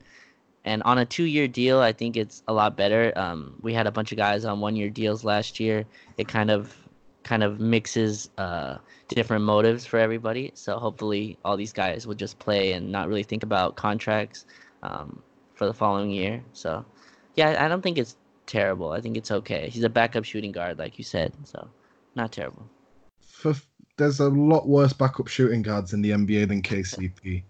and 0.65 0.83
on 0.83 0.99
a 0.99 1.07
two-year 1.07 1.47
deal, 1.47 1.79
I 1.79 1.93
think 1.93 2.17
it's 2.17 2.43
a 2.49 2.53
lot 2.53 2.77
better. 2.77 3.13
Um, 3.15 3.55
we 3.63 3.73
had 3.73 3.87
a 3.87 3.93
bunch 3.93 4.11
of 4.11 4.19
guys 4.19 4.45
on 4.45 4.59
one-year 4.59 4.91
deals 4.91 5.23
last 5.23 5.61
year. 5.61 5.85
It 6.19 6.27
kind 6.27 6.51
of 6.51 6.77
kind 7.27 7.43
of 7.43 7.59
mixes 7.59 8.31
uh, 8.39 8.79
different 9.09 9.45
motives 9.45 9.85
for 9.85 9.99
everybody. 9.99 10.53
So 10.55 10.79
hopefully, 10.79 11.37
all 11.45 11.57
these 11.57 11.73
guys 11.73 12.07
will 12.07 12.15
just 12.15 12.39
play 12.39 12.73
and 12.73 12.91
not 12.93 13.09
really 13.09 13.25
think 13.25 13.43
about 13.43 13.75
contracts 13.77 14.47
um, 14.83 15.21
for 15.55 15.67
the 15.67 15.75
following 15.75 16.11
year. 16.11 16.41
So, 16.53 16.85
yeah, 17.35 17.65
I 17.65 17.69
don't 17.69 17.83
think 17.83 17.99
it's 17.99 18.17
terrible. 18.47 18.93
I 18.93 19.01
think 19.01 19.17
it's 19.17 19.33
okay. 19.33 19.69
He's 19.69 19.83
a 19.83 19.89
backup 19.91 20.25
shooting 20.25 20.53
guard, 20.53 20.79
like 20.79 20.99
you 20.99 21.05
said. 21.05 21.33
So, 21.45 21.69
not 22.15 22.31
terrible. 22.31 22.63
for 23.21 23.55
there's 23.99 24.21
a 24.21 24.29
lot 24.29 24.69
worse 24.69 24.93
backup 24.93 25.27
shooting 25.27 25.63
guards 25.63 25.93
in 25.95 26.03
the 26.03 26.11
NBA 26.13 26.49
than 26.49 26.63
KCP. 26.63 27.43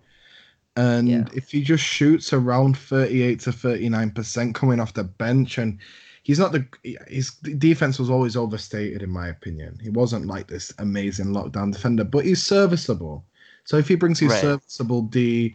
And 0.76 1.08
Yeah. 1.08 1.24
if 1.34 1.50
he 1.50 1.62
just 1.62 1.84
shoots 1.84 2.32
around 2.32 2.76
38 2.78 3.40
to 3.40 3.50
39% 3.52 4.54
coming 4.54 4.80
off 4.80 4.94
the 4.94 5.04
bench, 5.04 5.58
and 5.58 5.78
he's 6.26 6.40
not 6.40 6.50
the 6.50 6.66
his 7.06 7.30
defense 7.36 8.00
was 8.00 8.10
always 8.10 8.36
overstated, 8.36 9.00
in 9.00 9.10
my 9.10 9.28
opinion. 9.28 9.78
He 9.80 9.90
wasn't 9.90 10.26
like 10.26 10.48
this 10.48 10.72
amazing 10.80 11.26
lockdown 11.26 11.72
defender, 11.72 12.02
but 12.02 12.24
he's 12.24 12.42
serviceable. 12.42 13.24
So 13.62 13.76
if 13.76 13.86
he 13.86 13.94
brings 13.94 14.18
his 14.18 14.32
Right. 14.32 14.40
serviceable 14.40 15.02
D 15.02 15.54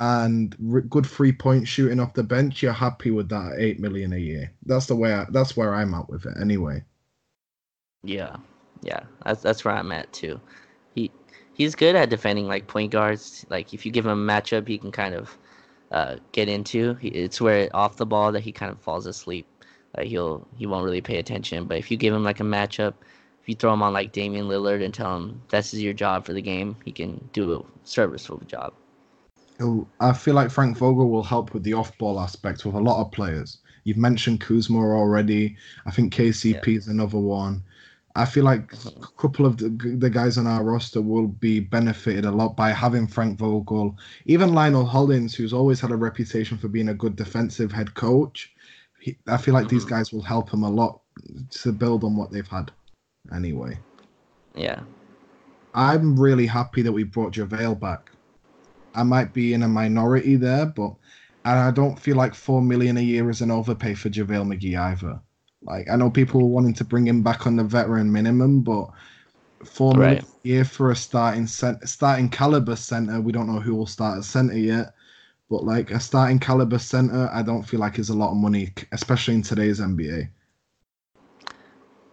and 0.00 0.56
r- 0.72 0.80
good 0.80 1.06
three 1.06 1.32
point 1.32 1.68
shooting 1.68 2.00
off 2.00 2.14
the 2.14 2.24
bench, 2.24 2.60
you're 2.60 2.72
happy 2.72 3.12
with 3.12 3.28
that 3.28 3.52
at 3.52 3.60
8 3.60 3.78
million 3.78 4.12
a 4.12 4.18
year. 4.18 4.52
That's 4.66 4.86
the 4.86 4.96
way 4.96 5.14
I, 5.14 5.26
that's 5.30 5.56
where 5.56 5.74
I'm 5.74 5.94
at 5.94 6.08
with 6.10 6.26
it 6.26 6.34
anyway. 6.40 6.84
Yeah, 8.02 8.36
yeah, 8.82 9.00
that's 9.24 9.42
that's 9.42 9.64
where 9.64 9.74
I'm 9.74 9.92
at 9.92 10.12
too. 10.12 10.40
He 10.94 11.10
he's 11.54 11.74
good 11.74 11.96
at 11.96 12.10
defending 12.10 12.46
like 12.46 12.66
point 12.66 12.92
guards. 12.92 13.46
Like 13.50 13.74
if 13.74 13.84
you 13.86 13.92
give 13.92 14.06
him 14.06 14.30
a 14.30 14.32
matchup, 14.32 14.68
he 14.68 14.78
can 14.78 14.92
kind 14.92 15.14
of 15.14 15.38
uh, 15.92 16.16
get 16.32 16.48
into. 16.48 16.94
He, 16.94 17.08
it's 17.08 17.40
where 17.40 17.68
off 17.74 17.96
the 17.96 18.06
ball 18.06 18.32
that 18.32 18.40
he 18.42 18.52
kind 18.52 18.72
of 18.72 18.80
falls 18.80 19.06
asleep. 19.06 19.46
Like 19.96 20.06
he'll 20.06 20.46
he 20.56 20.66
won't 20.66 20.84
really 20.84 21.00
pay 21.00 21.18
attention. 21.18 21.64
But 21.64 21.78
if 21.78 21.90
you 21.90 21.96
give 21.96 22.14
him 22.14 22.24
like 22.24 22.40
a 22.40 22.44
matchup, 22.44 22.94
if 23.42 23.48
you 23.48 23.54
throw 23.54 23.72
him 23.72 23.82
on 23.82 23.92
like 23.92 24.12
Damian 24.12 24.46
Lillard 24.46 24.84
and 24.84 24.94
tell 24.94 25.16
him 25.16 25.42
this 25.48 25.74
is 25.74 25.82
your 25.82 25.94
job 25.94 26.24
for 26.24 26.32
the 26.32 26.42
game, 26.42 26.76
he 26.84 26.92
can 26.92 27.28
do 27.32 27.52
a 27.54 27.62
serviceable 27.84 28.44
job. 28.46 28.72
I 30.00 30.12
feel 30.14 30.34
like 30.34 30.50
Frank 30.50 30.78
Vogel 30.78 31.10
will 31.10 31.22
help 31.22 31.52
with 31.52 31.64
the 31.64 31.74
off-ball 31.74 32.18
aspect 32.18 32.64
with 32.64 32.74
a 32.74 32.80
lot 32.80 33.00
of 33.02 33.12
players. 33.12 33.58
You've 33.84 33.98
mentioned 33.98 34.40
Kuzma 34.40 34.78
already. 34.78 35.56
I 35.84 35.90
think 35.90 36.14
KCP 36.14 36.76
is 36.76 36.88
another 36.88 37.18
one. 37.18 37.62
I 38.16 38.24
feel 38.24 38.44
like 38.44 38.72
Mhm. 38.72 39.04
a 39.04 39.20
couple 39.20 39.46
of 39.46 39.56
the, 39.58 39.68
the 39.68 40.10
guys 40.10 40.36
on 40.38 40.46
our 40.46 40.64
roster 40.64 41.00
will 41.00 41.28
be 41.28 41.60
benefited 41.60 42.24
a 42.24 42.30
lot 42.30 42.56
by 42.56 42.70
having 42.70 43.06
Frank 43.06 43.38
Vogel. 43.38 43.96
Even 44.24 44.54
Lionel 44.54 44.84
Hollins, 44.84 45.34
who's 45.34 45.52
always 45.52 45.80
had 45.80 45.90
a 45.92 45.96
reputation 45.96 46.58
for 46.58 46.68
being 46.68 46.88
a 46.88 46.94
good 46.94 47.14
defensive 47.16 47.70
head 47.70 47.94
coach. 47.94 48.52
He, 49.00 49.16
I 49.26 49.36
feel 49.38 49.54
like 49.54 49.68
these 49.68 49.84
Mhm. 49.84 49.90
guys 49.90 50.12
will 50.12 50.22
help 50.22 50.50
him 50.52 50.62
a 50.62 50.70
lot 50.70 51.00
to 51.62 51.72
build 51.72 52.04
on 52.04 52.16
what 52.16 52.30
they've 52.30 52.46
had. 52.46 52.70
Anyway, 53.34 53.78
Yeah, 54.54 54.80
I'm 55.74 56.18
really 56.18 56.46
happy 56.46 56.82
that 56.82 56.92
we 56.92 57.04
brought 57.04 57.32
JaVale 57.32 57.78
back. 57.78 58.10
I 58.94 59.04
might 59.04 59.32
be 59.32 59.54
in 59.54 59.62
a 59.62 59.68
minority 59.68 60.36
there, 60.36 60.66
but 60.66 60.94
I 61.44 61.70
don't 61.70 61.98
feel 61.98 62.16
like 62.16 62.34
four 62.34 62.60
million 62.60 62.96
a 62.96 63.00
year 63.00 63.30
is 63.30 63.40
an 63.40 63.50
overpay 63.50 63.94
for 63.94 64.10
JaVale 64.10 64.46
McGee 64.46 64.78
either. 64.78 65.20
Like 65.62 65.88
I 65.90 65.96
know 65.96 66.10
people 66.10 66.40
were 66.40 66.48
wanting 66.48 66.74
to 66.74 66.84
bring 66.84 67.06
him 67.06 67.22
back 67.22 67.46
on 67.46 67.56
the 67.56 67.64
veteran 67.64 68.10
minimum, 68.10 68.62
but 68.62 68.90
four 69.64 69.94
million 69.94 70.16
Right. 70.16 70.24
a 70.44 70.48
year 70.48 70.64
for 70.64 70.90
a 70.90 70.96
starting 70.96 71.46
cent- 71.46 71.88
starting 71.88 72.28
caliber 72.28 72.76
center, 72.76 73.20
we 73.20 73.32
don't 73.32 73.46
know 73.46 73.60
who 73.60 73.74
will 73.74 73.86
start 73.86 74.18
at 74.18 74.24
center 74.24 74.56
yet. 74.58 74.92
But 75.50 75.64
like 75.64 75.90
a 75.90 75.98
starting 75.98 76.38
caliber 76.38 76.78
center, 76.78 77.28
I 77.32 77.42
don't 77.42 77.64
feel 77.64 77.80
like 77.80 77.98
is 77.98 78.08
a 78.08 78.16
lot 78.16 78.30
of 78.30 78.36
money, 78.36 78.72
especially 78.92 79.34
in 79.34 79.42
today's 79.42 79.80
NBA. 79.80 80.28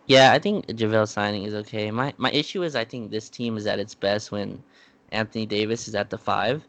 Yeah, 0.08 0.32
I 0.34 0.40
think 0.40 0.66
JaVale 0.68 1.08
signing 1.08 1.44
is 1.44 1.54
okay. 1.54 1.92
My 1.92 2.14
my 2.18 2.32
issue 2.32 2.64
is 2.64 2.76
I 2.76 2.84
think 2.84 3.12
this 3.12 3.30
team 3.30 3.56
is 3.58 3.68
at 3.68 3.78
its 3.78 3.94
best 3.94 4.32
when 4.32 4.64
Anthony 5.12 5.46
Davis 5.46 5.88
is 5.88 5.94
at 5.94 6.10
the 6.10 6.18
five. 6.18 6.64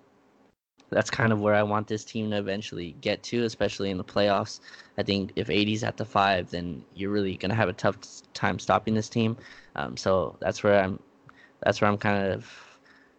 That's 0.91 1.11
kind 1.11 1.33
of 1.33 1.41
where 1.41 1.55
I 1.55 1.63
want 1.63 1.87
this 1.87 2.05
team 2.05 2.31
to 2.31 2.39
eventually 2.39 2.97
get 3.01 3.23
to, 3.25 3.45
especially 3.45 3.91
in 3.91 3.97
the 3.97 4.05
playoffs. 4.05 4.61
I 4.99 5.03
think 5.03 5.33
if 5.37 5.51
AD's 5.51 5.85
at 5.85 5.97
the 5.97 6.05
five, 6.05 6.51
then 6.51 6.85
you're 6.95 7.11
really 7.11 7.37
gonna 7.37 7.55
have 7.55 7.69
a 7.69 7.75
tough 7.75 7.97
time 8.35 8.59
stopping 8.59 8.95
this 8.95 9.09
team. 9.09 9.37
Um, 9.77 9.97
so 9.97 10.37
that's 10.41 10.63
where 10.63 10.83
I'm. 10.83 10.99
That's 11.63 11.81
where 11.81 11.91
I'm 11.91 11.99
kind 11.99 12.33
of 12.33 12.68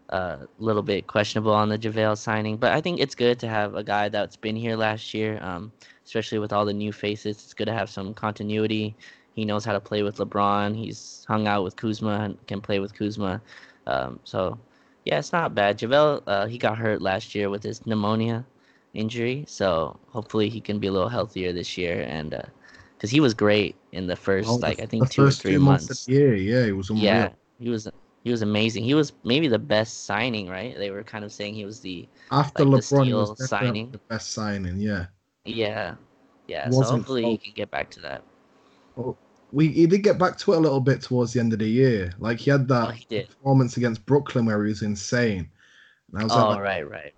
a 0.10 0.48
little 0.58 0.82
bit 0.82 1.08
questionable 1.08 1.54
on 1.54 1.70
the 1.70 1.78
JaVale 1.78 2.18
signing, 2.18 2.58
but 2.58 2.72
I 2.72 2.82
think 2.82 3.00
it's 3.00 3.16
good 3.16 3.40
to 3.40 3.48
have 3.48 3.76
a 3.76 3.84
guy 3.84 4.10
that's 4.10 4.36
been 4.36 4.56
here 4.56 4.76
last 4.76 5.14
year, 5.14 5.40
um, 5.42 5.72
especially 6.06 6.40
with 6.40 6.52
all 6.52 6.66
the 6.66 6.74
new 6.74 6.92
faces. 6.92 7.38
It's 7.38 7.54
good 7.54 7.68
to 7.68 7.74
have 7.74 7.90
some 7.90 8.14
continuity. 8.14 8.96
He 9.36 9.46
knows 9.46 9.64
how 9.64 9.74
to 9.74 9.80
play 9.80 10.04
with 10.04 10.18
LeBron. 10.18 10.76
He's 10.76 11.26
hung 11.28 11.48
out 11.48 11.64
with 11.64 11.76
Kuzma 11.76 12.22
and 12.24 12.48
can 12.48 12.60
play 12.60 12.80
with 12.80 12.94
Kuzma. 12.94 13.42
Um, 13.86 14.20
so, 14.24 14.58
yeah, 15.06 15.20
it's 15.20 15.32
not 15.32 15.54
bad. 15.54 15.78
JaVale, 15.78 16.24
uh, 16.26 16.48
he 16.48 16.58
got 16.58 16.78
hurt 16.78 17.02
last 17.02 17.36
year 17.36 17.50
with 17.50 17.64
his 17.64 17.86
pneumonia 17.86 18.46
injury, 18.96 19.46
so 19.48 20.00
hopefully 20.08 20.50
he 20.50 20.60
can 20.60 20.80
be 20.80 20.88
a 20.88 20.92
little 20.92 21.10
healthier 21.10 21.54
this 21.54 21.78
year. 21.78 22.02
And 22.08 22.32
because 22.32 23.12
uh, 23.12 23.14
he 23.14 23.20
was 23.20 23.36
great 23.36 23.76
in 23.92 24.08
the 24.08 24.16
first, 24.16 24.50
oh, 24.50 24.56
like 24.56 24.80
I 24.80 24.88
think 24.88 25.10
two 25.12 25.26
or 25.26 25.32
three 25.32 25.58
months. 25.58 26.08
Yeah, 26.08 26.32
yeah, 26.32 26.66
he 26.66 26.72
was. 26.72 26.90
Unreal. 26.90 27.06
Yeah, 27.06 27.30
he 27.60 27.70
was 27.70 27.88
he 28.24 28.32
was 28.32 28.42
amazing. 28.42 28.84
He 28.84 28.94
was 28.94 29.14
maybe 29.24 29.48
the 29.48 29.60
best 29.60 30.06
signing, 30.06 30.48
right? 30.48 30.78
They 30.78 30.92
were 30.92 31.04
kind 31.04 31.24
of 31.24 31.32
saying 31.32 31.54
he 31.54 31.66
was 31.66 31.80
the 31.80 32.08
after 32.32 32.66
like, 32.66 32.84
LeBron 32.84 33.06
the 33.06 33.14
was 33.14 33.50
signing, 33.50 33.92
the 33.92 33.98
best 33.98 34.34
signing. 34.34 34.80
Yeah. 34.80 35.06
Yeah, 35.46 35.96
yeah. 36.48 36.70
So 36.70 36.84
hopefully 36.84 37.24
he 37.24 37.38
can 37.38 37.54
get 37.54 37.72
back 37.72 37.90
to 37.92 38.02
that. 38.02 38.24
Well, 38.96 39.18
we 39.52 39.70
he 39.70 39.88
did 39.88 40.04
get 40.04 40.18
back 40.18 40.38
to 40.40 40.54
it 40.54 40.58
a 40.58 40.60
little 40.60 40.82
bit 40.82 41.02
towards 41.02 41.34
the 41.34 41.40
end 41.40 41.54
of 41.54 41.60
the 41.60 41.70
year. 41.70 42.12
Like 42.20 42.40
he 42.40 42.52
had 42.52 42.68
that 42.68 42.94
oh, 43.12 43.22
performance 43.26 43.78
against 43.78 44.06
Brooklyn 44.06 44.46
where 44.46 44.64
he 44.64 44.70
was 44.70 44.82
insane. 44.82 45.50
And 46.12 46.22
I 46.22 46.24
was 46.24 46.34
oh, 46.34 46.50
like, 46.50 46.60
right, 46.60 46.90
right. 46.90 47.14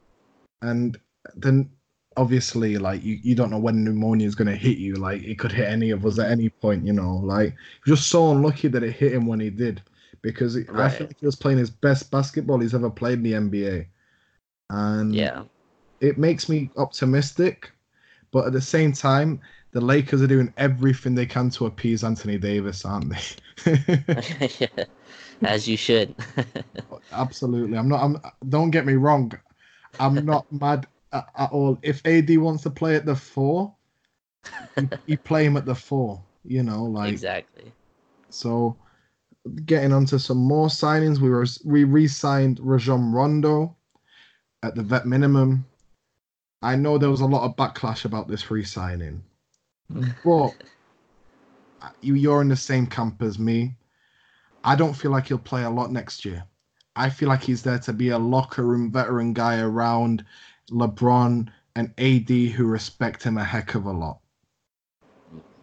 And 0.62 1.00
then 1.36 1.70
obviously 2.18 2.78
like 2.78 3.04
you, 3.04 3.18
you 3.24 3.34
don't 3.34 3.50
know 3.50 3.58
when 3.58 3.84
pneumonia 3.84 4.28
is 4.28 4.36
going 4.36 4.48
to 4.48 4.56
hit 4.56 4.78
you 4.78 4.96
like 4.96 5.24
it 5.24 5.40
could 5.40 5.52
hit 5.52 5.70
any 5.70 5.92
of 5.92 6.06
us 6.06 6.20
at 6.20 6.30
any 6.30 6.50
point 6.50 6.86
you 6.86 6.92
know 6.92 7.16
like 7.24 7.56
just 7.88 8.10
so 8.10 8.32
unlucky 8.32 8.68
that 8.68 8.84
it 8.84 8.92
hit 8.92 9.14
him 9.14 9.26
when 9.26 9.40
he 9.40 9.50
did 9.50 9.82
because 10.22 10.56
right. 10.56 10.86
I 10.86 10.90
feel 10.90 11.08
like 11.08 11.20
he 11.20 11.26
was 11.26 11.36
playing 11.36 11.58
his 11.58 11.70
best 11.70 12.12
basketball 12.12 12.60
he's 12.60 12.74
ever 12.74 12.90
played 12.90 13.20
in 13.20 13.24
the 13.24 13.34
NBA. 13.34 13.88
And 14.70 15.14
yeah, 15.14 15.44
it 16.00 16.18
makes 16.18 16.48
me 16.50 16.70
optimistic, 16.78 17.72
but 18.32 18.46
at 18.46 18.54
the 18.54 18.62
same 18.62 18.94
time, 18.94 19.42
the 19.72 19.82
Lakers 19.82 20.22
are 20.22 20.28
doing 20.28 20.54
everything 20.58 21.16
they 21.16 21.26
can 21.26 21.50
to 21.52 21.66
appease 21.66 22.04
Anthony 22.04 22.38
Davis, 22.38 22.86
aren't 22.86 23.14
they? 23.66 24.04
yeah, 24.60 24.86
as 25.44 25.68
you 25.68 25.78
should. 25.78 26.16
Absolutely. 27.12 27.78
I'm 27.78 27.88
not. 27.88 28.04
I'm. 28.04 28.22
Don't 28.50 28.72
get 28.72 28.86
me 28.86 28.94
wrong. 28.94 29.32
I'm 30.00 30.26
not 30.26 30.52
mad 30.62 30.88
at, 31.14 31.28
at, 31.38 31.52
all. 31.52 31.78
If 31.82 32.06
AD 32.06 32.38
wants 32.38 32.64
to 32.64 32.70
play 32.70 32.96
at 32.96 33.06
the 33.06 33.16
four, 33.16 33.74
you, 34.78 34.90
you 35.06 35.18
play 35.18 35.46
him 35.46 35.58
at 35.58 35.66
the 35.66 35.76
four. 35.76 36.22
You 36.44 36.64
know, 36.64 36.84
like 36.84 37.12
exactly. 37.12 37.72
So 38.30 38.76
getting 39.66 39.94
onto 39.94 40.18
some 40.18 40.38
more 40.38 40.68
signings, 40.68 41.20
we 41.20 41.30
were 41.30 41.46
we 41.66 41.84
re-signed 41.84 42.60
Rajon 42.62 43.12
Rondo 43.12 43.76
at 44.64 44.76
the 44.76 44.84
vet 44.84 45.06
minimum. 45.06 45.66
I 46.62 46.76
know 46.76 46.98
there 46.98 47.10
was 47.10 47.22
a 47.22 47.26
lot 47.26 47.44
of 47.44 47.56
backlash 47.56 48.06
about 48.06 48.28
this 48.28 48.52
re-signing, 48.52 49.24
mm. 49.92 50.16
but 50.24 51.92
you, 52.02 52.14
you're 52.14 52.42
in 52.42 52.50
the 52.50 52.56
same 52.56 52.86
camp 52.86 53.22
as 53.22 53.40
me. 53.40 53.76
I 54.64 54.76
don't 54.76 54.94
feel 54.94 55.12
like 55.12 55.28
he'll 55.28 55.40
play 55.40 55.64
a 55.64 55.70
lot 55.70 55.92
next 55.92 56.24
year. 56.24 56.44
I 56.96 57.10
feel 57.10 57.30
like 57.30 57.42
he's 57.42 57.64
there 57.64 57.80
to 57.80 57.94
be 57.94 58.10
a 58.10 58.20
locker 58.20 58.64
room 58.64 58.92
veteran 58.92 59.34
guy 59.34 59.60
around 59.60 60.24
LeBron 60.70 61.50
and 61.76 61.94
AD 61.98 62.30
who 62.30 62.66
respect 62.66 63.24
him 63.24 63.38
a 63.38 63.44
heck 63.44 63.76
of 63.76 63.86
a 63.86 63.92
lot. 63.92 64.20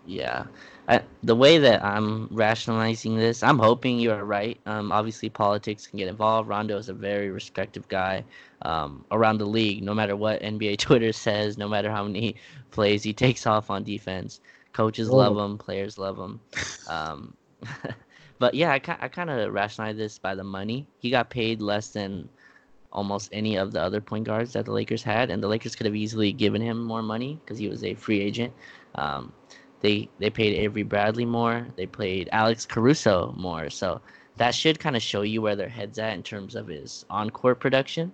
Yeah, 0.07 0.47
I, 0.88 1.03
the 1.22 1.37
way 1.37 1.59
that 1.59 1.85
I'm 1.85 2.29
rationalizing 2.31 3.16
this, 3.16 3.42
I'm 3.42 3.59
hoping 3.59 4.01
you're 4.01 4.24
right. 4.24 4.59
Um, 4.64 4.90
obviously, 4.90 5.29
politics 5.29 5.87
can 5.87 5.98
get 5.98 6.09
involved. 6.09 6.48
Rondo 6.48 6.79
is 6.79 6.88
a 6.88 6.94
very 6.94 7.31
respected 7.31 7.87
guy 7.88 8.24
um, 8.62 9.05
around 9.11 9.37
the 9.37 9.46
league. 9.46 9.83
No 9.83 9.92
matter 9.92 10.16
what 10.16 10.40
NBA 10.40 10.79
Twitter 10.79 11.12
says, 11.12 11.59
no 11.59 11.68
matter 11.68 11.90
how 11.90 12.05
many 12.05 12.37
plays 12.70 13.03
he 13.03 13.12
takes 13.12 13.46
off 13.46 13.70
on 13.70 13.85
defense, 13.85 14.40
coaches 14.72 15.11
oh. 15.11 15.16
love 15.16 15.37
him, 15.37 15.59
players 15.59 15.98
love 15.98 16.18
him. 16.18 16.40
Um, 16.88 17.35
but 18.38 18.55
yeah, 18.55 18.70
I, 18.70 18.81
I 19.01 19.09
kind 19.09 19.29
of 19.29 19.53
rationalize 19.53 19.98
this 19.98 20.18
by 20.18 20.35
the 20.35 20.44
money. 20.44 20.87
He 21.01 21.11
got 21.11 21.29
paid 21.29 21.61
less 21.61 21.90
than 21.90 22.31
almost 22.90 23.29
any 23.33 23.57
of 23.57 23.72
the 23.72 23.83
other 23.83 24.01
point 24.01 24.24
guards 24.24 24.55
that 24.55 24.64
the 24.64 24.72
Lakers 24.72 25.03
had, 25.03 25.29
and 25.31 25.42
the 25.42 25.48
Lakers 25.48 25.77
could 25.77 25.85
have 25.85 25.94
easily 25.96 26.33
given 26.33 26.62
him 26.62 26.83
more 26.83 27.03
money 27.03 27.38
because 27.44 27.59
he 27.59 27.68
was 27.68 27.85
a 27.85 27.92
free 27.92 28.22
agent. 28.22 28.55
Um, 28.94 29.35
they 29.81 30.09
they 30.19 30.31
paid 30.31 30.57
Avery 30.57 30.83
Bradley 30.83 31.25
more. 31.25 31.67
They 31.77 31.87
played 31.87 32.29
Alex 32.33 32.67
Caruso 32.67 33.35
more. 33.37 33.71
So 33.71 34.01
that 34.37 34.55
should 34.55 34.79
kind 34.79 34.97
of 34.97 35.03
show 35.03 35.23
you 35.23 35.43
where 35.43 35.57
their 35.57 35.69
heads 35.69 35.99
at 35.99 36.14
in 36.14 36.23
terms 36.23 36.55
of 36.55 36.69
his 36.69 37.05
on 37.11 37.31
court 37.31 37.61
production, 37.61 38.12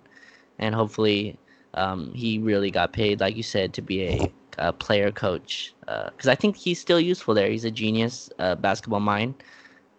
and 0.59 0.75
hopefully 0.75 1.37
um, 1.73 2.11
he 2.13 2.39
really 2.39 2.71
got 2.71 2.93
paid, 2.93 3.19
like 3.19 3.35
you 3.35 3.43
said, 3.43 3.73
to 3.73 3.81
be 3.81 4.01
a, 4.03 4.31
a 4.57 4.73
player 4.73 5.11
coach. 5.11 5.73
Because 5.81 6.27
uh, 6.27 6.31
I 6.31 6.35
think 6.35 6.55
he's 6.55 6.79
still 6.79 6.99
useful 6.99 7.33
there. 7.33 7.49
He's 7.49 7.65
a 7.65 7.71
genius 7.71 8.29
uh, 8.39 8.55
basketball 8.55 9.01
mind. 9.01 9.35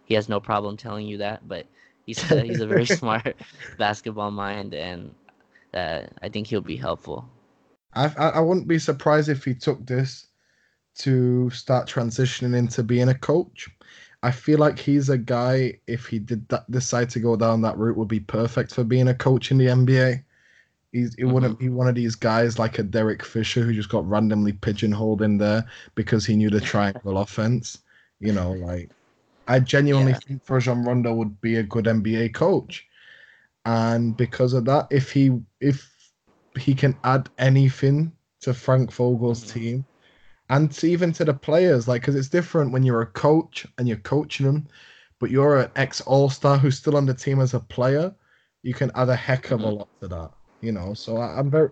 He 0.05 0.14
has 0.14 0.29
no 0.29 0.40
problem 0.40 0.76
telling 0.76 1.07
you 1.07 1.18
that, 1.18 1.46
but 1.48 1.66
he's 2.07 2.31
a, 2.31 2.42
he's 2.42 2.61
a 2.61 2.66
very 2.66 2.87
smart 3.00 3.37
basketball 3.76 4.31
mind, 4.31 4.74
and 4.74 5.14
uh, 5.74 6.02
I 6.22 6.29
think 6.29 6.46
he'll 6.46 6.61
be 6.61 6.76
helpful. 6.76 7.29
I 7.94 8.09
I 8.16 8.40
wouldn't 8.40 8.68
be 8.68 8.79
surprised 8.79 9.29
if 9.29 9.44
he 9.44 9.55
took 9.55 9.85
this 9.87 10.26
to 10.98 11.50
start 11.50 11.88
transitioning 11.88 12.56
into 12.56 12.82
being 12.82 13.09
a 13.09 13.14
coach. 13.14 13.68
I 14.22 14.30
feel 14.30 14.59
like 14.59 14.78
he's 14.78 15.09
a 15.09 15.18
guy, 15.18 15.78
if 15.87 16.06
he 16.06 16.18
did 16.18 16.48
that, 16.48 16.70
decide 16.70 17.11
to 17.11 17.20
go 17.20 17.37
down 17.37 17.61
that 17.62 17.76
route, 17.76 17.96
would 17.96 18.09
be 18.09 18.20
perfect 18.20 18.74
for 18.74 18.82
being 18.82 19.09
a 19.09 19.14
coach 19.14 19.50
in 19.50 19.59
the 19.59 19.66
NBA. 19.66 20.22
He's, 20.92 21.14
he 21.14 21.22
mm-hmm. 21.22 21.32
wouldn't 21.32 21.59
be 21.59 21.68
one 21.68 21.88
of 21.88 21.94
these 21.94 22.14
guys 22.14 22.59
like 22.59 22.78
a 22.78 22.82
Derek 22.82 23.24
Fisher 23.24 23.62
who 23.62 23.74
just 23.74 23.90
got 23.90 24.09
randomly 24.09 24.52
pigeonholed 24.52 25.22
in 25.22 25.37
there 25.37 25.64
because 25.94 26.24
he 26.24 26.37
knew 26.37 26.50
the 26.50 26.61
triangle 26.61 27.18
offense. 27.18 27.78
You 28.18 28.32
know, 28.32 28.52
like 28.52 28.90
I 29.46 29.61
genuinely 29.61 30.12
yeah. 30.12 30.18
think 30.26 30.42
Rajon 30.48 30.82
Rondo 30.85 31.12
would 31.14 31.38
be 31.42 31.56
a 31.56 31.62
good 31.62 31.85
NBA 31.85 32.32
coach, 32.32 32.87
and 33.66 34.16
because 34.16 34.54
of 34.54 34.64
that, 34.64 34.87
if 34.90 35.12
he 35.12 35.38
if 35.61 35.92
he 36.59 36.74
can 36.74 36.96
add 37.04 37.28
anything 37.38 38.11
to 38.40 38.54
Frank 38.54 38.90
Vogel's 38.90 39.44
mm-hmm. 39.44 39.59
team, 39.59 39.85
and 40.48 40.70
to 40.72 40.87
even 40.87 41.12
to 41.12 41.24
the 41.24 41.35
players, 41.35 41.88
like 41.88 42.02
because 42.02 42.14
it's 42.14 42.28
different 42.28 42.72
when 42.72 42.82
you're 42.82 43.02
a 43.02 43.06
coach 43.06 43.66
and 43.78 43.88
you're 43.88 43.96
coaching 43.98 44.46
them, 44.46 44.68
but 45.18 45.30
you're 45.30 45.61
an 45.61 45.70
ex 45.76 46.00
All 46.02 46.30
Star 46.30 46.56
who's 46.56 46.76
still 46.76 46.96
on 46.96 47.06
the 47.06 47.14
team 47.14 47.40
as 47.40 47.54
a 47.54 47.61
player. 47.61 48.14
You 48.62 48.74
can 48.74 48.90
add 48.94 49.09
a 49.09 49.16
heck 49.16 49.50
of 49.50 49.61
a 49.61 49.64
mm-hmm. 49.64 49.76
lot 49.78 49.88
to 50.00 50.09
that, 50.09 50.30
you 50.61 50.72
know. 50.72 50.94
So 50.94 51.16
I, 51.16 51.38
am 51.38 51.50
very, 51.50 51.70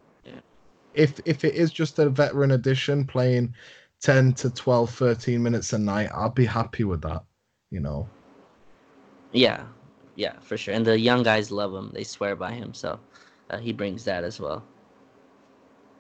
if 0.95 1.21
if 1.25 1.45
it 1.45 1.55
is 1.55 1.73
just 1.73 1.99
a 1.99 2.09
veteran 2.09 2.53
addition 2.53 3.07
playing 3.07 3.55
10 4.01 4.35
to 4.35 4.51
12, 4.51 4.91
13 4.91 5.43
minutes 5.43 5.73
a 5.73 5.79
night, 5.79 6.11
I'll 6.13 6.31
be 6.31 6.45
happy 6.45 6.85
with 6.85 7.03
that, 7.03 7.25
you 7.71 7.81
know. 7.81 8.09
Yeah, 9.33 9.65
yeah, 10.15 10.39
for 10.41 10.57
sure. 10.57 10.75
And 10.75 10.87
the 10.87 10.99
young 10.99 11.23
guys 11.23 11.51
love 11.51 11.75
him; 11.75 11.91
they 11.93 12.05
swear 12.05 12.37
by 12.37 12.53
him, 12.53 12.75
so 12.75 12.99
uh, 13.51 13.59
he 13.59 13.73
brings 13.73 14.05
that 14.05 14.25
as 14.25 14.41
well. 14.41 14.65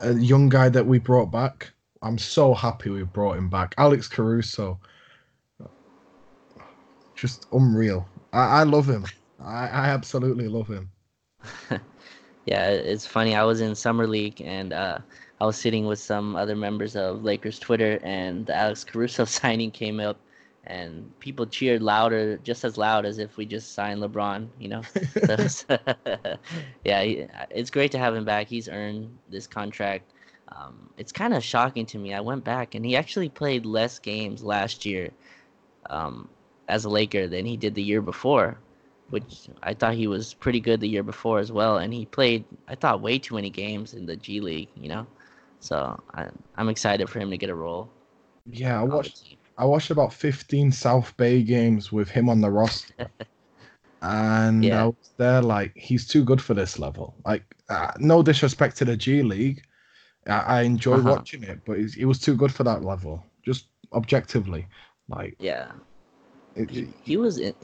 A 0.01 0.13
young 0.13 0.49
guy 0.49 0.69
that 0.69 0.87
we 0.87 0.99
brought 0.99 1.31
back 1.31 1.74
I'm 2.05 2.19
so 2.19 2.53
happy 2.53 2.91
we 2.91 3.03
brought 3.03 3.39
him 3.39 3.49
back. 3.49 3.75
Alex 3.79 4.09
Caruso, 4.09 4.79
just 7.15 7.47
unreal. 7.51 8.07
I, 8.35 8.61
I 8.61 8.63
love 8.65 8.87
him. 8.87 9.07
I, 9.43 9.69
I 9.69 9.89
absolutely 9.89 10.47
love 10.47 10.69
him. 10.69 10.91
yeah, 12.45 12.69
it's 12.69 13.07
funny. 13.07 13.35
I 13.35 13.43
was 13.45 13.63
in 13.63 13.75
summer 13.75 14.07
league 14.07 14.43
and 14.43 14.75
uh, 14.75 14.99
I 15.41 15.47
was 15.47 15.57
sitting 15.57 15.87
with 15.87 15.99
some 15.99 16.37
other 16.37 16.55
members 16.55 16.95
of 16.95 17.25
Lakers 17.25 17.59
Twitter, 17.59 17.99
and 18.03 18.45
the 18.45 18.55
Alex 18.55 18.85
Caruso 18.85 19.25
signing 19.41 19.71
came 19.71 19.99
up, 19.99 20.19
and 20.65 21.11
people 21.21 21.47
cheered 21.47 21.83
louder, 21.83 22.37
just 22.39 22.65
as 22.65 22.77
loud 22.77 23.07
as 23.07 23.19
if 23.19 23.39
we 23.39 23.47
just 23.47 23.73
signed 23.73 24.03
LeBron. 24.03 24.49
You 24.59 24.69
know, 24.69 24.83
so, 25.49 25.79
yeah, 26.85 27.01
it's 27.51 27.71
great 27.71 27.93
to 27.93 27.99
have 27.99 28.15
him 28.15 28.27
back. 28.27 28.47
He's 28.47 28.69
earned 28.69 29.17
this 29.31 29.47
contract 29.47 30.14
um, 30.49 30.91
it's 30.97 31.13
kind 31.13 31.35
of 31.35 31.43
shocking 31.43 31.87
to 31.87 31.99
me. 31.99 32.15
I 32.15 32.21
went 32.21 32.45
back 32.45 32.75
and 32.75 32.85
he 32.85 32.97
actually 32.97 33.29
played 33.29 33.67
less 33.67 33.99
games 33.99 34.43
last 34.43 34.85
year 34.85 35.11
um, 35.91 36.29
as 36.69 36.85
a 36.85 36.89
Laker 36.89 37.27
than 37.27 37.47
he 37.47 37.57
did 37.57 37.75
the 37.75 37.83
year 37.83 38.03
before, 38.03 38.59
which 39.11 39.49
I 39.63 39.75
thought 39.75 39.95
he 39.95 40.07
was 40.07 40.35
pretty 40.35 40.61
good 40.61 40.81
the 40.81 40.89
year 40.89 41.03
before 41.03 41.39
as 41.39 41.51
well. 41.51 41.79
And 41.79 41.93
he 41.93 42.07
played, 42.07 42.45
I 42.69 42.75
thought, 42.75 43.01
way 43.01 43.19
too 43.19 43.35
many 43.35 43.51
games 43.51 43.95
in 43.95 44.07
the 44.07 44.17
G 44.17 44.41
League, 44.41 44.69
you 44.77 44.89
know? 44.89 45.07
So 45.61 46.01
I, 46.15 46.29
I'm 46.57 46.69
excited 46.69 47.09
for 47.09 47.19
him 47.19 47.31
to 47.31 47.39
get 47.39 47.51
a 47.51 47.55
role. 47.55 47.89
Yeah, 48.47 48.81
I 48.81 48.85
watched. 48.85 49.37
I 49.57 49.65
watched 49.65 49.91
about 49.91 50.13
15 50.13 50.73
South 50.73 51.17
Bay 51.17 51.43
games 51.43 51.93
with 51.93 52.11
him 52.11 52.29
on 52.29 52.41
the 52.41 52.51
roster. 52.51 53.09
and 54.03 54.65
yeah. 54.65 54.83
I 54.83 54.87
was 54.87 55.11
there 55.17 55.41
like 55.41 55.73
he's 55.77 56.07
too 56.07 56.25
good 56.25 56.41
for 56.41 56.55
this 56.55 56.79
level. 56.79 57.15
Like 57.25 57.45
uh, 57.69 57.93
no 57.99 58.23
disrespect 58.23 58.77
to 58.79 58.85
the 58.85 58.97
G 58.97 59.23
League, 59.23 59.63
I, 60.27 60.33
I 60.33 60.63
enjoy 60.63 60.95
uh-huh. 60.95 61.11
watching 61.11 61.43
it, 61.43 61.61
but 61.65 61.79
it 61.79 62.05
was 62.05 62.19
too 62.19 62.35
good 62.35 62.53
for 62.53 62.65
that 62.65 62.85
level. 62.85 63.25
Just 63.43 63.67
objectively, 63.93 64.67
like 65.09 65.37
yeah, 65.39 65.73
it, 66.55 66.71
he, 66.71 66.89
he, 67.03 67.17
was 67.17 67.39
in. 67.39 67.55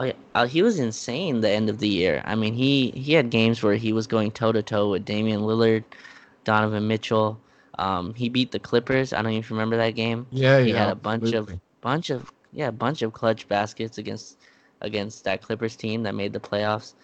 Yeah, 0.00 0.12
uh, 0.34 0.46
he 0.46 0.62
was 0.62 0.78
insane 0.78 1.40
the 1.40 1.50
end 1.50 1.70
of 1.70 1.78
the 1.78 1.88
year. 1.88 2.22
I 2.24 2.34
mean, 2.34 2.54
he 2.54 2.90
he 2.90 3.12
had 3.12 3.30
games 3.30 3.62
where 3.62 3.76
he 3.76 3.92
was 3.92 4.06
going 4.06 4.30
toe 4.32 4.52
to 4.52 4.62
toe 4.62 4.90
with 4.90 5.04
Damian 5.04 5.42
Lillard, 5.42 5.84
Donovan 6.44 6.86
Mitchell. 6.86 7.40
Um, 7.78 8.14
he 8.14 8.28
beat 8.28 8.52
the 8.52 8.58
Clippers. 8.58 9.12
I 9.12 9.22
don't 9.22 9.32
even 9.32 9.56
remember 9.56 9.76
that 9.76 9.90
game. 9.90 10.26
Yeah, 10.30 10.58
yeah. 10.58 10.64
he 10.64 10.72
yeah. 10.72 10.78
had 10.78 10.88
a 10.90 10.94
bunch 10.94 11.24
absolutely. 11.24 11.54
of 11.54 11.80
bunch 11.80 12.10
of 12.10 12.32
yeah, 12.52 12.70
bunch 12.70 13.02
of 13.02 13.12
clutch 13.12 13.46
baskets 13.48 13.98
against 13.98 14.38
against 14.80 15.24
that 15.24 15.42
Clippers 15.42 15.76
team 15.76 16.02
that 16.02 16.14
made 16.14 16.32
the 16.32 16.40
playoffs. 16.40 16.94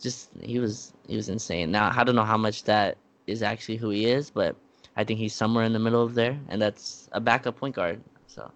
Just 0.00 0.30
he 0.40 0.58
was 0.58 0.92
he 1.06 1.16
was 1.16 1.28
insane. 1.28 1.70
Now 1.70 1.90
I 1.94 2.04
don't 2.04 2.14
know 2.14 2.24
how 2.24 2.36
much 2.36 2.64
that 2.64 2.96
is 3.30 3.42
actually 3.42 3.76
who 3.76 3.90
he 3.90 4.06
is, 4.06 4.30
but 4.30 4.56
I 4.96 5.04
think 5.04 5.18
he's 5.20 5.34
somewhere 5.34 5.64
in 5.64 5.72
the 5.72 5.78
middle 5.78 6.02
of 6.02 6.14
there, 6.14 6.38
and 6.48 6.60
that's 6.60 7.08
a 7.12 7.20
backup 7.20 7.56
point 7.58 7.74
guard. 7.76 8.00
So 8.26 8.50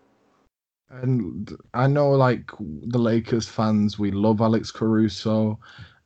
And 0.90 1.50
I 1.72 1.86
know, 1.86 2.10
like 2.10 2.50
the 2.58 2.98
Lakers 2.98 3.48
fans, 3.48 3.98
we 3.98 4.10
love 4.10 4.40
Alex 4.40 4.70
Caruso. 4.70 5.58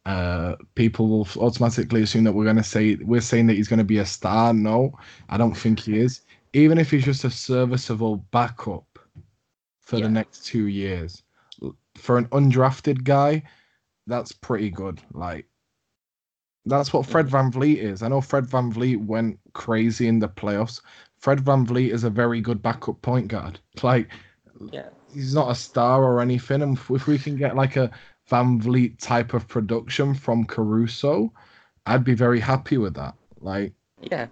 Uh, 0.06 0.56
people 0.74 1.08
will 1.08 1.28
automatically 1.36 2.02
assume 2.02 2.24
that 2.24 2.32
we're 2.32 2.44
going 2.44 2.56
to 2.56 2.62
say 2.62 2.96
we're 2.96 3.20
saying 3.20 3.46
that 3.48 3.54
he's 3.56 3.68
going 3.68 3.78
to 3.78 3.84
be 3.84 3.98
a 3.98 4.06
star. 4.06 4.54
No, 4.54 4.92
I 5.28 5.36
don't 5.36 5.56
think 5.56 5.80
he 5.80 5.98
is. 5.98 6.22
Even 6.54 6.78
if 6.78 6.90
he's 6.90 7.04
just 7.04 7.24
a 7.24 7.30
serviceable 7.30 8.16
backup 8.30 8.98
for 9.80 9.98
Yeah. 9.98 10.04
the 10.04 10.08
next 10.08 10.46
two 10.46 10.66
years, 10.68 11.22
for 11.96 12.16
an 12.16 12.26
undrafted 12.28 13.04
guy, 13.04 13.42
that's 14.06 14.32
pretty 14.32 14.70
good. 14.70 15.00
Like 15.12 15.46
that's 16.68 16.92
what 16.92 17.06
Fred 17.06 17.26
mm-hmm. 17.26 17.58
VanVleet 17.58 17.76
is. 17.76 18.02
I 18.02 18.08
know 18.08 18.20
Fred 18.20 18.44
VanVleet 18.44 19.04
went 19.04 19.38
crazy 19.52 20.08
in 20.08 20.18
the 20.18 20.28
playoffs. 20.28 20.80
Fred 21.18 21.40
VanVleet 21.40 21.90
is 21.90 22.04
a 22.04 22.10
very 22.10 22.40
good 22.40 22.62
backup 22.62 23.00
point 23.02 23.28
guard. 23.28 23.58
Like 23.82 24.08
yeah, 24.72 24.88
he's 25.12 25.34
not 25.34 25.50
a 25.50 25.54
star 25.54 26.02
or 26.02 26.20
anything. 26.20 26.62
And 26.62 26.76
if 26.90 27.06
we 27.06 27.18
can 27.18 27.36
get 27.36 27.54
like 27.56 27.76
a 27.76 27.90
VanVleet 28.30 28.98
type 28.98 29.34
of 29.34 29.46
production 29.48 30.14
from 30.14 30.44
Caruso, 30.44 31.32
I'd 31.86 32.04
be 32.04 32.14
very 32.14 32.40
happy 32.40 32.76
with 32.76 32.94
that. 32.94 33.14
Like, 33.40 33.72
yeah. 34.00 34.26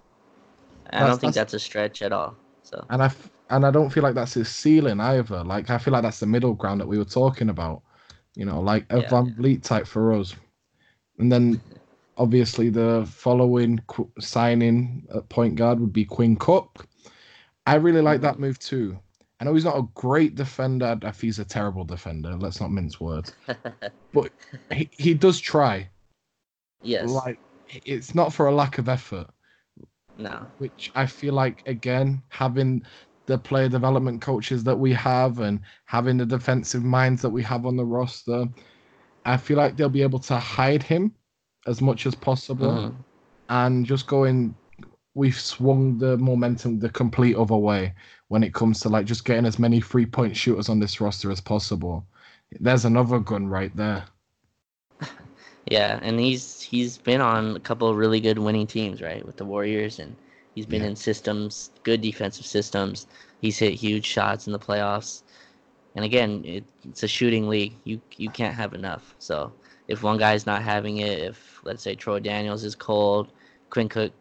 I 0.91 0.99
don't 0.99 1.19
think 1.19 1.33
that's- 1.33 1.35
that's 1.35 1.53
a 1.53 1.59
stretch 1.59 2.01
at 2.01 2.11
all. 2.11 2.35
So 2.63 2.85
and 2.89 3.01
I 3.01 3.05
f- 3.05 3.29
and 3.49 3.65
I 3.65 3.71
don't 3.71 3.89
feel 3.89 4.03
like 4.03 4.15
that's 4.15 4.33
his 4.33 4.49
ceiling 4.49 4.99
either. 4.99 5.43
Like, 5.43 5.69
I 5.69 5.77
feel 5.77 5.93
like 5.93 6.03
that's 6.03 6.19
the 6.19 6.25
middle 6.25 6.53
ground 6.53 6.81
that 6.81 6.87
we 6.87 6.97
were 6.97 7.05
talking 7.05 7.49
about. 7.49 7.81
You 8.35 8.45
know, 8.45 8.59
like 8.59 8.85
a 8.89 8.99
Yeah. 8.99 9.09
VanVleet 9.09 9.63
type 9.63 9.87
for 9.87 10.13
us. 10.13 10.35
And 11.17 11.31
then 11.31 11.61
obviously 12.17 12.69
the 12.69 13.07
following 13.09 13.79
qu- 13.87 14.11
signing 14.19 15.07
at 15.15 15.29
point 15.29 15.55
guard 15.55 15.79
would 15.79 15.93
be 15.93 16.05
Quinn 16.05 16.35
Cook. 16.35 16.87
I 17.65 17.75
really 17.75 18.01
like 18.01 18.21
that 18.21 18.39
move 18.39 18.59
too. 18.59 18.99
I 19.39 19.45
know 19.45 19.53
he's 19.53 19.65
not 19.65 19.77
a 19.77 19.87
great 19.93 20.35
defender. 20.35 20.97
If 21.03 21.21
he's 21.21 21.39
a 21.39 21.45
terrible 21.45 21.85
defender, 21.85 22.35
let's 22.37 22.59
not 22.61 22.71
mince 22.71 22.99
words. 22.99 23.33
But 24.13 24.31
he, 24.71 24.89
he 24.97 25.13
does 25.13 25.39
try. 25.39 25.89
yes, 26.81 27.27
Like 27.27 27.39
it's 27.69 28.15
not 28.15 28.33
for 28.33 28.47
a 28.47 28.55
lack 28.55 28.77
of 28.77 28.89
effort, 28.89 29.27
no, 30.17 30.47
which 30.57 30.91
I 30.95 31.05
feel 31.05 31.33
like 31.33 31.63
again 31.67 32.23
having 32.29 32.83
the 33.27 33.37
player 33.37 33.69
development 33.69 34.21
coaches 34.21 34.63
that 34.63 34.77
we 34.77 34.93
have 34.93 35.39
and 35.39 35.59
having 35.85 36.17
the 36.17 36.25
defensive 36.25 36.83
minds 36.83 37.21
that 37.21 37.29
we 37.29 37.43
have 37.43 37.65
on 37.65 37.75
the 37.75 37.85
roster, 37.85 38.45
I 39.25 39.37
feel 39.37 39.57
like 39.57 39.77
they'll 39.77 39.89
be 39.89 40.03
able 40.03 40.19
to 40.21 40.37
hide 40.37 40.83
him 40.83 41.15
as 41.67 41.81
much 41.81 42.05
as 42.05 42.15
possible 42.15 42.71
Mhm. 42.71 42.95
and 43.49 43.85
just 43.85 44.07
going. 44.07 44.55
We've 45.13 45.39
swung 45.39 45.97
the 45.97 46.15
momentum 46.17 46.77
the 46.79 46.89
complete 46.89 47.35
other 47.35 47.55
way 47.57 47.93
when 48.27 48.43
it 48.43 48.53
comes 48.53 48.79
to 48.81 48.89
like 48.89 49.07
just 49.07 49.25
getting 49.25 49.45
as 49.47 49.57
many 49.57 49.81
three 49.81 50.05
point 50.05 50.37
shooters 50.37 50.69
on 50.69 50.79
this 50.79 51.01
roster 51.01 51.31
as 51.31 51.41
possible. 51.41 52.05
There's 52.59 52.85
another 52.85 53.19
gun 53.19 53.47
right 53.47 53.75
there. 53.75 54.05
Yeah, 55.69 55.99
and 56.01 56.17
he's 56.17 56.61
he's 56.61 56.97
been 56.97 57.19
on 57.19 57.57
a 57.57 57.59
couple 57.59 57.89
of 57.89 57.97
really 57.97 58.21
good 58.21 58.39
winning 58.39 58.67
teams, 58.67 59.01
right, 59.01 59.25
with 59.25 59.35
the 59.35 59.43
Warriors, 59.43 59.99
and 59.99 60.15
he's 60.55 60.65
been 60.65 60.81
Yeah. 60.81 60.89
in 60.89 60.95
systems, 60.95 61.71
good 61.83 61.99
defensive 61.99 62.45
systems. 62.45 63.05
He's 63.41 63.57
hit 63.57 63.73
huge 63.73 64.05
shots 64.05 64.47
in 64.47 64.53
the 64.53 64.59
playoffs, 64.59 65.23
and 65.95 66.05
again, 66.05 66.41
it, 66.45 66.63
it's 66.87 67.03
a 67.03 67.07
shooting 67.07 67.49
league. 67.49 67.73
You 67.83 67.99
you 68.15 68.29
can't 68.29 68.55
have 68.55 68.73
enough. 68.73 69.13
So 69.19 69.51
if 69.87 70.03
one 70.03 70.17
guy's 70.17 70.45
not 70.45 70.61
having 70.63 70.97
it, 70.97 71.19
if 71.19 71.59
let's 71.63 71.83
say 71.83 71.95
Troy 71.95 72.19
Daniels 72.19 72.63
is 72.63 72.75
cold, 72.75 73.31
Quinn 73.69 73.89
Cook 73.89 74.11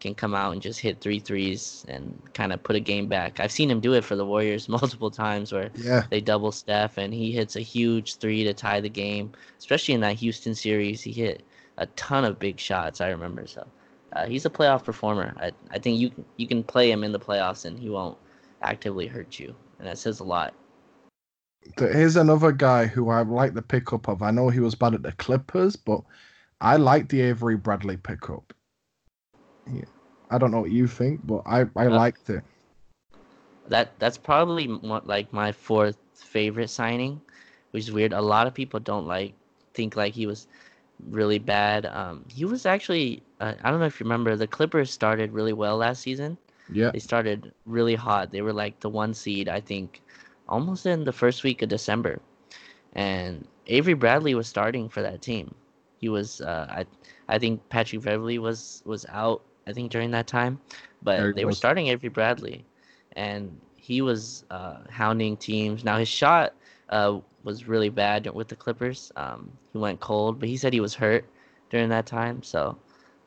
can 0.00 0.14
come 0.14 0.32
out 0.34 0.52
and 0.52 0.62
just 0.62 0.78
hit 0.78 1.00
three 1.00 1.18
threes 1.18 1.84
and 1.88 2.20
kind 2.32 2.52
of 2.52 2.62
put 2.62 2.76
a 2.76 2.80
game 2.80 3.08
back. 3.08 3.40
I've 3.40 3.50
seen 3.50 3.68
him 3.68 3.80
do 3.80 3.94
it 3.94 4.04
for 4.04 4.14
the 4.14 4.24
Warriors 4.24 4.68
multiple 4.78 5.10
times 5.10 5.52
where 5.52 5.70
Yeah. 5.74 6.04
they 6.10 6.20
double 6.20 6.52
Steph 6.52 6.98
and 6.98 7.12
he 7.12 7.32
hits 7.32 7.56
a 7.56 7.60
huge 7.60 8.16
three 8.16 8.44
to 8.44 8.54
tie 8.54 8.80
the 8.80 8.88
game. 8.88 9.32
Especially 9.58 9.94
in 9.94 10.00
that 10.02 10.16
Houston 10.16 10.54
series, 10.54 11.02
he 11.02 11.10
hit 11.12 11.42
a 11.78 11.86
ton 11.86 12.24
of 12.24 12.38
big 12.38 12.60
shots. 12.60 13.00
I 13.00 13.08
remember. 13.08 13.46
So 13.48 13.66
uh, 14.12 14.26
he's 14.26 14.46
a 14.46 14.50
playoff 14.50 14.84
performer. 14.84 15.34
I 15.40 15.50
I 15.72 15.78
think 15.80 15.98
you 15.98 16.12
you 16.36 16.46
can 16.46 16.62
play 16.62 16.90
him 16.90 17.02
in 17.02 17.10
the 17.12 17.18
playoffs 17.18 17.64
and 17.64 17.76
he 17.78 17.88
won't 17.90 18.16
actively 18.62 19.06
hurt 19.08 19.38
you, 19.40 19.54
and 19.78 19.88
that 19.88 19.98
says 19.98 20.20
a 20.20 20.24
lot. 20.24 20.54
There 21.76 21.88
is 21.88 22.16
another 22.16 22.52
guy 22.52 22.86
who 22.86 23.08
I 23.10 23.22
like 23.22 23.54
the 23.54 23.62
pickup 23.62 24.08
of. 24.08 24.22
I 24.22 24.30
know 24.30 24.48
he 24.50 24.60
was 24.60 24.74
bad 24.74 24.94
at 24.94 25.02
the 25.02 25.12
Clippers, 25.12 25.76
but 25.76 26.02
I 26.60 26.76
like 26.76 27.08
the 27.08 27.20
Avery 27.22 27.56
Bradley 27.56 27.96
pickup. 27.96 28.52
Yeah. 29.72 29.84
I 30.30 30.38
don't 30.38 30.50
know 30.50 30.60
what 30.60 30.70
you 30.70 30.86
think, 30.86 31.26
but 31.26 31.42
I, 31.46 31.66
I 31.76 31.86
Uh, 31.86 31.88
liked 31.88 32.30
it. 32.30 32.44
That 33.68 33.98
that's 33.98 34.18
probably 34.18 34.66
mo- 34.66 35.02
like 35.04 35.32
my 35.32 35.52
fourth 35.52 35.98
favorite 36.14 36.68
signing, 36.70 37.20
which 37.70 37.84
is 37.84 37.92
weird. 37.92 38.12
A 38.12 38.20
lot 38.22 38.46
of 38.46 38.54
people 38.54 38.80
don't 38.80 39.06
like 39.06 39.34
think 39.74 39.96
like 39.96 40.14
he 40.14 40.26
was 40.26 40.48
really 41.10 41.38
bad. 41.38 41.86
Um, 41.86 42.24
he 42.28 42.44
was 42.44 42.66
actually 42.66 43.22
uh, 43.40 43.54
I 43.62 43.70
don't 43.70 43.80
know 43.80 43.86
if 43.86 44.00
you 44.00 44.04
remember 44.04 44.36
the 44.36 44.46
Clippers 44.46 44.90
started 44.90 45.32
really 45.32 45.52
well 45.52 45.76
last 45.78 46.02
season. 46.02 46.38
Yeah. 46.70 46.92
They 46.92 46.98
started 46.98 47.52
really 47.66 47.94
hot. 47.96 48.30
They 48.32 48.42
were 48.42 48.52
like 48.54 48.80
the 48.80 48.90
one 48.90 49.14
seed, 49.14 49.48
I 49.48 49.60
think, 49.60 50.02
almost 50.48 50.86
in 50.86 51.04
the 51.04 51.12
first 51.12 51.44
week 51.44 51.62
of 51.62 51.68
December. 51.68 52.20
And 52.94 53.46
Avery 53.66 53.94
Bradley 53.94 54.34
was 54.34 54.48
starting 54.48 54.88
for 54.88 55.02
that 55.02 55.22
team. 55.22 55.54
He 55.98 56.08
was, 56.08 56.40
uh, 56.40 56.66
I, 56.70 56.86
I 57.28 57.38
think 57.38 57.68
Patrick 57.68 58.02
Beverley 58.02 58.38
was 58.38 58.82
was 58.84 59.04
out. 59.08 59.42
I 59.66 59.72
think 59.72 59.90
during 59.90 60.10
that 60.12 60.26
time, 60.26 60.58
but 61.02 61.34
they 61.34 61.44
were 61.44 61.52
starting 61.52 61.88
Avery 61.88 62.08
Bradley, 62.08 62.64
and 63.16 63.60
he 63.76 64.00
was 64.00 64.44
uh, 64.50 64.78
hounding 64.88 65.36
teams. 65.36 65.84
Now 65.84 65.98
his 65.98 66.08
shot 66.08 66.54
uh, 66.88 67.18
was 67.44 67.68
really 67.68 67.90
bad 67.90 68.32
with 68.34 68.48
the 68.48 68.56
Clippers. 68.56 69.12
Um, 69.16 69.50
he 69.72 69.78
went 69.78 70.00
cold, 70.00 70.38
but 70.40 70.48
he 70.48 70.56
said 70.56 70.72
he 70.72 70.80
was 70.80 70.94
hurt 70.94 71.24
during 71.70 71.88
that 71.90 72.06
time. 72.06 72.42
So 72.42 72.78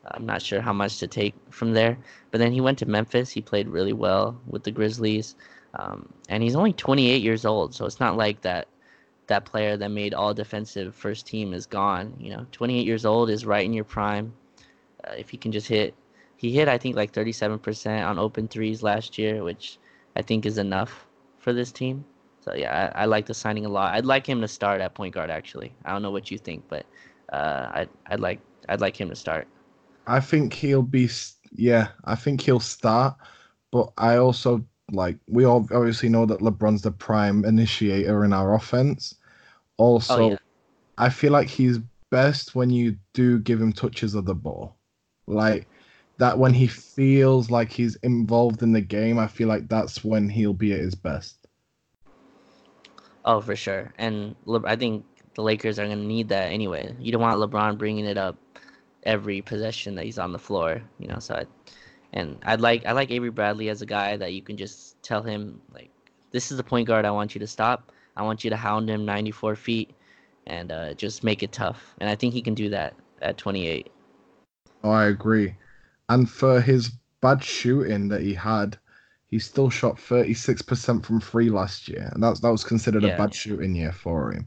I'm 0.06 0.26
not 0.26 0.42
sure 0.42 0.60
how 0.60 0.72
much 0.72 0.98
to 0.98 1.06
take 1.06 1.34
from 1.50 1.72
there. 1.72 1.96
But 2.30 2.38
then 2.38 2.52
he 2.52 2.60
went 2.60 2.78
to 2.80 2.86
Memphis. 2.86 3.30
He 3.30 3.40
played 3.40 3.68
really 3.68 3.92
well 3.92 4.40
with 4.46 4.64
the 4.64 4.70
Grizzlies, 4.70 5.36
um, 5.74 6.12
and 6.28 6.42
he's 6.42 6.56
only 6.56 6.72
28 6.72 7.22
years 7.22 7.44
old. 7.44 7.74
So 7.74 7.86
it's 7.86 8.00
not 8.00 8.16
like 8.16 8.40
that 8.42 8.68
that 9.28 9.44
player 9.44 9.76
that 9.76 9.88
made 9.88 10.14
all 10.14 10.34
defensive 10.34 10.94
first 10.94 11.26
team 11.26 11.54
is 11.54 11.66
gone. 11.66 12.14
You 12.18 12.30
know, 12.30 12.46
28 12.52 12.84
years 12.84 13.04
old 13.06 13.30
is 13.30 13.46
right 13.46 13.64
in 13.64 13.72
your 13.72 13.84
prime. 13.84 14.32
Uh, 15.04 15.12
if 15.16 15.30
he 15.30 15.36
can 15.36 15.52
just 15.52 15.68
hit, 15.68 15.94
he 16.36 16.52
hit 16.52 16.68
I 16.68 16.78
think 16.78 16.96
like 16.96 17.12
37% 17.12 18.06
on 18.06 18.18
open 18.18 18.48
threes 18.48 18.82
last 18.82 19.18
year, 19.18 19.42
which 19.44 19.78
I 20.16 20.22
think 20.22 20.44
is 20.44 20.58
enough 20.58 21.06
for 21.38 21.52
this 21.52 21.72
team. 21.72 22.04
So 22.40 22.54
yeah, 22.54 22.92
I, 22.94 23.02
I 23.02 23.04
like 23.04 23.26
the 23.26 23.34
signing 23.34 23.64
a 23.66 23.68
lot. 23.68 23.94
I'd 23.94 24.04
like 24.04 24.26
him 24.26 24.40
to 24.40 24.48
start 24.48 24.80
at 24.80 24.94
point 24.94 25.14
guard. 25.14 25.30
Actually, 25.30 25.72
I 25.84 25.92
don't 25.92 26.02
know 26.02 26.10
what 26.10 26.30
you 26.30 26.38
think, 26.38 26.64
but 26.68 26.84
uh, 27.32 27.68
I'd 27.72 27.88
I'd 28.06 28.20
like 28.20 28.40
I'd 28.68 28.80
like 28.80 29.00
him 29.00 29.08
to 29.08 29.16
start. 29.16 29.46
I 30.06 30.18
think 30.18 30.52
he'll 30.52 30.82
be, 30.82 31.08
yeah, 31.52 31.88
I 32.04 32.16
think 32.16 32.40
he'll 32.40 32.58
start, 32.58 33.16
but 33.70 33.92
I 33.96 34.16
also 34.16 34.64
like, 34.92 35.18
we 35.26 35.44
all 35.44 35.66
obviously 35.72 36.08
know 36.08 36.26
that 36.26 36.40
LeBron's 36.40 36.82
the 36.82 36.92
prime 36.92 37.44
initiator 37.44 38.24
in 38.24 38.32
our 38.32 38.54
offense. 38.54 39.14
Also, 39.78 40.14
Oh, 40.14 40.30
yeah. 40.30 40.36
I 40.98 41.08
feel 41.10 41.32
like 41.32 41.48
he's 41.48 41.78
best 42.10 42.54
when 42.54 42.70
you 42.70 42.96
do 43.14 43.38
give 43.40 43.60
him 43.60 43.72
touches 43.72 44.14
of 44.14 44.26
the 44.26 44.34
ball. 44.34 44.78
Like 45.26 45.68
that 46.18 46.38
when 46.38 46.54
he 46.54 46.66
feels 46.66 47.50
like 47.50 47.72
he's 47.72 47.96
involved 47.96 48.62
in 48.62 48.72
the 48.72 48.80
game, 48.80 49.18
I 49.18 49.26
feel 49.26 49.48
like 49.48 49.68
that's 49.68 50.04
when 50.04 50.28
he'll 50.28 50.54
be 50.54 50.72
at 50.72 50.80
his 50.80 50.94
best. 50.94 51.46
Oh, 53.24 53.40
for 53.40 53.56
sure. 53.56 53.92
And 53.98 54.34
Le- 54.46 54.66
I 54.66 54.76
think 54.76 55.04
the 55.34 55.42
Lakers 55.42 55.78
are 55.78 55.86
going 55.86 55.98
to 55.98 56.04
need 56.04 56.28
that 56.28 56.50
anyway. 56.50 56.94
You 56.98 57.12
don't 57.12 57.22
want 57.22 57.38
LeBron 57.40 57.78
bringing 57.78 58.04
it 58.04 58.18
up 58.18 58.36
every 59.04 59.42
possession 59.42 59.94
that 59.96 60.04
he's 60.04 60.18
on 60.18 60.32
the 60.32 60.38
floor, 60.38 60.82
you 60.98 61.08
know. 61.08 61.18
So, 61.18 61.34
I, 61.34 61.46
and 62.12 62.38
I'd 62.44 62.60
like 62.60 62.84
I 62.86 62.92
like 62.92 63.10
Avery 63.10 63.30
Bradley 63.30 63.68
as 63.68 63.82
a 63.82 63.86
guy 63.86 64.16
that 64.16 64.32
you 64.32 64.42
can 64.42 64.56
just 64.56 65.02
tell 65.02 65.22
him 65.22 65.60
like, 65.72 65.90
this 66.30 66.50
is 66.50 66.56
the 66.56 66.64
point 66.64 66.86
guard 66.86 67.04
I 67.04 67.10
want 67.10 67.34
you 67.34 67.38
to 67.40 67.46
stop. 67.46 67.92
I 68.16 68.22
want 68.22 68.44
you 68.44 68.50
to 68.50 68.56
hound 68.56 68.90
him 68.90 69.04
94 69.06 69.56
feet, 69.56 69.90
and 70.46 70.70
uh, 70.70 70.94
just 70.94 71.24
make 71.24 71.42
it 71.42 71.52
tough. 71.52 71.94
And 72.00 72.10
I 72.10 72.14
think 72.14 72.34
he 72.34 72.42
can 72.42 72.54
do 72.54 72.68
that 72.70 72.94
at 73.22 73.38
28. 73.38 73.90
Oh, 74.84 74.90
I 74.90 75.06
agree. 75.06 75.54
And 76.08 76.28
for 76.28 76.60
his 76.60 76.90
bad 77.20 77.42
shooting 77.42 78.08
that 78.08 78.20
he 78.20 78.34
had, 78.34 78.76
he 79.28 79.38
still 79.38 79.70
shot 79.70 79.96
36% 79.96 81.04
from 81.04 81.20
free 81.20 81.48
last 81.48 81.88
year. 81.88 82.10
And 82.12 82.22
that's 82.22 82.40
that 82.40 82.50
was 82.50 82.64
considered 82.64 83.04
Yeah. 83.04 83.14
a 83.14 83.16
bad 83.16 83.34
shooting 83.34 83.74
year 83.74 83.92
for 83.92 84.32
him. 84.32 84.46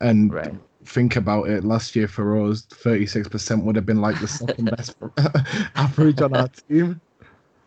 And 0.00 0.32
Right. 0.32 0.54
Think 0.84 1.16
about 1.16 1.48
it, 1.48 1.64
last 1.64 1.96
year 1.96 2.08
for 2.08 2.46
us, 2.46 2.62
36% 2.66 3.62
would 3.64 3.76
have 3.76 3.86
been 3.86 4.00
like 4.00 4.20
the 4.20 4.28
second 4.28 4.70
best 4.76 4.96
average 5.74 6.20
on 6.20 6.36
our 6.36 6.48
team. 6.48 7.00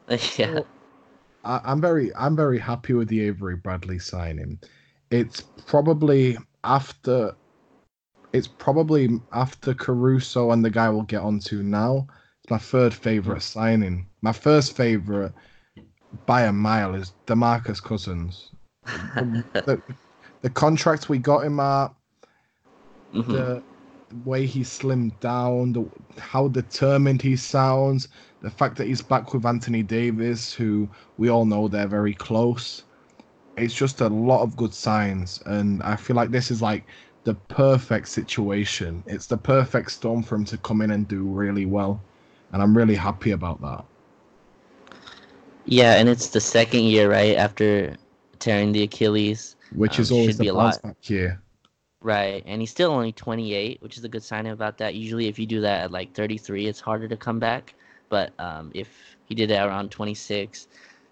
yeah. 0.37 0.59
I, 1.43 1.61
I'm 1.63 1.81
very 1.81 2.13
I'm 2.15 2.35
very 2.35 2.59
happy 2.59 2.93
with 2.93 3.07
the 3.07 3.21
Avery 3.21 3.55
Bradley 3.55 3.99
signing. 3.99 4.59
It's 5.11 5.41
probably 5.65 6.37
after 6.63 7.35
it's 8.33 8.47
probably 8.47 9.09
after 9.31 9.73
Caruso 9.73 10.51
and 10.51 10.63
the 10.63 10.69
guy 10.69 10.89
we'll 10.89 11.03
get 11.03 11.21
onto 11.21 11.63
now. 11.63 12.07
It's 12.43 12.51
my 12.51 12.57
third 12.57 12.93
favorite 12.93 13.35
hmm. 13.35 13.59
signing. 13.59 14.07
My 14.21 14.33
first 14.33 14.75
favorite 14.75 15.33
by 16.25 16.43
a 16.43 16.53
mile 16.53 16.95
is 16.95 17.13
Demarcus 17.25 17.81
Cousins. 17.81 18.51
the, 18.85 19.81
the 20.41 20.49
contract 20.49 21.09
we 21.09 21.17
got 21.17 21.43
him 21.43 21.59
at, 21.59 21.93
Mhm. 23.13 23.33
the 23.33 23.63
way 24.23 24.45
he 24.45 24.61
slimmed 24.61 25.19
down, 25.19 25.73
the, 25.73 25.89
how 26.19 26.47
determined 26.47 27.21
he 27.21 27.35
sounds, 27.35 28.07
the 28.41 28.49
fact 28.49 28.77
that 28.77 28.87
he's 28.87 29.01
back 29.01 29.33
with 29.33 29.45
Anthony 29.45 29.83
Davis, 29.83 30.53
who 30.53 30.89
we 31.17 31.29
all 31.29 31.45
know 31.45 31.67
they're 31.67 31.87
very 31.87 32.13
close. 32.13 32.83
It's 33.57 33.73
just 33.73 34.01
a 34.01 34.07
lot 34.09 34.43
of 34.43 34.55
good 34.55 34.73
signs, 34.73 35.41
and 35.45 35.81
I 35.83 35.95
feel 35.95 36.15
like 36.15 36.31
this 36.31 36.51
is 36.51 36.61
like 36.61 36.85
the 37.25 37.35
perfect 37.35 38.07
situation. 38.09 39.03
It's 39.07 39.27
the 39.27 39.37
perfect 39.37 39.91
storm 39.91 40.23
for 40.23 40.35
him 40.35 40.45
to 40.45 40.57
come 40.59 40.81
in 40.81 40.91
and 40.91 41.07
do 41.07 41.23
really 41.25 41.65
well, 41.65 42.01
and 42.51 42.61
I'm 42.61 42.77
really 42.77 42.95
happy 42.95 43.31
about 43.31 43.61
that. 43.61 43.85
Yeah, 45.65 45.95
and 45.95 46.07
it's 46.07 46.29
the 46.29 46.39
second 46.39 46.83
year, 46.85 47.11
right, 47.11 47.35
after 47.35 47.97
tearing 48.39 48.71
the 48.71 48.83
Achilles. 48.83 49.55
Which 49.71 49.97
Um, 49.97 50.01
is 50.01 50.11
always 50.11 50.37
the 50.37 50.47
a 50.47 50.53
lot. 50.53 50.75
bounce 50.75 50.77
back 50.77 51.09
year. 51.09 51.41
Right, 52.07 52.41
and 52.45 52.61
he's 52.61 52.71
still 52.71 52.91
only 52.91 53.11
28, 53.11 53.81
which 53.81 53.97
is 53.97 54.05
a 54.05 54.07
good 54.09 54.23
sign 54.23 54.45
about 54.47 54.77
that. 54.77 54.95
Usually, 54.95 55.27
if 55.27 55.37
you 55.37 55.45
do 55.45 55.59
that 55.61 55.83
at 55.83 55.91
like 55.91 56.13
33, 56.13 56.65
it's 56.67 56.79
harder 56.79 57.05
to 57.09 57.17
come 57.17 57.37
back. 57.37 57.75
But 58.07 58.31
um, 58.39 58.71
if 58.73 59.17
he 59.25 59.35
did 59.35 59.51
it 59.51 59.57
around 59.59 59.91
26, 59.91 60.69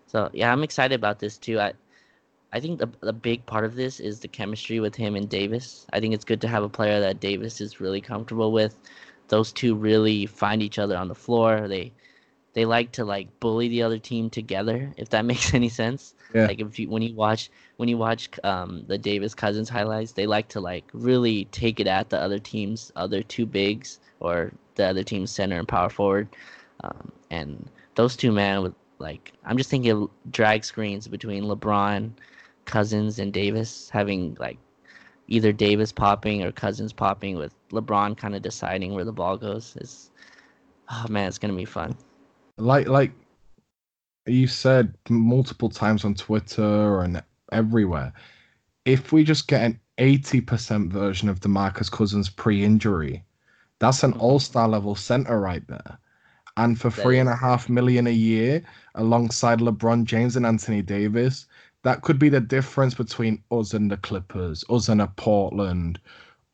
so 0.08 0.30
yeah, 0.32 0.54
I'm 0.54 0.64
excited 0.64 0.96
about 0.96 1.20
this 1.20 1.38
too. 1.38 1.60
I, 1.60 1.74
I 2.54 2.62
think 2.62 2.80
the 2.80 2.90
the 3.02 3.14
big 3.14 3.46
part 3.46 3.66
of 3.66 3.76
this 3.76 4.00
is 4.00 4.22
the 4.22 4.30
chemistry 4.30 4.80
with 4.80 4.96
him 4.96 5.18
and 5.18 5.30
Davis. 5.30 5.86
I 5.94 6.00
think 6.00 6.14
it's 6.14 6.26
good 6.26 6.42
to 6.42 6.48
have 6.48 6.64
a 6.64 6.70
player 6.70 7.02
that 7.02 7.20
Davis 7.20 7.62
is 7.62 7.82
really 7.82 8.02
comfortable 8.02 8.54
with. 8.54 8.80
Those 9.28 9.52
two 9.52 9.76
really 9.76 10.26
find 10.28 10.64
each 10.64 10.80
other 10.80 10.98
on 10.98 11.10
the 11.10 11.16
floor. 11.16 11.68
They 11.68 11.92
they 12.54 12.66
like 12.66 12.94
to 12.94 13.06
like 13.06 13.40
bully 13.42 13.68
the 13.70 13.84
other 13.84 14.00
team 14.00 14.32
together, 14.32 14.94
if 14.98 15.10
that 15.12 15.26
makes 15.32 15.54
any 15.54 15.70
sense. 15.70 16.15
Yeah. 16.36 16.48
Like 16.48 16.60
if 16.60 16.78
you 16.78 16.90
when 16.90 17.02
you 17.02 17.16
watch 17.16 17.50
when 17.78 17.88
you 17.88 17.98
watch 17.98 18.30
um, 18.44 18.84
the 18.88 18.98
Davis 18.98 19.34
Cousins 19.34 19.70
highlights, 19.70 20.12
they 20.12 20.28
like 20.28 20.50
to 20.50 20.60
like 20.60 20.84
really 20.92 21.46
take 21.46 21.80
it 21.80 21.88
at 21.88 22.10
the 22.10 22.20
other 22.20 22.40
team's 22.40 22.92
other 22.98 23.24
two 23.24 23.46
bigs 23.46 24.02
or 24.20 24.52
the 24.76 24.86
other 24.86 25.02
team's 25.02 25.32
center 25.32 25.58
and 25.58 25.66
power 25.66 25.90
forward. 25.90 26.28
Um, 26.84 27.10
and 27.32 27.70
those 27.96 28.18
two 28.18 28.34
man 28.34 28.64
with 28.64 28.74
like 29.00 29.32
I'm 29.46 29.58
just 29.58 29.70
thinking 29.70 29.92
of 29.92 30.10
drag 30.30 30.66
screens 30.66 31.08
between 31.08 31.46
LeBron, 31.46 32.12
Cousins, 32.66 33.20
and 33.20 33.32
Davis 33.32 33.90
having 33.90 34.36
like 34.38 34.58
either 35.30 35.54
Davis 35.54 35.94
popping 35.94 36.44
or 36.44 36.52
Cousins 36.52 36.92
popping 36.92 37.38
with 37.38 37.54
LeBron 37.70 38.18
kind 38.18 38.36
of 38.36 38.42
deciding 38.42 38.94
where 38.94 39.06
the 39.06 39.14
ball 39.14 39.38
goes. 39.38 39.78
Is 39.80 40.12
oh 40.92 41.06
man, 41.10 41.30
it's 41.30 41.38
gonna 41.38 41.54
be 41.54 41.64
fun. 41.64 41.96
like 42.58 42.90
like 42.90 43.14
you 44.26 44.48
said 44.48 44.96
multiple 45.10 45.70
times 45.70 46.06
on 46.06 46.16
Twitter 46.16 47.02
and 47.02 47.24
everywhere, 47.52 48.14
if 48.86 49.12
we 49.12 49.24
just 49.24 49.48
get 49.48 49.64
an 49.64 49.80
80% 49.98 50.92
version 50.92 51.30
of 51.30 51.40
DeMarcus 51.42 51.92
Cousins 51.92 52.30
pre-injury, 52.30 53.24
that's 53.80 54.04
an 54.04 54.14
Mhm. 54.14 54.22
all-star 54.22 54.68
level 54.68 54.96
center 54.96 55.40
right 55.40 55.66
there. 55.68 55.98
And 56.58 56.80
for 56.80 56.90
three 56.90 57.20
a 57.20 57.34
is. 57.34 57.40
half 57.40 57.70
million 57.70 58.08
a 58.08 58.12
year 58.12 58.64
alongside 58.96 59.60
LeBron 59.60 60.06
James 60.06 60.36
and 60.36 60.46
Anthony 60.46 60.82
Davis, 60.82 61.48
that 61.84 62.02
could 62.02 62.20
be 62.20 62.30
the 62.30 62.42
difference 62.42 62.94
between 62.96 63.44
us 63.52 63.74
and 63.74 63.92
the 63.92 63.98
Clippers, 63.98 64.64
us 64.70 64.90
and 64.90 65.02
a 65.02 65.08
Portland, 65.08 66.00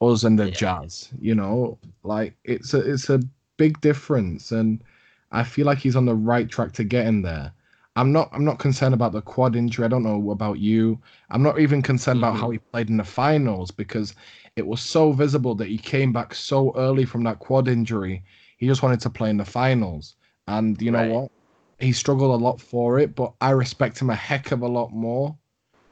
us 0.02 0.24
and 0.24 0.40
the 0.40 0.48
Yeah. 0.48 0.52
Jazz. 0.52 1.10
You 1.20 1.36
know, 1.36 1.80
like 2.04 2.36
it's 2.44 2.74
a 2.74 2.80
it's 2.80 3.10
a 3.10 3.22
big 3.58 3.80
difference, 3.82 4.52
and 4.52 4.84
I 5.32 5.44
feel 5.44 5.66
like 5.66 5.78
he's 5.80 5.96
on 5.96 6.06
the 6.06 6.16
right 6.16 6.50
track 6.50 6.74
to 6.74 6.84
get 6.84 7.08
in 7.08 7.22
there. 7.22 7.54
I'm 7.96 8.12
not 8.12 8.30
I'm 8.34 8.46
not 8.46 8.60
concerned 8.60 8.94
about 8.94 9.12
the 9.14 9.22
quad 9.22 9.56
injury. 9.56 9.86
I 9.86 9.90
don't 9.90 10.04
know 10.04 10.32
about 10.32 10.60
you. 10.60 11.00
I'm 11.30 11.44
not 11.44 11.60
even 11.60 11.82
concerned 11.82 12.20
about 12.20 12.36
how 12.38 12.50
mm-hmm. 12.50 12.52
he 12.52 12.60
played 12.60 12.90
in 12.90 12.98
the 12.98 13.04
finals 13.04 13.72
because 13.72 14.16
it 14.56 14.66
was 14.66 14.82
so 14.82 15.12
visible 15.12 15.56
that 15.56 15.68
he 15.68 15.78
came 15.78 16.14
back 16.14 16.34
so 16.34 16.74
early 16.78 17.06
from 17.06 17.24
that 17.24 17.40
quad 17.40 17.68
injury. 17.68 18.24
He 18.58 18.68
just 18.68 18.84
wanted 18.84 19.02
to 19.02 19.10
play 19.10 19.30
in 19.30 19.38
the 19.38 19.46
finals. 19.46 20.16
And 20.48 20.82
you 20.82 20.92
know 20.92 21.04
Right. 21.04 21.06
what? 21.06 21.32
He 21.80 21.92
struggled 21.94 22.40
a 22.40 22.44
lot 22.44 22.62
for 22.62 23.00
it, 23.00 23.16
but 23.16 23.34
I 23.42 23.52
respect 23.52 24.00
him 24.02 24.10
a 24.10 24.16
heck 24.16 24.52
of 24.52 24.62
a 24.62 24.68
lot 24.68 24.92
more 24.94 25.38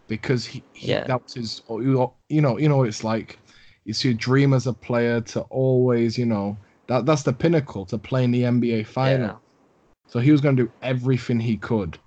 because 0.08 0.45
he, 0.45 0.66
he 0.74 0.91
Yeah. 0.91 1.06
that 1.06 1.22
was 1.24 1.34
his 1.36 1.62
you 1.70 1.93
know 1.93 2.16
you 2.30 2.41
know 2.41 2.58
you 2.58 2.70
know 2.70 2.84
it's 2.84 3.04
like 3.04 3.39
it's 3.86 4.04
your 4.06 4.14
dream 4.14 4.54
as 4.54 4.68
a 4.68 4.74
player 4.74 5.22
to 5.22 5.41
always 5.43 6.18
you 6.18 6.26
know 6.26 6.58
that 6.88 7.06
that's 7.06 7.24
the 7.24 7.34
pinnacle 7.34 7.86
to 7.88 7.97
play 7.97 8.24
in 8.24 8.32
the 8.32 8.45
NBA 8.45 8.84
final. 8.84 9.32
Yeah. 9.32 9.39
So 10.10 10.20
he 10.20 10.32
was 10.32 10.41
going 10.41 10.55
to 10.57 10.64
do 10.64 10.72
everything 10.82 11.39
he 11.39 11.55
could 11.57 11.97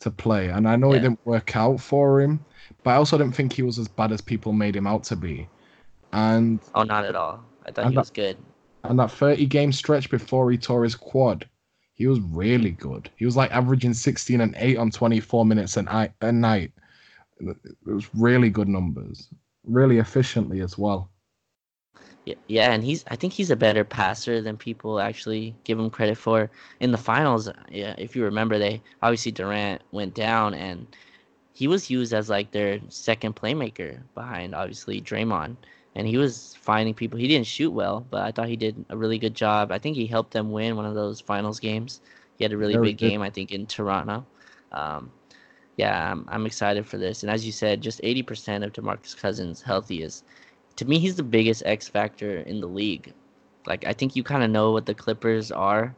to 0.00 0.10
play. 0.10 0.48
And 0.48 0.68
I 0.68 0.76
know 0.76 0.90
Yeah. 0.90 0.98
it 0.98 1.02
didn't 1.02 1.24
work 1.26 1.54
out 1.56 1.80
for 1.80 2.20
him, 2.20 2.44
but 2.82 2.90
I 2.90 2.96
also 2.96 3.16
didn't 3.16 3.34
think 3.36 3.52
he 3.52 3.62
was 3.62 3.78
as 3.78 3.88
bad 3.88 4.12
as 4.12 4.20
people 4.20 4.52
made 4.52 4.74
him 4.76 4.86
out 4.86 5.04
to 5.04 5.16
be. 5.16 5.48
And 6.12 6.60
Oh, 6.74 6.82
not 6.82 7.04
at 7.04 7.14
all. 7.14 7.40
I 7.66 7.70
thought 7.70 7.88
he 7.88 7.94
not- 7.94 8.02
was 8.02 8.10
good. 8.10 8.36
and 8.82 8.98
that 8.98 9.10
30 9.10 9.46
game 9.46 9.72
stretch 9.72 10.10
before 10.10 10.50
he 10.50 10.58
tore 10.58 10.82
his 10.84 10.94
quad, 10.94 11.48
he 11.94 12.06
was 12.06 12.20
really 12.20 12.72
good. 12.72 13.08
He 13.16 13.24
was 13.24 13.36
like 13.36 13.50
averaging 13.52 13.94
16 13.94 14.40
and 14.40 14.54
8 14.58 14.76
on 14.76 14.90
24 14.90 15.46
minutes. 15.46 15.76
A 15.76 15.82
night. 16.32 16.72
It 17.40 17.56
was 17.86 18.12
really 18.14 18.50
good 18.50 18.68
numbers, 18.68 19.28
really 19.64 19.98
efficiently 19.98 20.60
as 20.60 20.76
well. 20.76 21.10
Yeah, 22.24 22.34
yeah, 22.46 22.72
and 22.72 22.82
he's 22.82 23.04
I 23.08 23.16
think 23.16 23.34
he's 23.34 23.50
a 23.50 23.56
better 23.56 23.84
passer 23.84 24.40
than 24.40 24.56
people 24.56 24.98
actually 24.98 25.54
give 25.64 25.78
him 25.78 25.90
credit 25.90 26.16
for. 26.16 26.50
In 26.80 26.90
the 26.90 26.98
finals, 26.98 27.50
yeah, 27.70 27.94
if 27.98 28.16
you 28.16 28.24
remember, 28.24 28.58
they 28.58 28.82
obviously 29.02 29.32
Durant 29.32 29.82
went 29.92 30.14
down 30.14 30.54
and 30.54 30.86
he 31.52 31.68
was 31.68 31.88
used 31.88 32.12
as 32.12 32.28
like 32.28 32.50
their 32.50 32.80
second 32.88 33.36
playmaker 33.36 34.00
behind 34.14 34.54
obviously 34.54 35.00
Draymond. 35.00 35.56
And 35.96 36.08
he 36.08 36.18
was 36.18 36.56
finding 36.60 36.92
people. 36.92 37.20
He 37.20 37.28
didn't 37.28 37.46
shoot 37.46 37.70
well, 37.70 38.04
but 38.10 38.22
I 38.22 38.32
thought 38.32 38.48
he 38.48 38.56
did 38.56 38.84
a 38.88 38.96
really 38.96 39.18
good 39.18 39.34
job. 39.34 39.70
I 39.70 39.78
think 39.78 39.94
he 39.94 40.06
helped 40.06 40.32
them 40.32 40.50
win 40.50 40.74
one 40.74 40.86
of 40.86 40.96
those 40.96 41.20
finals 41.20 41.60
games. 41.60 42.00
He 42.36 42.42
had 42.42 42.52
a 42.52 42.56
really 42.56 42.76
big 42.76 42.98
good. 42.98 43.10
game, 43.10 43.22
I 43.22 43.30
think, 43.30 43.52
in 43.52 43.66
Toronto. 43.66 44.26
Um, 44.72 45.12
yeah, 45.76 46.10
I'm, 46.10 46.24
I'm 46.28 46.46
excited 46.46 46.84
for 46.84 46.98
this. 46.98 47.22
And 47.22 47.30
as 47.30 47.46
you 47.46 47.52
said, 47.52 47.80
just 47.80 48.02
80% 48.02 48.64
of 48.64 48.72
DeMarcus 48.72 49.16
Cousins 49.16 49.62
healthy 49.62 50.02
is 50.02 50.24
to 50.76 50.84
me 50.84 50.98
he's 50.98 51.16
the 51.16 51.22
biggest 51.22 51.62
X 51.66 51.88
factor 51.88 52.38
in 52.40 52.60
the 52.60 52.66
league. 52.66 53.12
Like 53.66 53.86
I 53.86 53.92
think 53.92 54.16
you 54.16 54.22
kind 54.22 54.42
of 54.42 54.50
know 54.50 54.72
what 54.72 54.86
the 54.86 54.94
Clippers 54.94 55.50
are. 55.50 55.94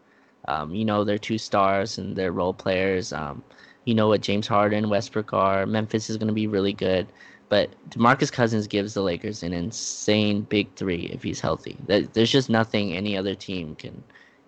Um, 0.48 0.74
you 0.74 0.84
know 0.84 1.04
they're 1.04 1.18
two 1.18 1.38
stars 1.38 1.98
and 1.98 2.14
they're 2.16 2.32
role 2.32 2.54
players. 2.54 3.12
Um, 3.12 3.42
you 3.84 3.94
know 3.94 4.08
what 4.08 4.20
James 4.20 4.46
Harden, 4.46 4.88
Westbrook 4.88 5.32
are. 5.32 5.66
Memphis 5.66 6.10
is 6.10 6.16
going 6.16 6.28
to 6.28 6.34
be 6.34 6.46
really 6.46 6.72
good, 6.72 7.06
but 7.48 7.70
DeMarcus 7.90 8.32
Cousins 8.32 8.66
gives 8.66 8.94
the 8.94 9.02
Lakers 9.02 9.42
an 9.42 9.52
insane 9.52 10.42
big 10.42 10.72
three 10.74 11.06
if 11.12 11.22
he's 11.22 11.40
healthy. 11.40 11.76
There's 11.86 12.30
just 12.30 12.50
nothing 12.50 12.94
any 12.94 13.16
other 13.16 13.34
team 13.34 13.76
can 13.76 14.02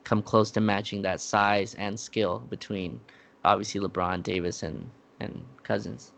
come 0.04 0.22
close 0.22 0.50
to 0.52 0.60
matching 0.60 1.02
that 1.02 1.20
size 1.20 1.74
and 1.74 1.98
skill 1.98 2.40
between 2.48 3.00
obviously 3.44 3.80
LeBron, 3.80 4.22
Davis, 4.22 4.62
and 4.62 4.90
and 5.20 5.44
Cousins. 5.62 6.12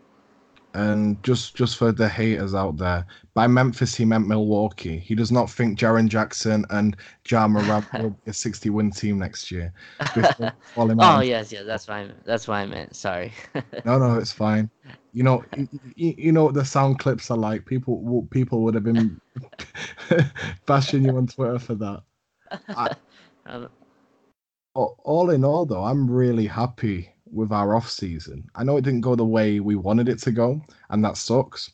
And 0.73 1.21
just 1.21 1.55
just 1.55 1.77
for 1.77 1.91
the 1.91 2.07
haters 2.07 2.55
out 2.55 2.77
there, 2.77 3.05
by 3.33 3.45
Memphis 3.47 3.93
he 3.95 4.05
meant 4.05 4.27
Milwaukee. 4.27 4.97
He 4.99 5.15
does 5.15 5.31
not 5.31 5.49
think 5.49 5.77
Jaren 5.77 6.07
Jackson 6.07 6.65
and 6.69 6.95
Ja 7.27 7.47
Morant 7.47 7.85
will 7.99 8.11
be 8.11 8.31
a 8.31 8.33
60 8.33 8.69
win 8.69 8.89
team 8.91 9.19
next 9.19 9.51
year. 9.51 9.73
Oh 10.77 11.19
yes, 11.19 11.51
yes, 11.51 11.65
that's 11.65 11.89
I 11.89 12.05
meant. 12.05 12.25
That's 12.25 12.47
what 12.47 12.55
I 12.55 12.65
meant. 12.65 12.95
Sorry. 12.95 13.33
No, 13.85 13.97
no, 13.99 14.17
it's 14.17 14.31
fine. 14.31 14.69
You 15.13 15.23
know, 15.23 15.43
you, 15.95 16.13
you 16.17 16.31
know 16.31 16.45
what 16.45 16.53
the 16.53 16.63
sound 16.63 16.99
clips 16.99 17.29
are 17.29 17.37
like. 17.37 17.65
People, 17.65 18.27
people 18.31 18.63
would 18.63 18.75
have 18.75 18.83
been 18.85 19.19
bashing 20.65 21.03
you 21.03 21.17
on 21.17 21.27
Twitter 21.27 21.59
for 21.59 21.75
that. 21.75 22.03
Um, 23.45 23.69
All 24.73 24.95
all 25.03 25.29
in 25.31 25.43
all, 25.43 25.65
though, 25.65 25.83
I'm 25.83 26.09
really 26.09 26.47
happy 26.47 27.10
with 27.31 27.51
our 27.51 27.75
off 27.75 27.89
season. 27.89 28.49
I 28.55 28.63
know 28.63 28.77
it 28.77 28.83
didn't 28.83 29.01
go 29.01 29.15
the 29.15 29.25
way 29.25 29.59
we 29.59 29.75
wanted 29.75 30.09
it 30.09 30.19
to 30.19 30.31
go, 30.31 30.61
and 30.89 31.03
that 31.03 31.17
sucks. 31.17 31.71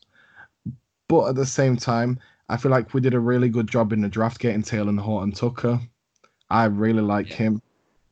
But 1.09 1.29
at 1.29 1.35
the 1.35 1.45
same 1.45 1.77
time, 1.77 2.19
I 2.49 2.57
feel 2.57 2.71
like 2.71 2.93
we 2.93 3.01
did 3.01 3.13
a 3.13 3.19
really 3.19 3.49
good 3.49 3.67
job 3.67 3.93
in 3.93 4.01
the 4.01 4.09
draft 4.09 4.39
getting 4.39 4.61
Talen 4.63 4.89
and 4.89 4.99
Horton 4.99 5.31
Tucker. 5.31 5.79
I 6.49 6.65
really 6.65 7.01
like 7.01 7.27
Yeah. 7.29 7.35
him, 7.35 7.61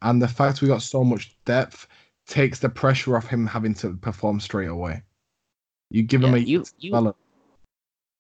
and 0.02 0.22
the 0.22 0.28
fact 0.28 0.62
we 0.62 0.68
got 0.68 0.82
so 0.82 1.04
much 1.04 1.38
depth 1.46 1.88
takes 2.28 2.60
the 2.60 2.70
pressure 2.70 3.16
off 3.16 3.28
him 3.28 3.46
having 3.48 3.74
to 3.76 3.96
perform 3.98 4.40
straight 4.40 4.70
away. 4.70 5.04
You 5.90 6.04
give 6.04 6.24
him 6.24 6.34
yeah, 6.34 6.36
a 6.36 6.40
you 6.40 6.66
you. 6.80 7.16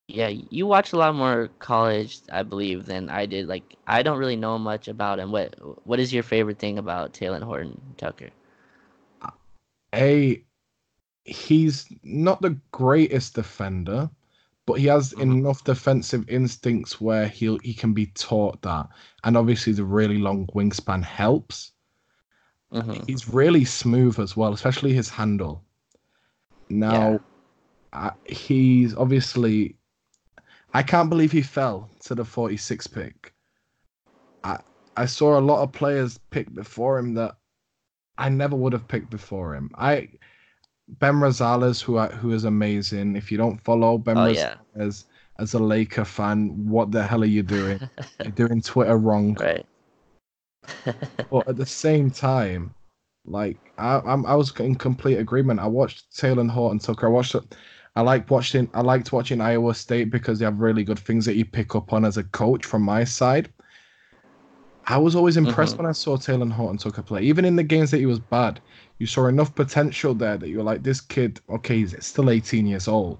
Yeah, 0.07 0.27
you 0.27 0.67
watch 0.67 0.93
a 0.93 0.97
lot 0.97 1.15
more 1.15 1.49
college, 1.59 2.19
I 2.31 2.43
believe, 2.43 2.85
than 2.85 3.09
I 3.09 3.25
did. 3.25 3.47
Like, 3.47 3.75
I 3.87 4.03
don't 4.03 4.19
really 4.19 4.35
know 4.35 4.57
much 4.59 4.87
about 4.87 5.19
him. 5.19 5.31
What 5.31 5.55
What 5.85 5.99
is 5.99 6.13
your 6.13 6.23
favorite 6.23 6.59
thing 6.59 6.77
about 6.77 7.13
Talen 7.13 7.41
Horton 7.41 7.81
Tucker? 7.97 8.29
A, 9.95 10.43
he's 11.25 11.87
not 12.03 12.41
the 12.41 12.59
greatest 12.71 13.35
defender, 13.35 14.09
but 14.67 14.75
he 14.79 14.87
has 14.87 15.13
Mhm. 15.15 15.39
enough 15.39 15.63
defensive 15.63 16.29
instincts 16.29 17.01
where 17.01 17.27
he 17.29 17.57
he 17.63 17.73
can 17.73 17.93
be 17.93 18.07
taught 18.07 18.61
that, 18.63 18.89
and 19.23 19.37
obviously 19.37 19.73
the 19.73 19.85
really 19.85 20.19
long 20.19 20.47
wingspan 20.47 21.03
helps. 21.03 21.73
hmm 22.71 23.05
He's 23.07 23.27
really 23.27 23.65
smooth 23.65 24.19
as 24.19 24.37
well, 24.37 24.53
especially 24.53 24.93
his 24.93 25.09
handle. 25.09 25.65
Now, 26.69 27.17
Yeah. 27.17 27.19
I, 27.93 28.13
he's 28.25 28.95
obviously. 28.95 29.77
I 30.73 30.83
can't 30.83 31.09
believe 31.09 31.31
he 31.31 31.41
fell 31.41 31.91
to 32.01 32.15
the 32.15 32.25
46 32.25 32.87
pick. 32.87 33.33
I 34.45 34.61
I 34.95 35.07
saw 35.07 35.37
a 35.37 35.41
lot 35.41 35.61
of 35.63 35.73
players 35.73 36.17
pick 36.17 36.53
before 36.53 36.97
him 36.99 37.15
that 37.15 37.37
I 38.17 38.29
never 38.29 38.55
would 38.55 38.73
have 38.73 38.87
picked 38.87 39.09
before 39.09 39.55
him. 39.55 39.71
I 39.75 40.09
Ben 40.87 41.15
Rosales, 41.15 41.81
who 41.81 41.97
I, 41.97 42.07
who 42.07 42.31
is 42.31 42.43
amazing. 42.43 43.15
If 43.15 43.31
you 43.31 43.37
don't 43.37 43.59
follow 43.63 43.97
Ben 43.97 44.17
Oh 44.17 44.21
Rosales 44.21 44.35
yeah. 44.35 44.55
as 44.75 45.05
as 45.39 45.53
a 45.53 45.59
Laker 45.59 46.05
fan, 46.05 46.49
what 46.67 46.91
the 46.91 47.03
hell 47.03 47.21
are 47.23 47.25
you 47.25 47.43
doing? 47.43 47.79
You're 48.23 48.31
doing 48.47 48.61
Twitter 48.61 48.97
wrong. 48.97 49.35
Right. 49.35 49.65
But 51.29 51.47
at 51.47 51.57
the 51.57 51.65
same 51.65 52.09
time, 52.09 52.73
like 53.25 53.57
I, 53.77 53.99
I'm, 54.05 54.25
I 54.25 54.35
was 54.35 54.51
in 54.59 54.75
complete 54.75 55.17
agreement. 55.17 55.59
I 55.59 55.67
watched 55.67 56.15
Talen 56.15 56.49
Horton 56.49 56.79
Tucker. 56.79 57.07
I 57.07 57.09
watched 57.09 57.35
it. 57.35 57.55
I 57.95 58.01
like 58.01 58.29
watching. 58.29 58.69
I 58.73 58.81
liked 58.81 59.11
watching 59.11 59.41
Iowa 59.41 59.73
State 59.73 60.09
because 60.11 60.39
they 60.39 60.45
have 60.45 60.59
really 60.59 60.83
good 60.83 60.99
things 60.99 61.25
that 61.25 61.35
you 61.35 61.45
pick 61.45 61.75
up 61.75 61.93
on 61.93 62.05
as 62.05 62.17
a 62.17 62.23
coach. 62.23 62.65
From 62.65 62.81
my 62.81 63.03
side, 63.03 63.49
I 64.87 64.97
was 64.97 65.15
always 65.15 65.35
impressed 65.37 65.75
Mhm. 65.75 65.77
when 65.79 65.85
I 65.87 65.91
saw 65.93 66.15
Talen 66.15 66.51
Horton 66.51 66.77
Tucker 66.77 67.01
play. 67.01 67.23
Even 67.23 67.43
in 67.45 67.55
the 67.55 67.63
games 67.63 67.89
that 67.91 67.97
he 67.99 68.05
was 68.05 68.19
bad, 68.19 68.59
you 68.99 69.07
saw 69.07 69.27
enough 69.27 69.53
potential 69.55 70.13
there 70.13 70.37
that 70.37 70.47
you 70.47 70.57
were 70.57 70.63
like, 70.63 70.83
this 70.83 71.01
kid. 71.01 71.39
Okay, 71.49 71.79
he's 71.79 71.95
still 72.05 72.29
18 72.29 72.67
years 72.67 72.87
old. 72.87 73.17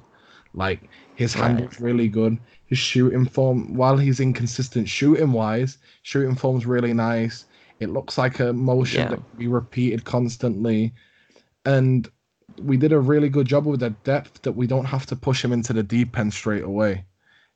Like 0.54 0.90
his 1.16 1.34
hand 1.34 1.60
Right. 1.62 1.72
is 1.72 1.80
really 1.82 2.08
good. 2.08 2.38
His 2.68 2.78
shooting 2.78 3.26
form, 3.26 3.74
while 3.74 3.98
he's 3.98 4.20
inconsistent 4.20 4.88
shooting 4.88 5.32
wise, 5.32 5.78
shooting 6.04 6.36
form's 6.36 6.66
really 6.66 6.94
nice. 6.94 7.46
It 7.80 7.90
looks 7.90 8.18
like 8.18 8.40
a 8.40 8.54
motion 8.54 9.02
Yeah. 9.02 9.08
that 9.10 9.16
can 9.16 9.40
be 9.40 9.48
repeated 9.48 10.06
constantly. 10.06 10.94
And 11.66 12.08
we 12.62 12.78
did 12.78 12.94
a 12.94 13.00
really 13.00 13.28
good 13.28 13.48
job 13.48 13.66
with 13.66 13.80
the 13.82 13.90
depth 14.04 14.44
that 14.44 14.54
we 14.54 14.68
don't 14.68 14.86
have 14.86 15.06
to 15.08 15.16
push 15.16 15.44
him 15.44 15.52
into 15.52 15.74
the 15.74 15.84
deep 15.84 16.18
end 16.18 16.34
straight 16.34 16.64
away. 16.64 17.06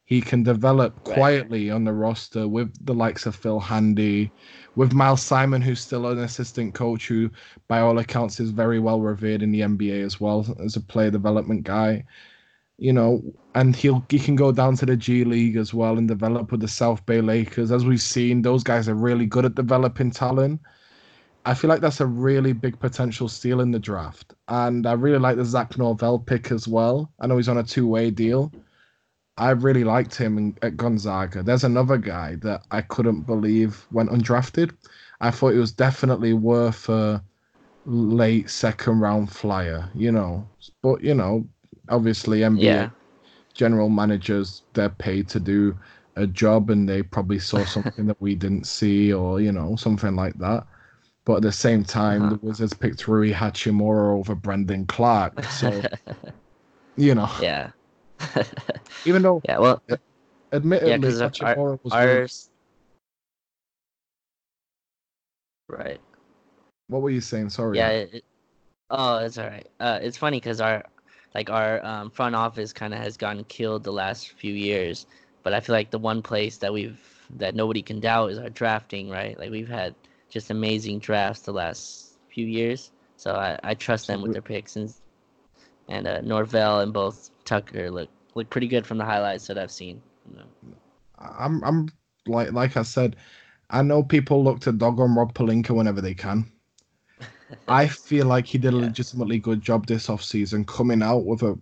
He 0.09 0.21
can 0.21 0.41
develop 0.41 1.03
quietly 1.03 1.69
on 1.69 1.83
the 1.83 1.93
roster 1.93 2.47
with 2.47 2.73
the 2.83 2.95
likes 2.95 3.27
of 3.27 3.35
Phil 3.35 3.59
Handy, 3.59 4.31
with 4.75 4.91
Miles 4.91 5.21
Simon, 5.21 5.61
who's 5.61 5.81
still 5.81 6.07
an 6.07 6.17
assistant 6.17 6.73
coach, 6.73 7.07
who 7.07 7.29
by 7.67 7.81
all 7.81 7.99
accounts 7.99 8.39
is 8.39 8.49
very 8.49 8.79
well 8.79 9.01
revered 9.01 9.43
in 9.43 9.51
the 9.51 9.59
NBA 9.61 10.03
as 10.03 10.19
well 10.19 10.47
as 10.65 10.75
a 10.75 10.81
player 10.81 11.11
development 11.11 11.61
guy. 11.63 12.05
You 12.79 12.91
know, 12.91 13.21
and 13.53 13.75
he'll 13.75 14.03
he 14.09 14.17
can 14.17 14.35
go 14.35 14.51
down 14.51 14.75
to 14.77 14.87
the 14.87 14.97
G 14.97 15.23
League 15.23 15.57
as 15.57 15.75
well 15.75 15.99
and 15.99 16.07
develop 16.07 16.51
with 16.51 16.61
the 16.61 16.67
South 16.67 17.05
Bay 17.05 17.21
Lakers. 17.21 17.71
As 17.71 17.85
we've 17.85 18.01
seen, 18.01 18.41
those 18.41 18.63
guys 18.63 18.89
are 18.89 18.95
really 18.95 19.27
good 19.27 19.45
at 19.45 19.53
developing 19.53 20.09
talent. 20.09 20.59
I 21.45 21.53
feel 21.53 21.69
like 21.69 21.81
that's 21.81 22.01
a 22.01 22.07
really 22.07 22.53
big 22.53 22.79
potential 22.79 23.29
steal 23.29 23.61
in 23.61 23.69
the 23.69 23.77
draft. 23.77 24.33
And 24.47 24.87
I 24.87 24.93
really 24.93 25.19
like 25.19 25.37
the 25.37 25.45
Zach 25.45 25.77
Norvell 25.77 26.17
pick 26.17 26.51
as 26.51 26.67
well. 26.67 27.11
I 27.19 27.27
know 27.27 27.37
he's 27.37 27.47
on 27.47 27.59
a 27.59 27.63
two 27.63 27.85
way 27.85 28.09
deal. 28.09 28.51
I 29.39 29.51
really 29.51 29.83
liked 29.85 30.15
him 30.15 30.37
in, 30.37 30.57
at 30.61 30.77
Gonzaga. 30.77 31.43
There's 31.43 31.63
another 31.65 31.97
guy 31.97 32.35
that 32.37 32.63
I 32.71 32.81
couldn't 32.81 33.23
believe 33.23 33.87
went 33.91 34.11
undrafted. 34.11 34.75
I 35.21 35.31
thought 35.31 35.53
it 35.55 35.59
was 35.59 35.73
definitely 35.73 36.33
worth 36.33 36.89
a 36.89 37.23
late 37.85 38.49
second 38.49 38.99
round 39.01 39.31
flyer, 39.31 39.91
you 39.95 40.11
know. 40.11 40.49
But, 40.83 41.03
you 41.03 41.15
know, 41.15 41.47
obviously 41.89 42.43
NBA 42.43 42.85
Yeah. 42.85 42.89
general 43.55 43.89
managers, 43.89 44.63
they're 44.73 44.89
paid 44.89 45.29
to 45.29 45.39
do 45.39 45.77
a 46.17 46.27
job 46.27 46.69
and 46.71 46.87
they 46.89 47.03
probably 47.03 47.39
saw 47.39 47.65
something 47.65 48.05
that 48.07 48.21
we 48.21 48.35
didn't 48.35 48.67
see 48.67 49.13
or, 49.13 49.41
you 49.41 49.51
know, 49.53 49.75
something 49.77 50.15
like 50.15 50.35
that. 50.39 50.65
But 51.25 51.37
at 51.37 51.43
the 51.43 51.51
same 51.53 51.83
time, 51.85 52.27
Uh-huh. 52.27 52.29
the 52.29 52.37
Wizards 52.41 52.73
picked 52.73 53.07
Rui 53.07 53.33
Hachimura 53.33 54.17
over 54.19 54.35
Brandon 54.35 54.85
Clarke. 54.87 55.45
So, 55.49 55.87
you 56.97 57.15
know, 57.15 57.29
yeah. 57.37 57.71
even 59.05 59.21
though 59.21 59.41
yeah. 59.45 59.57
Well. 59.59 59.81
admittedly 60.51 60.99
'cause 60.99 61.21
our- 61.21 61.29
Hachimura 61.29 61.79
was 61.83 61.93
our- 61.93 62.05
good. 62.21 62.31
Right. 65.67 66.01
What 66.87 67.01
were 67.01 67.09
you 67.11 67.21
saying? 67.21 67.49
Sorry. 67.49 67.77
Yeah. 67.77 67.89
It- 67.89 68.25
oh, 68.89 69.17
it's 69.17 69.37
all 69.37 69.45
right. 69.47 69.67
Uh, 69.79 69.99
it's 70.01 70.17
funny 70.17 70.37
because 70.37 70.59
our 70.61 70.83
like 71.35 71.49
our 71.51 71.83
um, 71.85 72.09
front 72.09 72.35
office 72.35 72.73
kind 72.73 72.93
of 72.93 72.99
has 72.99 73.15
gotten 73.15 73.43
killed 73.45 73.83
the 73.83 73.91
last 73.93 74.29
few 74.31 74.53
years, 74.53 75.05
but 75.43 75.53
I 75.53 75.59
feel 75.59 75.73
like 75.75 75.91
the 75.91 75.99
one 75.99 76.21
place 76.23 76.57
that 76.57 76.73
we've 76.73 76.99
that 77.37 77.53
nobody 77.53 77.83
can 77.83 77.99
doubt 77.99 78.31
is 78.31 78.39
our 78.39 78.49
drafting. 78.49 79.09
Right. 79.09 79.37
Like 79.37 79.51
we've 79.51 79.69
had 79.69 79.93
just 80.29 80.49
amazing 80.49 80.99
drafts 80.99 81.41
the 81.43 81.53
last 81.53 82.13
few 82.29 82.47
years, 82.47 82.91
so 83.17 83.35
I, 83.35 83.59
I 83.63 83.73
trust 83.75 84.07
them 84.07 84.21
with 84.23 84.33
their 84.33 84.41
picks 84.41 84.75
and 84.75 84.91
and 85.89 86.07
uh, 86.07 86.21
Norvell 86.21 86.79
and 86.81 86.93
both 86.93 87.31
Tucker 87.45 87.91
look 87.91 88.09
look 88.35 88.49
pretty 88.49 88.67
good 88.67 88.85
from 88.85 88.97
the 88.97 89.05
highlights 89.05 89.47
that 89.47 89.57
I've 89.57 89.71
seen. 89.71 90.01
I'm 91.17 91.63
I'm 91.63 91.89
like 92.27 92.51
like 92.53 92.77
I 92.77 92.83
said, 92.83 93.15
I 93.69 93.81
know 93.81 94.03
people 94.03 94.43
look 94.43 94.59
to 94.61 94.71
dog 94.71 94.99
on 94.99 95.15
Rob 95.15 95.33
Pelinka 95.33 95.71
whenever 95.75 96.01
they 96.01 96.13
can. 96.13 96.51
I 97.67 97.87
feel 97.87 98.25
like 98.27 98.45
he 98.45 98.57
did 98.57 98.73
a 98.73 98.77
Yeah. 98.77 98.85
legitimately 98.87 99.39
good 99.39 99.61
job 99.61 99.85
this 99.87 100.07
offseason 100.07 100.65
coming 100.67 101.01
out 101.01 101.25
with 101.25 101.43
a 101.43 101.59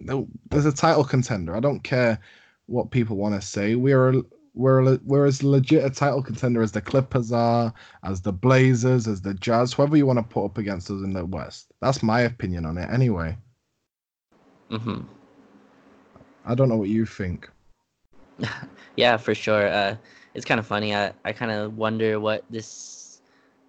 no 0.00 0.28
there's 0.50 0.66
a 0.66 0.72
title 0.72 1.04
contender. 1.04 1.56
I 1.56 1.60
don't 1.60 1.82
care 1.82 2.20
what 2.66 2.90
people 2.90 3.16
want 3.16 3.34
to 3.40 3.46
say. 3.46 3.74
We're 3.74 4.10
a, 4.10 4.22
we're 4.58 4.98
we're 5.04 5.24
as 5.24 5.42
legit 5.44 5.84
a 5.84 5.90
title 5.90 6.22
contender 6.22 6.60
as 6.60 6.72
the 6.72 6.80
Clippers 6.80 7.30
are, 7.32 7.72
as 8.02 8.20
the 8.20 8.32
Blazers, 8.32 9.06
as 9.06 9.22
the 9.22 9.34
Jazz, 9.34 9.72
whoever 9.72 9.96
you 9.96 10.04
want 10.04 10.18
to 10.18 10.22
put 10.24 10.44
up 10.44 10.58
against 10.58 10.90
us 10.90 11.02
in 11.04 11.12
the 11.12 11.24
West. 11.24 11.72
That's 11.80 12.02
my 12.02 12.22
opinion 12.22 12.66
on 12.66 12.76
it 12.76 12.90
anyway. 12.90 13.36
Mhm. 14.70 15.06
I 16.44 16.54
don't 16.56 16.68
know 16.68 16.76
what 16.76 16.88
you 16.88 17.06
think. 17.06 17.48
Yeah, 18.96 19.16
for 19.16 19.32
sure. 19.32 19.68
Uh, 19.68 19.94
it's 20.34 20.44
kind 20.44 20.58
of 20.58 20.66
funny. 20.66 20.92
I, 20.92 21.12
I 21.24 21.32
kind 21.32 21.52
of 21.52 21.76
wonder 21.78 22.18
what 22.18 22.42
this 22.50 23.20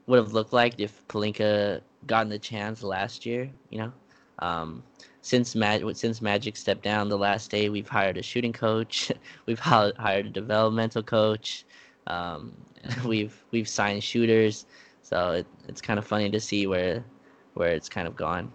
would 0.08 0.18
have 0.18 0.34
looked 0.34 0.54
like 0.54 0.80
if 0.80 1.08
Pelinka 1.08 1.82
gotten 2.08 2.30
the 2.30 2.40
chance 2.40 2.82
last 2.82 3.28
year. 3.28 3.48
You 3.70 3.78
know, 3.78 3.92
um, 4.40 4.82
since 5.30 5.56
Mag 5.56 5.84
since 5.96 6.22
Magic 6.22 6.58
stepped 6.58 6.84
down 6.84 7.10
the 7.10 7.18
last 7.18 7.52
day, 7.52 7.70
we've 7.70 7.88
hired 7.90 8.18
a 8.18 8.24
shooting 8.24 8.54
coach. 8.54 9.12
we've 9.48 9.60
hi- 9.60 9.94
hired 9.98 10.28
a 10.28 10.30
developmental 10.32 11.04
coach. 11.04 11.66
Um, 12.08 12.66
we've 13.06 13.44
we've 13.52 13.70
signed 13.70 14.04
shooters. 14.04 14.66
So 15.02 15.32
it, 15.34 15.48
it's 15.68 15.82
kind 15.82 16.00
of 16.00 16.08
funny 16.08 16.30
to 16.32 16.40
see 16.40 16.68
where 16.68 17.06
where 17.54 17.72
it's 17.72 17.90
kind 17.90 18.08
of 18.08 18.16
gone. 18.16 18.54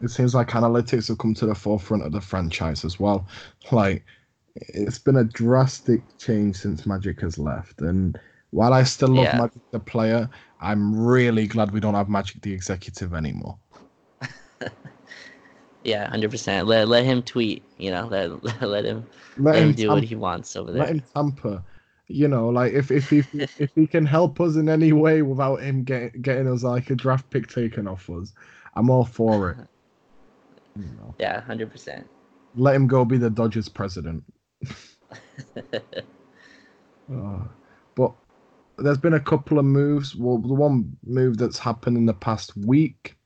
it 0.00 0.08
seems 0.10 0.34
like 0.34 0.48
analytics 0.50 1.08
have 1.08 1.18
come 1.18 1.34
to 1.34 1.46
the 1.46 1.54
forefront 1.54 2.02
of 2.04 2.12
the 2.12 2.20
franchise 2.20 2.84
as 2.84 2.98
well. 3.00 3.26
Like 3.72 4.04
it's 4.56 4.98
been 4.98 5.16
a 5.16 5.24
drastic 5.24 6.04
change 6.18 6.56
since 6.56 6.86
Magic 6.86 7.20
has 7.22 7.38
left. 7.38 7.80
And 7.80 8.18
while 8.50 8.72
I 8.72 8.84
still 8.84 9.08
love 9.10 9.32
Yeah. 9.32 9.34
Magic 9.34 9.62
the 9.72 9.80
player, 9.80 10.28
I'm 10.60 10.94
really 10.98 11.46
glad 11.46 11.72
we 11.72 11.80
don't 11.80 11.94
have 11.94 12.08
Magic 12.08 12.42
the 12.42 12.52
executive 12.52 13.14
anymore. 13.14 13.58
Yeah, 15.84 16.08
hundred 16.08 16.30
percent. 16.30 16.66
Let 16.66 16.88
let 16.88 17.04
him 17.04 17.22
tweet. 17.22 17.62
You 17.78 17.90
know, 17.90 18.06
let 18.06 18.42
let 18.62 18.84
him 18.84 19.06
Let 19.36 19.54
let 19.54 19.62
him 19.62 19.68
him, 19.70 19.74
do 19.74 19.90
what 19.90 20.04
he 20.04 20.14
wants 20.14 20.56
over 20.56 20.72
there. 20.72 20.82
let 20.82 20.90
him 20.90 21.02
tamper. 21.14 21.62
You 22.08 22.28
know, 22.28 22.48
like 22.48 22.72
if 22.72 22.90
if 22.90 23.10
he 23.10 23.18
if 23.58 23.70
he 23.74 23.86
can 23.86 24.04
help 24.06 24.40
us 24.40 24.56
in 24.56 24.68
any 24.68 24.92
way 24.92 25.22
without 25.22 25.62
him 25.62 25.84
getting 25.84 26.22
getting 26.22 26.48
us 26.48 26.62
like 26.62 26.90
a 26.90 26.94
draft 26.94 27.30
pick 27.30 27.48
taken 27.48 27.86
off 27.86 28.08
us, 28.10 28.32
I'm 28.74 28.90
all 28.90 29.04
for 29.04 29.50
it. 29.50 29.56
You 30.76 30.90
know, 30.98 31.14
Yeah, 31.20 31.40
hundred 31.42 31.70
percent. 31.70 32.08
let 32.56 32.74
him 32.74 32.88
go 32.88 33.04
be 33.04 33.16
the 33.16 33.30
Dodgers 33.30 33.68
president. 33.68 34.24
Uh, 37.12 37.44
but 37.94 38.12
there's 38.78 38.98
been 38.98 39.14
a 39.14 39.20
couple 39.20 39.58
of 39.58 39.64
moves. 39.64 40.16
Well, 40.16 40.38
the 40.38 40.54
one 40.54 40.96
move 41.04 41.38
that's 41.38 41.58
happened 41.58 41.96
in 41.96 42.06
the 42.06 42.14
past 42.14 42.56
week 42.56 43.16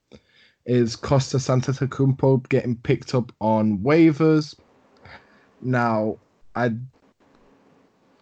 is 0.68 0.96
Costa 0.96 1.40
Santa 1.40 1.72
Santacumpo 1.72 2.46
getting 2.50 2.76
picked 2.76 3.14
up 3.14 3.32
on 3.40 3.78
waivers. 3.78 4.54
Now, 5.62 6.18
I 6.54 6.72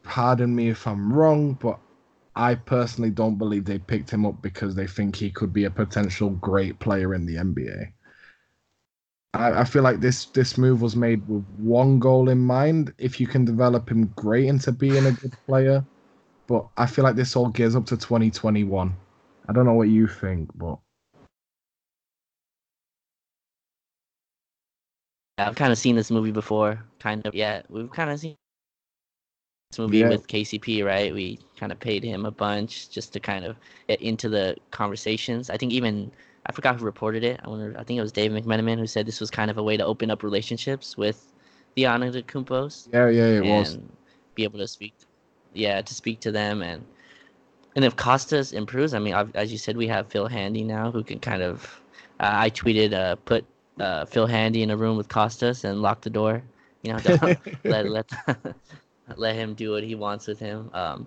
pardon 0.04 0.54
me 0.54 0.68
if 0.68 0.86
I'm 0.86 1.12
wrong, 1.12 1.54
but 1.54 1.80
I 2.36 2.54
personally 2.54 3.10
don't 3.10 3.36
believe 3.36 3.64
they 3.64 3.80
picked 3.80 4.10
him 4.10 4.24
up 4.24 4.40
because 4.42 4.76
they 4.76 4.86
think 4.86 5.16
he 5.16 5.28
could 5.28 5.52
be 5.52 5.64
a 5.64 5.70
potential 5.70 6.30
great 6.30 6.78
player 6.78 7.14
in 7.14 7.26
the 7.26 7.34
NBA. 7.34 7.92
I, 9.34 9.60
I 9.62 9.64
feel 9.64 9.82
like 9.82 10.00
this 10.00 10.26
this 10.26 10.56
move 10.56 10.80
was 10.80 10.94
made 10.94 11.26
with 11.28 11.44
one 11.58 11.98
goal 11.98 12.28
in 12.28 12.38
mind. 12.38 12.94
If 12.96 13.20
you 13.20 13.26
can 13.26 13.44
develop 13.44 13.90
him 13.90 14.06
great 14.14 14.46
into 14.46 14.70
being 14.70 15.04
a 15.04 15.12
good 15.12 15.34
player, 15.48 15.84
but 16.46 16.68
I 16.76 16.86
feel 16.86 17.04
like 17.04 17.16
this 17.16 17.34
all 17.34 17.48
gears 17.48 17.74
up 17.74 17.86
to 17.86 17.96
2021. 17.96 18.94
I 19.48 19.52
don't 19.52 19.66
know 19.66 19.74
what 19.74 19.88
you 19.88 20.06
think, 20.06 20.50
but 20.54 20.78
I've 25.38 25.54
kind 25.54 25.72
of 25.72 25.78
seen 25.78 25.96
this 25.96 26.10
movie 26.10 26.30
before. 26.32 26.82
Kind 26.98 27.26
of, 27.26 27.34
yeah. 27.34 27.62
We've 27.68 27.90
kind 27.90 28.10
of 28.10 28.18
seen 28.18 28.36
this 29.70 29.78
movie 29.78 29.98
Yeah. 29.98 30.08
with 30.08 30.26
KCP, 30.28 30.82
right? 30.84 31.12
We 31.12 31.38
kind 31.56 31.72
of 31.72 31.78
paid 31.78 32.02
him 32.02 32.24
a 32.24 32.30
bunch 32.30 32.88
just 32.90 33.12
to 33.12 33.20
kind 33.20 33.44
of 33.44 33.56
get 33.88 34.00
into 34.00 34.28
the 34.28 34.56
conversations. 34.70 35.50
I 35.50 35.56
think 35.58 35.72
even 35.72 36.10
I 36.46 36.52
forgot 36.52 36.78
who 36.78 36.84
reported 36.84 37.22
it. 37.24 37.40
I 37.44 37.48
wonder. 37.48 37.74
I 37.78 37.84
think 37.84 37.98
it 37.98 38.02
was 38.02 38.12
Dave 38.12 38.30
McMenamin 38.30 38.78
who 38.78 38.86
said 38.86 39.04
this 39.04 39.20
was 39.20 39.30
kind 39.30 39.50
of 39.50 39.58
a 39.58 39.62
way 39.62 39.76
to 39.76 39.84
open 39.84 40.10
up 40.10 40.22
relationships 40.22 40.96
with 40.96 41.32
the 41.74 41.82
Antetokounmpos 41.82 42.88
yeah, 42.92 43.08
yeah, 43.10 43.26
it 43.26 43.44
and 43.44 43.48
was. 43.48 43.78
be 44.34 44.44
able 44.44 44.58
to 44.58 44.68
speak. 44.68 44.94
Yeah, 45.52 45.82
to 45.82 45.94
speak 45.94 46.20
to 46.20 46.32
them 46.32 46.62
and 46.62 46.82
and 47.74 47.84
if 47.84 47.94
Kostas 47.94 48.54
improves, 48.54 48.94
I 48.94 48.98
mean, 49.00 49.12
as 49.34 49.52
you 49.52 49.58
said, 49.58 49.76
we 49.76 49.86
have 49.88 50.06
Phil 50.08 50.28
Handy 50.28 50.64
now 50.64 50.90
who 50.90 51.04
can 51.04 51.20
kind 51.20 51.42
of. 51.42 51.82
Uh, 52.18 52.30
I 52.32 52.48
tweeted, 52.48 52.94
uh, 52.94 53.16
put 53.16 53.44
uh, 53.80 54.04
Phil 54.04 54.26
Handy 54.26 54.62
in 54.62 54.70
a 54.70 54.76
room 54.76 54.96
with 54.96 55.08
Kostas 55.08 55.64
and 55.64 55.82
lock 55.82 56.00
the 56.00 56.10
door. 56.10 56.42
You 56.82 56.94
know, 56.94 56.98
let 57.64 57.88
let 57.88 58.10
let 59.16 59.34
him 59.34 59.54
do 59.54 59.72
what 59.72 59.84
he 59.84 59.94
wants 59.94 60.26
with 60.26 60.38
him. 60.38 60.70
Um, 60.72 61.06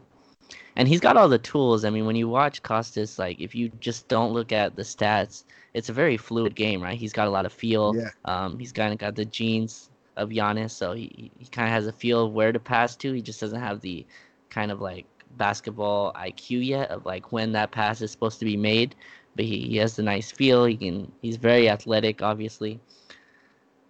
and 0.76 0.88
he's 0.88 1.00
got 1.00 1.18
all 1.18 1.28
the 1.28 1.40
tools. 1.40 1.84
I 1.84 1.90
mean, 1.90 2.06
when 2.06 2.16
you 2.16 2.30
watch 2.30 2.64
Kostas, 2.64 3.20
like 3.20 3.40
if 3.40 3.54
you 3.54 3.70
just 3.80 4.08
don't 4.08 4.34
look 4.34 4.52
at 4.52 4.76
the 4.76 4.84
stats, 4.84 5.44
it's 5.74 5.90
a 5.90 5.94
very 5.94 6.18
fluid 6.18 6.56
game, 6.56 6.82
right? 6.82 6.98
He's 6.98 7.14
got 7.14 7.28
a 7.28 7.32
lot 7.32 7.46
of 7.46 7.54
feel. 7.54 7.96
Yeah. 7.96 8.10
Um, 8.26 8.58
he's 8.58 8.72
kind 8.72 8.94
of 8.94 9.00
got 9.00 9.16
the 9.16 9.26
genes 9.26 9.90
of 10.16 10.30
Giannis, 10.30 10.72
so 10.72 10.94
he 10.94 11.32
he 11.38 11.46
kind 11.46 11.68
of 11.68 11.74
has 11.74 11.88
a 11.88 11.92
feel 11.92 12.26
of 12.26 12.34
where 12.34 12.52
to 12.52 12.60
pass 12.60 12.96
to. 12.98 13.14
He 13.14 13.22
just 13.22 13.40
doesn't 13.40 13.60
have 13.60 13.82
the 13.82 14.06
kind 14.50 14.72
of 14.72 14.82
like 14.82 15.06
basketball 15.38 16.12
IQ 16.14 16.66
yet 16.66 16.90
of 16.90 17.06
like 17.06 17.32
when 17.32 17.52
that 17.52 17.72
pass 17.72 18.02
is 18.02 18.12
supposed 18.12 18.40
to 18.40 18.46
be 18.46 18.58
made. 18.58 18.96
But 19.40 19.46
he, 19.46 19.70
he 19.70 19.78
has 19.78 19.96
the 19.96 20.04
nice 20.04 20.30
feel. 20.30 20.66
He 20.66 20.76
can. 20.76 21.10
He's 21.22 21.38
very 21.38 21.70
athletic, 21.70 22.22
obviously. 22.22 22.78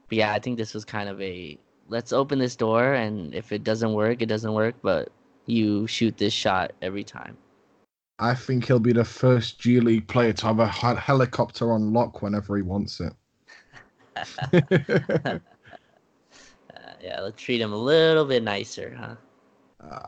But 0.07 0.17
yeah, 0.19 0.31
I 0.31 0.37
think 0.37 0.59
this 0.59 0.75
was 0.75 0.85
kind 0.85 1.09
of 1.09 1.19
a 1.19 1.57
let's 1.87 2.13
open 2.13 2.37
this 2.37 2.55
door, 2.55 2.93
and 2.93 3.33
if 3.33 3.51
it 3.51 3.63
doesn't 3.63 3.93
work, 3.93 4.21
it 4.21 4.27
doesn't 4.27 4.53
work. 4.53 4.75
But 4.83 5.11
you 5.47 5.87
shoot 5.87 6.15
this 6.17 6.33
shot 6.33 6.73
every 6.83 7.03
time. 7.03 7.35
I 8.19 8.35
think 8.35 8.67
he'll 8.67 8.77
be 8.77 8.93
the 8.93 9.03
first 9.03 9.59
G 9.59 9.79
League 9.79 10.07
player 10.07 10.33
to 10.33 10.45
have 10.45 10.59
a 10.59 10.67
helicopter 10.67 11.71
on 11.71 11.93
lock 11.93 12.21
whenever 12.21 12.55
he 12.55 12.61
wants 12.61 13.01
it. 13.01 13.13
Uh, 16.75 16.93
yeah, 17.01 17.21
let's 17.21 17.41
treat 17.41 17.59
him 17.59 17.73
a 17.73 17.77
little 17.77 18.25
bit 18.25 18.43
nicer, 18.43 18.95
huh? 18.99 19.15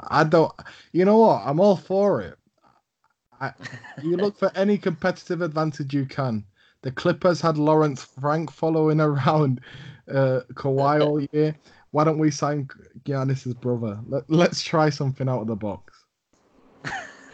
I 0.07 0.23
don't. 0.23 0.53
You 0.91 1.05
know 1.05 1.17
what? 1.17 1.41
I'm 1.43 1.59
all 1.59 1.75
for 1.75 2.21
it. 2.21 2.37
I, 3.41 3.53
you 3.99 4.17
look 4.17 4.37
for 4.37 4.51
any 4.55 4.77
competitive 4.77 5.41
advantage 5.41 5.93
you 5.93 6.05
can. 6.05 6.45
The 6.83 6.91
Clippers 6.91 7.41
had 7.41 7.57
Lawrence 7.57 8.05
Frank 8.21 8.51
following 8.51 9.01
around 9.01 9.61
uh, 10.09 10.41
Kawhi 10.55 11.03
all 11.05 11.21
year. 11.33 11.59
Why 11.91 12.05
don't 12.05 12.19
we 12.19 12.31
sign 12.31 12.69
Giannis's 13.05 13.55
brother? 13.55 14.01
Let, 14.07 14.29
let's 14.29 14.63
try 14.63 14.89
something 14.89 15.29
out 15.29 15.41
of 15.41 15.47
the 15.47 15.57
box. 15.57 16.05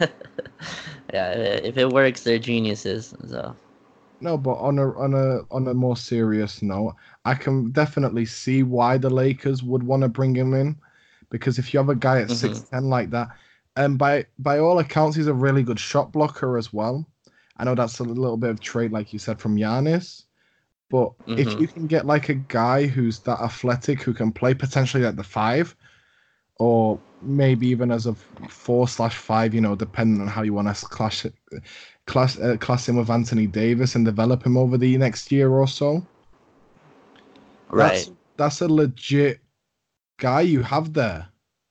yeah, 1.12 1.32
if 1.32 1.76
it 1.76 1.90
works, 1.90 2.24
they're 2.24 2.38
geniuses. 2.38 3.14
So 3.26 3.56
No, 4.20 4.36
but 4.38 4.54
on 4.54 4.78
a 4.78 4.90
on 4.98 5.14
a 5.14 5.40
on 5.52 5.68
a 5.68 5.74
more 5.74 5.96
serious 5.96 6.62
note, 6.62 6.96
I 7.24 7.34
can 7.34 7.70
definitely 7.72 8.26
see 8.26 8.62
why 8.64 8.98
the 8.98 9.10
Lakers 9.10 9.62
would 9.62 9.82
want 9.82 10.02
to 10.02 10.08
bring 10.08 10.34
him 10.34 10.54
in, 10.54 10.76
because 11.30 11.58
if 11.58 11.72
you 11.72 11.78
have 11.78 11.88
a 11.88 11.94
guy 11.96 12.20
at 12.22 12.30
Mhm. 12.30 12.38
six 12.40 12.64
ten 12.72 12.88
like 12.88 13.10
that, 13.10 13.28
and 13.78 13.98
by 13.98 14.26
by 14.38 14.60
all 14.60 14.80
accounts, 14.80 15.16
he's 15.16 15.28
a 15.28 15.34
really 15.34 15.64
good 15.64 15.80
shot 15.80 16.12
blocker 16.12 16.58
as 16.58 16.72
well. 16.74 17.06
I 17.58 17.64
know 17.64 17.76
that's 17.76 18.00
a 18.00 18.04
little 18.04 18.38
bit 18.38 18.50
of 18.50 18.60
trait, 18.60 18.92
like 18.92 19.12
you 19.14 19.20
said, 19.20 19.40
from 19.40 19.56
Giannis, 19.56 20.24
but 20.90 21.12
if 21.36 21.48
Mhm. 21.48 21.60
you 21.60 21.68
can 21.68 21.86
get 21.88 22.06
like 22.06 22.28
a 22.30 22.34
guy 22.34 22.86
who's 22.86 23.20
that 23.22 23.40
athletic 23.40 24.02
who 24.02 24.14
can 24.14 24.32
play 24.32 24.54
potentially 24.54 25.04
at 25.06 25.16
the 25.16 25.24
five, 25.24 25.76
or 26.58 27.02
maybe 27.22 27.68
even 27.68 27.90
as 27.92 28.06
a 28.06 28.14
four 28.48 28.88
slash 28.88 29.16
five, 29.16 29.54
you 29.54 29.60
know, 29.62 29.76
depending 29.76 30.20
on 30.22 30.28
how 30.28 30.42
you 30.42 30.54
want 30.54 30.74
to 30.74 30.86
clash 30.88 31.26
class 32.06 32.38
uh, 32.38 32.56
class 32.58 32.88
him 32.88 32.96
with 32.96 33.10
Anthony 33.10 33.46
Davis 33.48 33.94
and 33.96 34.04
develop 34.04 34.44
him 34.46 34.56
over 34.58 34.78
the 34.78 34.98
next 34.98 35.32
year 35.32 35.50
or 35.50 35.68
so. 35.68 36.08
right, 37.70 38.08
That's, 38.08 38.10
that's 38.36 38.60
a 38.60 38.68
legit 38.68 39.40
guy 40.18 40.42
you 40.42 40.62
have 40.62 40.94
there. 40.94 41.28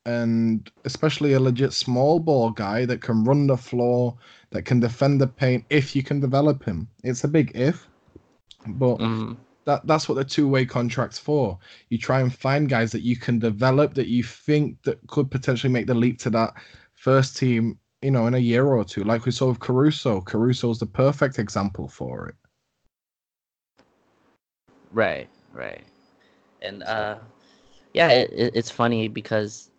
And 0.08 0.72
especially 0.86 1.34
a 1.34 1.39
legit 1.39 1.74
small 1.74 2.20
ball 2.20 2.51
guy 2.51 2.86
that 2.86 3.01
can 3.01 3.26
run 3.26 3.47
the 3.47 3.58
floor, 3.58 4.18
that 4.51 4.64
can 4.64 4.80
defend 4.80 5.20
the 5.20 5.28
paint 5.28 5.66
if 5.70 5.95
you 5.95 6.03
can 6.03 6.22
develop 6.22 6.64
him. 6.64 6.88
It's 7.03 7.26
a 7.26 7.28
big 7.28 7.51
if. 7.55 7.89
But 8.66 8.97
Mhm. 8.99 9.38
that 9.66 9.86
that's 9.86 10.08
what 10.08 10.16
the 10.16 10.24
two-way 10.24 10.66
contract's 10.66 11.20
for. 11.20 11.60
You 11.89 11.97
try 11.97 12.22
and 12.22 12.34
find 12.34 12.70
guys 12.70 12.91
that 12.93 13.01
you 13.01 13.18
can 13.18 13.39
develop 13.39 13.93
that 13.95 14.08
you 14.08 14.24
think 14.24 14.82
that 14.84 15.05
could 15.08 15.30
potentially 15.30 15.74
make 15.74 15.88
the 15.88 15.95
leap 15.95 16.20
to 16.20 16.30
that 16.32 16.53
first 16.95 17.38
team, 17.38 17.78
you 18.01 18.12
know, 18.12 18.28
in 18.28 18.34
a 18.36 18.39
year 18.39 18.66
or 18.66 18.86
two. 18.86 19.03
Like 19.03 19.26
we 19.26 19.32
saw 19.32 19.49
with 19.49 19.60
Caruso. 19.60 20.22
Caruso's 20.22 20.80
the 20.80 20.86
perfect 20.86 21.38
example 21.38 21.89
for 21.89 22.30
it. 22.30 22.36
right, 24.91 25.28
right, 25.53 25.84
and 26.62 26.84
uh, 26.84 27.18
yeah, 27.93 28.10
it, 28.10 28.32
it, 28.34 28.55
it's 28.55 28.72
funny 28.72 29.08
because 29.08 29.70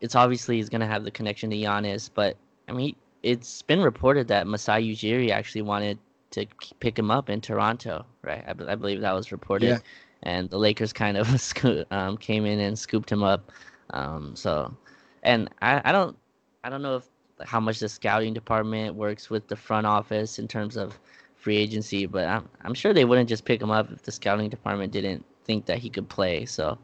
it's 0.00 0.14
obviously 0.14 0.56
he's 0.56 0.68
gonna 0.68 0.86
have 0.86 1.04
the 1.04 1.10
connection 1.10 1.50
to 1.50 1.56
Giannis, 1.56 2.10
but 2.12 2.36
I 2.68 2.72
mean, 2.72 2.96
it's 3.22 3.62
been 3.62 3.80
reported 3.80 4.28
that 4.28 4.46
Masai 4.46 4.94
Ujiri 4.94 5.30
actually 5.30 5.62
wanted 5.62 5.98
to 6.32 6.46
pick 6.80 6.98
him 6.98 7.10
up 7.10 7.28
in 7.30 7.40
Toronto, 7.40 8.04
right? 8.22 8.44
I, 8.46 8.72
I 8.72 8.74
believe 8.74 9.00
that 9.00 9.12
was 9.12 9.32
reported, 9.32 9.68
Yeah. 9.68 9.78
and 10.22 10.48
the 10.50 10.58
Lakers 10.58 10.92
kind 10.92 11.16
of 11.16 11.40
sco- 11.40 11.84
um, 11.90 12.16
came 12.16 12.46
in 12.46 12.58
and 12.60 12.78
scooped 12.78 13.10
him 13.10 13.22
up. 13.22 13.52
Um, 13.90 14.34
so, 14.34 14.74
and 15.22 15.50
I, 15.60 15.80
I 15.84 15.92
don't, 15.92 16.16
I 16.64 16.70
don't 16.70 16.82
know 16.82 16.96
if 16.96 17.08
how 17.44 17.60
much 17.60 17.80
the 17.80 17.88
scouting 17.88 18.32
department 18.32 18.94
works 18.94 19.28
with 19.28 19.46
the 19.48 19.56
front 19.56 19.86
office 19.86 20.38
in 20.38 20.46
terms 20.48 20.76
of 20.76 20.98
free 21.34 21.56
agency, 21.56 22.06
but 22.06 22.26
I'm, 22.26 22.48
I'm 22.62 22.74
sure 22.74 22.94
they 22.94 23.04
wouldn't 23.04 23.28
just 23.28 23.44
pick 23.44 23.60
him 23.60 23.70
up 23.70 23.90
if 23.90 24.02
the 24.02 24.12
scouting 24.12 24.48
department 24.48 24.92
didn't 24.92 25.24
think 25.44 25.66
that 25.66 25.78
he 25.78 25.90
could 25.90 26.08
play. 26.08 26.46
So, 26.46 26.78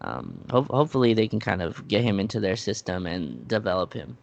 um, 0.00 0.44
ho- 0.50 0.66
hopefully 0.70 1.14
they 1.14 1.28
can 1.28 1.40
kind 1.40 1.62
of 1.62 1.86
get 1.88 2.02
him 2.04 2.20
into 2.20 2.40
their 2.40 2.56
system 2.56 3.06
and 3.06 3.46
develop 3.48 3.92
him. 3.92 4.16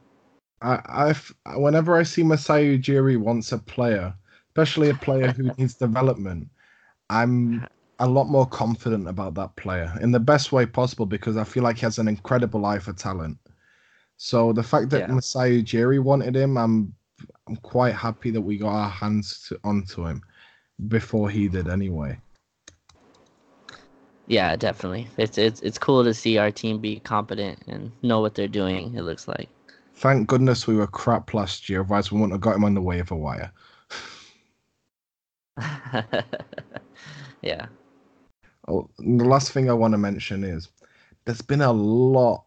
I, 0.61 0.81
I've 0.87 1.33
whenever 1.55 1.95
I 1.95 2.03
see 2.03 2.23
Masai 2.23 2.77
Ujiri 2.77 3.17
wants 3.17 3.51
a 3.51 3.57
player, 3.57 4.13
especially 4.49 4.89
a 4.89 4.95
player 4.95 5.27
who 5.31 5.51
needs 5.57 5.75
development, 5.75 6.47
I'm 7.09 7.65
a 7.99 8.07
lot 8.07 8.25
more 8.25 8.45
confident 8.45 9.07
about 9.07 9.35
that 9.35 9.55
player 9.55 9.93
in 10.01 10.11
the 10.11 10.19
best 10.19 10.51
way 10.51 10.65
possible 10.65 11.05
because 11.05 11.37
I 11.37 11.43
feel 11.43 11.63
like 11.63 11.77
he 11.77 11.81
has 11.81 11.99
an 11.99 12.07
incredible 12.07 12.65
eye 12.65 12.79
for 12.79 12.93
talent. 12.93 13.37
So 14.17 14.53
the 14.53 14.63
fact 14.63 14.89
that 14.91 15.07
Yeah. 15.07 15.13
Masai 15.13 15.61
Ujiri 15.63 16.01
wanted 16.01 16.35
him, 16.35 16.57
I'm 16.57 16.93
I'm 17.47 17.57
quite 17.57 17.93
happy 17.93 18.31
that 18.31 18.41
we 18.41 18.57
got 18.57 18.73
our 18.73 18.89
hands 18.89 19.45
to, 19.47 19.59
onto 19.63 20.05
him 20.05 20.21
before 20.87 21.29
he 21.29 21.47
did 21.47 21.69
anyway. 21.69 22.19
Yeah, 24.27 24.55
definitely. 24.55 25.07
It's 25.17 25.37
it's 25.37 25.61
it's 25.61 25.77
cool 25.77 26.03
to 26.03 26.13
see 26.13 26.37
our 26.37 26.51
team 26.51 26.79
be 26.79 26.99
competent 26.99 27.59
and 27.67 27.91
know 28.01 28.21
what 28.21 28.35
they're 28.35 28.47
doing. 28.47 28.95
It 28.95 29.01
looks 29.01 29.27
like. 29.27 29.49
Thank 29.95 30.27
goodness 30.27 30.67
we 30.67 30.75
were 30.75 30.87
crap 30.87 31.33
last 31.33 31.69
year, 31.69 31.81
otherwise 31.81 32.11
we 32.11 32.19
wouldn't 32.19 32.33
have 32.33 32.41
got 32.41 32.55
him 32.55 32.65
on 32.65 32.73
the 32.73 32.81
waiver 32.81 33.15
wire. 33.15 33.51
yeah. 37.41 37.67
Oh, 38.67 38.89
the 38.97 39.23
last 39.23 39.51
thing 39.51 39.69
I 39.69 39.73
want 39.73 39.93
to 39.93 39.97
mention 39.97 40.43
is 40.43 40.69
there's 41.25 41.41
been 41.41 41.61
a 41.61 41.71
lot, 41.71 42.45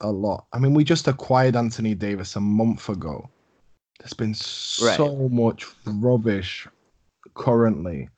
a 0.00 0.10
lot. 0.10 0.46
I 0.52 0.58
mean, 0.58 0.74
we 0.74 0.84
just 0.84 1.08
acquired 1.08 1.56
Anthony 1.56 1.94
Davis 1.94 2.36
a 2.36 2.40
month 2.40 2.88
ago. 2.88 3.28
There's 3.98 4.14
been 4.14 4.34
so 4.34 5.28
much 5.30 5.66
rubbish 5.86 6.68
currently 7.34 8.08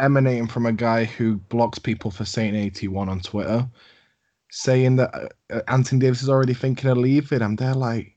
emanating 0.00 0.46
from 0.46 0.66
a 0.66 0.72
guy 0.72 1.04
who 1.04 1.36
blocks 1.36 1.78
people 1.78 2.10
for 2.10 2.24
saying 2.24 2.54
81 2.54 3.08
on 3.08 3.20
Twitter, 3.20 3.68
saying 4.50 4.96
that 4.96 5.14
uh, 5.14 5.28
uh, 5.50 5.60
Anthony 5.68 6.00
Davis 6.00 6.22
is 6.22 6.28
already 6.28 6.54
thinking 6.54 6.90
of 6.90 6.98
leaving. 6.98 7.42
I'm 7.42 7.56
there 7.56 7.74
like, 7.74 8.16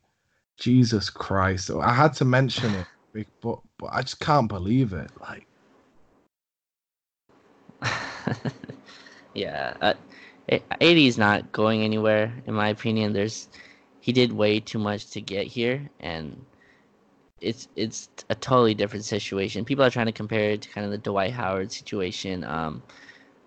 Jesus 0.59 1.09
Christ. 1.09 1.69
I 1.71 1.93
had 1.93 2.13
to 2.13 2.25
mention 2.25 2.73
it, 3.13 3.27
but, 3.41 3.59
but 3.77 3.87
I 3.91 4.01
just 4.01 4.19
can't 4.19 4.47
believe 4.47 4.93
it. 4.93 5.11
Like, 5.21 5.47
yeah. 9.33 9.77
Uh, 9.81 9.93
is 10.49 11.17
not 11.17 11.51
going 11.51 11.83
anywhere, 11.83 12.33
in 12.45 12.53
my 12.53 12.69
opinion. 12.69 13.13
There's 13.13 13.47
he 13.99 14.11
did 14.13 14.31
way 14.31 14.59
too 14.59 14.79
much 14.79 15.09
to 15.11 15.21
get 15.21 15.47
here, 15.47 15.89
and 15.99 16.45
it's 17.41 17.67
it's 17.75 18.09
a 18.29 18.35
totally 18.35 18.73
different 18.73 19.05
situation. 19.05 19.65
People 19.65 19.85
are 19.85 19.89
trying 19.89 20.07
to 20.07 20.11
compare 20.11 20.51
it 20.51 20.61
to 20.63 20.69
kind 20.69 20.85
of 20.85 20.91
the 20.91 20.97
Dwight 20.97 21.31
Howard 21.33 21.71
situation. 21.71 22.43
Um, 22.43 22.81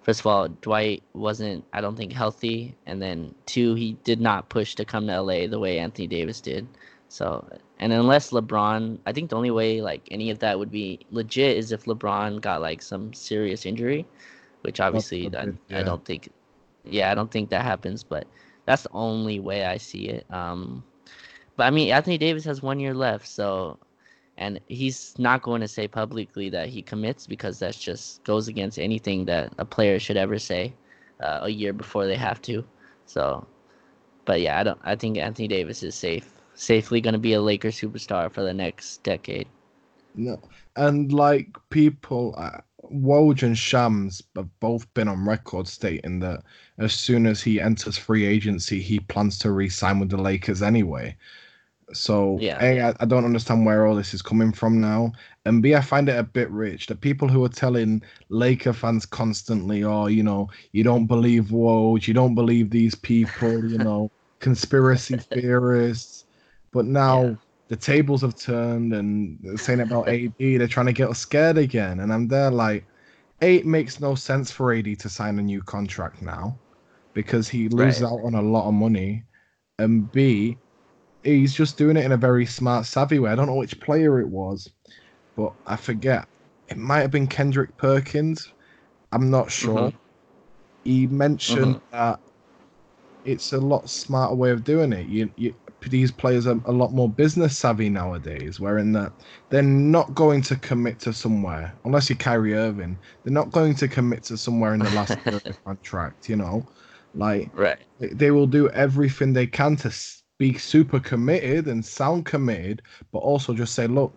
first 0.03 0.21
of 0.21 0.27
all, 0.27 0.49
Dwight 0.49 1.03
wasn't, 1.13 1.65
I 1.73 1.81
don't 1.81 1.97
think, 1.97 2.13
healthy, 2.13 2.77
and 2.87 3.03
then 3.03 3.35
two, 3.47 3.75
he 3.75 3.95
did 4.05 4.21
not 4.21 4.49
push 4.49 4.75
to 4.77 4.85
come 4.85 5.07
to 5.07 5.21
LA 5.21 5.47
the 5.47 5.59
way 5.59 5.79
Anthony 5.79 6.07
Davis 6.07 6.41
did. 6.41 6.67
So, 7.09 7.45
and 7.81 7.93
unless 7.93 8.31
LeBron, 8.31 8.99
I 9.05 9.13
think 9.13 9.31
the 9.31 9.37
only 9.37 9.51
way 9.51 9.81
like 9.81 10.07
any 10.13 10.31
of 10.31 10.39
that 10.39 10.59
would 10.59 10.71
be 10.71 11.01
legit 11.11 11.57
is 11.57 11.73
if 11.73 11.85
LeBron 11.85 12.41
got 12.41 12.61
like 12.61 12.83
some 12.83 13.13
serious 13.13 13.67
injury, 13.67 14.07
which 14.61 14.79
obviously 14.79 15.27
I, 15.37 15.49
yeah. 15.69 15.81
I 15.81 15.83
don't 15.83 16.05
think, 16.05 16.29
yeah, 16.85 17.11
I 17.11 17.15
don't 17.17 17.31
think 17.31 17.51
that 17.51 17.65
happens. 17.65 18.05
But 18.05 18.29
that's 18.65 18.85
the 18.85 18.93
only 18.93 19.41
way 19.41 19.65
I 19.65 19.79
see 19.79 20.09
it. 20.09 20.25
Um, 20.31 20.85
but 21.61 21.67
I 21.67 21.71
mean, 21.73 21.93
Anthony 21.93 22.17
Davis 22.17 22.45
has 22.45 22.63
one 22.63 22.81
year 22.81 22.95
left, 22.95 23.29
so 23.29 23.79
and 24.39 24.59
he's 24.69 25.15
not 25.19 25.43
going 25.43 25.61
to 25.61 25.69
say 25.69 25.87
publicly 25.87 26.49
that 26.49 26.71
he 26.71 26.81
commits 26.81 27.27
because 27.27 27.59
that 27.59 27.77
just 27.77 28.25
goes 28.25 28.49
against 28.49 28.79
anything 28.79 29.27
that 29.27 29.53
a 29.59 29.67
player 29.67 29.99
should 29.99 30.17
ever 30.17 30.39
say 30.39 30.73
uh, 31.23 31.41
a 31.43 31.51
year 31.51 31.75
before 31.75 32.07
they 32.07 32.17
have 32.17 32.41
to. 32.49 32.65
So, 33.05 33.47
but 34.25 34.41
yeah, 34.41 34.59
I 34.59 34.63
don't. 34.63 34.81
I 34.85 34.97
think 34.97 35.19
Anthony 35.19 35.49
Davis 35.49 35.83
is 35.83 35.95
safe, 35.95 36.33
safely 36.55 37.03
going 37.03 37.13
to 37.13 37.19
be 37.19 37.35
a 37.35 37.43
Laker 37.43 37.69
superstar 37.69 38.33
for 38.33 38.43
the 38.43 38.55
next 38.55 39.03
decade. 39.03 39.47
No, 40.15 40.41
and 40.77 41.13
like 41.13 41.59
people, 41.69 42.35
uh, 42.39 42.63
Woj 42.91 43.43
and 43.43 43.59
Shams 43.59 44.23
have 44.35 44.49
both 44.61 44.91
been 44.95 45.09
on 45.09 45.29
record 45.29 45.69
stating 45.69 46.21
that 46.21 46.43
as 46.79 46.95
soon 46.95 47.27
as 47.27 47.43
he 47.43 47.61
enters 47.61 47.99
free 47.99 48.25
agency, 48.25 48.81
he 48.81 48.99
plans 48.99 49.39
to 49.41 49.53
re-sign 49.53 50.01
with 50.01 50.09
the 50.09 50.17
Lakers 50.17 50.63
anyway. 50.63 51.15
So 51.93 52.39
yeah. 52.41 52.63
A, 52.63 52.81
I, 52.81 52.95
I 53.01 53.05
don't 53.05 53.25
understand 53.25 53.67
where 53.67 53.87
all 53.87 53.95
this 53.95 54.15
is 54.15 54.23
coming 54.23 54.53
from 54.53 54.81
now. 54.81 55.13
And 55.45 55.63
B, 55.63 55.75
I 55.75 55.81
find 55.81 56.09
it 56.09 56.19
a 56.19 56.23
bit 56.23 56.51
rich. 56.51 56.87
The 56.87 56.95
people 56.95 57.29
who 57.29 57.45
are 57.45 57.49
telling 57.49 58.03
Laker 58.29 58.73
fans 58.73 59.07
constantly, 59.07 59.85
oh, 59.85 60.07
you 60.07 60.23
know, 60.23 60.49
you 60.73 60.85
don't 60.85 61.07
believe 61.07 61.45
Woj, 61.45 62.07
you 62.07 62.15
don't 62.15 62.35
believe 62.35 62.71
these 62.71 62.95
people, 62.95 63.65
you 63.65 63.79
know, 63.87 64.11
conspiracy 64.39 65.17
theorists. 65.17 66.25
But 66.73 66.85
now 66.85 67.23
yeah. 67.23 67.35
the 67.69 67.77
tables 67.77 68.23
have 68.23 68.37
turned 68.37 68.93
and 68.93 69.39
they're 69.43 69.57
saying 69.57 69.81
about 69.81 70.09
AD, 70.09 70.33
they're 70.39 70.69
trying 70.69 70.87
to 70.87 70.93
get 70.93 71.11
us 71.11 71.19
scared 71.19 71.59
again. 71.59 72.01
And 72.01 72.13
I'm 72.13 72.29
there 72.29 72.51
like, 72.51 72.85
A, 73.43 73.57
it 73.57 73.67
makes 73.67 74.01
no 74.01 74.15
sense 74.15 74.51
for 74.51 74.75
AD 74.75 74.99
to 74.99 75.09
sign 75.09 75.39
a 75.39 75.43
new 75.43 75.63
contract 75.63 76.23
now 76.23 76.59
because 77.15 77.49
he 77.49 77.69
loses 77.69 78.03
right. 78.03 78.13
out 78.13 78.21
on 78.25 78.35
a 78.35 78.43
lot 78.43 78.69
of 78.69 78.75
money. 78.75 79.25
And 79.79 80.11
B, 80.13 80.59
he's 81.23 81.55
just 81.55 81.77
doing 81.77 81.97
it 81.97 82.05
in 82.05 82.13
a 82.13 82.17
very 82.17 82.47
smart, 82.47 82.87
savvy 82.87 83.19
way. 83.19 83.31
I 83.31 83.35
don't 83.35 83.47
know 83.47 83.55
which 83.55 83.81
player 83.81 84.21
it 84.21 84.29
was, 84.29 84.71
but 85.37 85.53
I 85.67 85.77
forget. 85.77 86.27
It 86.69 86.77
might 86.77 87.01
have 87.01 87.11
been 87.11 87.27
Kendrick 87.27 87.77
Perkins. 87.77 88.53
I'm 89.13 89.31
not 89.31 89.51
sure. 89.51 89.89
Mm-hmm. 89.89 89.97
He 90.85 91.07
mentioned 91.09 91.77
mm-hmm. 91.77 91.93
that 91.93 92.21
it's 93.25 93.53
a 93.53 93.59
lot 93.59 93.91
smarter 93.91 94.35
way 94.35 94.51
of 94.51 94.65
doing 94.65 94.93
it. 94.93 95.07
You, 95.09 95.31
you, 95.37 95.55
these 95.89 96.11
players 96.11 96.47
are 96.47 96.61
a 96.67 96.73
lot 96.73 96.93
more 96.93 97.09
business 97.09 97.57
savvy 97.57 97.89
nowadays, 97.89 98.61
wherein 98.61 98.93
that 98.93 99.13
they're 99.49 99.63
not 99.63 100.15
going 100.15 100.43
to 100.43 100.57
commit 100.57 100.99
to 101.01 101.13
somewhere 101.13 101.75
unless 101.85 102.09
you're 102.09 102.17
Kyrie 102.17 102.55
Irving. 102.55 102.99
They're 103.25 103.33
not 103.33 103.51
going 103.51 103.75
to 103.77 103.89
commit 103.89 104.23
to 104.25 104.37
somewhere 104.37 104.75
in 104.75 104.81
the 104.81 104.91
last 104.91 105.17
contract. 105.65 106.29
You 106.29 106.37
know, 106.37 106.67
like 107.15 107.51
right. 107.55 107.79
They, 107.99 108.09
they 108.09 108.31
will 108.31 108.47
do 108.47 108.69
everything 108.71 109.33
they 109.33 109.47
can 109.47 109.77
to 109.77 109.91
be 110.41 110.57
super 110.57 110.99
committed 110.99 111.67
and 111.67 111.85
sound 111.85 112.25
committed, 112.25 112.81
but 113.13 113.19
also 113.19 113.53
just 113.53 113.75
say, 113.75 113.87
look, 113.87 114.11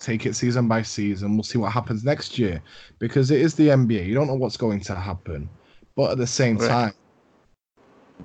take 0.00 0.24
it 0.24 0.34
season 0.34 0.66
by 0.66 0.80
season. 0.80 1.36
We'll 1.36 1.42
see 1.42 1.58
what 1.58 1.72
happens 1.72 2.04
next 2.04 2.38
year 2.38 2.62
because 2.98 3.30
it 3.30 3.38
is 3.42 3.54
the 3.54 3.68
NBA. 3.68 4.06
You 4.06 4.14
don't 4.14 4.28
know 4.28 4.34
what's 4.34 4.56
going 4.56 4.80
to 4.80 4.94
happen. 4.94 5.50
But 5.94 6.12
at 6.12 6.16
the 6.16 6.26
same 6.26 6.56
right. 6.56 6.68
time, 6.68 6.94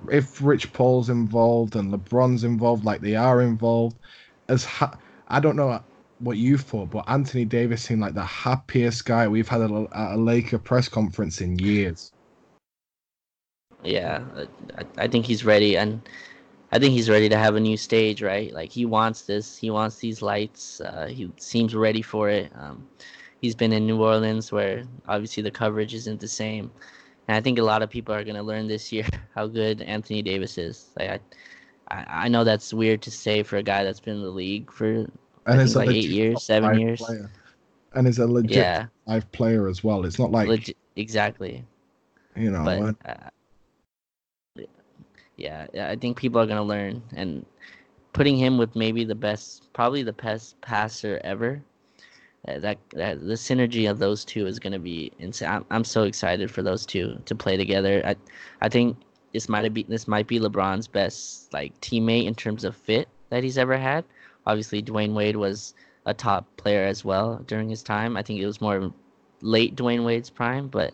if 0.09 0.41
Rich 0.41 0.71
Paul's 0.71 1.09
involved 1.09 1.75
and 1.75 1.91
LeBron's 1.93 2.45
involved, 2.45 2.86
like 2.86 3.01
they 3.01 3.17
are 3.17 3.41
involved, 3.41 3.97
as 4.47 4.63
ha- 4.63 4.97
I 5.28 5.41
don't 5.41 5.57
know 5.57 5.84
what 6.19 6.38
you 6.38 6.57
thought, 6.57 6.91
but 6.91 7.03
Anthony 7.09 7.43
Davis 7.43 7.84
seemed 7.84 7.99
like 7.99 8.13
the 8.13 8.23
happiest 8.23 9.03
guy 9.03 9.28
we've 9.28 9.49
had 9.49 9.59
at 9.59 9.69
a, 9.69 9.86
at 9.91 10.13
a 10.13 10.17
Laker 10.17 10.59
press 10.59 10.88
conference 10.88 11.41
in 11.41 11.59
years. 11.59 12.13
Yeah, 13.84 14.23
I, 14.78 15.03
I 15.03 15.07
think 15.09 15.25
he's 15.25 15.43
ready, 15.43 15.78
and 15.78 16.01
I 16.72 16.80
think 16.80 16.93
he's 16.93 17.09
ready 17.09 17.30
to 17.30 17.38
have 17.38 17.55
a 17.55 17.59
new 17.59 17.78
stage, 17.78 18.22
right? 18.22 18.53
Like 18.53 18.72
he 18.72 18.86
wants 18.86 19.22
this, 19.22 19.57
he 19.57 19.70
wants 19.70 19.97
these 19.97 20.22
lights. 20.22 20.82
Uh, 20.82 21.07
he 21.07 21.32
seems 21.38 21.74
ready 21.74 22.01
for 22.01 22.30
it. 22.30 22.51
Um, 22.55 22.88
he's 23.41 23.55
been 23.55 23.72
in 23.72 23.88
New 23.88 24.03
Orleans, 24.03 24.51
where 24.51 24.84
obviously 25.07 25.43
the 25.43 25.51
coverage 25.51 25.93
isn't 25.93 26.20
the 26.20 26.28
same, 26.28 26.70
and 27.28 27.38
I 27.38 27.41
think 27.41 27.57
a 27.57 27.63
lot 27.63 27.82
of 27.82 27.89
people 27.89 28.13
are 28.13 28.24
gonna 28.24 28.43
learn 28.43 28.68
this 28.68 28.91
year 28.91 29.05
how 29.36 29.47
good 29.47 29.82
Anthony 29.82 30.22
Davis 30.22 30.57
is. 30.57 30.89
Like 30.99 31.22
I, 31.89 32.05
I, 32.26 32.28
know 32.28 32.43
that's 32.43 32.74
weird 32.74 33.01
to 33.03 33.11
say 33.11 33.43
for 33.43 33.57
a 33.57 33.63
guy 33.63 33.84
that's 33.86 34.01
been 34.01 34.15
in 34.15 34.24
the 34.24 34.30
league 34.30 34.70
for 34.72 35.07
and 35.45 35.61
it's 35.61 35.76
like 35.76 35.89
eight 35.89 36.09
years, 36.09 36.43
seven 36.43 36.78
years, 36.80 36.99
player. 36.99 37.32
and 37.93 38.07
is 38.07 38.20
a 38.20 38.28
legit 38.28 38.57
yeah. 38.57 38.88
live 39.05 39.32
player 39.32 39.70
as 39.70 39.86
well. 39.86 40.05
It's 40.05 40.20
not 40.20 40.32
like 40.32 40.49
legit, 40.49 40.76
exactly. 40.97 41.65
You 42.36 42.51
know, 42.51 42.63
but, 42.65 43.09
uh, 43.09 43.30
yeah, 45.38 45.67
I 45.79 45.95
think 45.95 46.17
people 46.17 46.41
are 46.41 46.47
gonna 46.47 46.63
learn, 46.63 47.01
and 47.15 47.45
putting 48.13 48.38
him 48.38 48.57
with 48.57 48.75
maybe 48.75 49.03
the 49.05 49.15
best, 49.15 49.71
probably 49.73 50.03
the 50.03 50.13
best 50.13 50.59
passer 50.61 51.21
ever. 51.23 51.61
Uh, 52.47 52.59
that, 52.59 52.77
that 52.91 53.19
the 53.19 53.33
synergy 53.33 53.89
of 53.89 53.99
those 53.99 54.23
two 54.23 54.47
is 54.47 54.59
gonna 54.59 54.79
be 54.79 55.11
insane. 55.19 55.49
I'm, 55.49 55.65
I'm 55.69 55.83
so 55.83 56.03
excited 56.03 56.49
for 56.49 56.61
those 56.61 56.85
two 56.85 57.21
to 57.25 57.35
play 57.35 57.57
together. 57.57 58.01
I 58.05 58.15
I 58.61 58.69
think 58.69 58.97
this 59.33 59.49
might 59.49 59.73
be 59.73 59.83
this 59.83 60.07
might 60.07 60.27
be 60.27 60.39
LeBron's 60.39 60.88
best 60.88 61.53
like 61.53 61.79
teammate 61.81 62.25
in 62.25 62.35
terms 62.35 62.63
of 62.63 62.75
fit 62.75 63.07
that 63.29 63.43
he's 63.43 63.57
ever 63.57 63.77
had. 63.77 64.05
Obviously, 64.45 64.81
Dwyane 64.81 65.13
Wade 65.13 65.35
was 65.35 65.73
a 66.05 66.13
top 66.13 66.45
player 66.57 66.85
as 66.85 67.03
well 67.03 67.43
during 67.47 67.69
his 67.69 67.83
time. 67.83 68.15
I 68.15 68.23
think 68.23 68.39
it 68.39 68.45
was 68.45 68.61
more 68.61 68.93
late 69.41 69.75
Dwyane 69.75 70.05
Wade's 70.05 70.29
prime, 70.29 70.69
but 70.69 70.93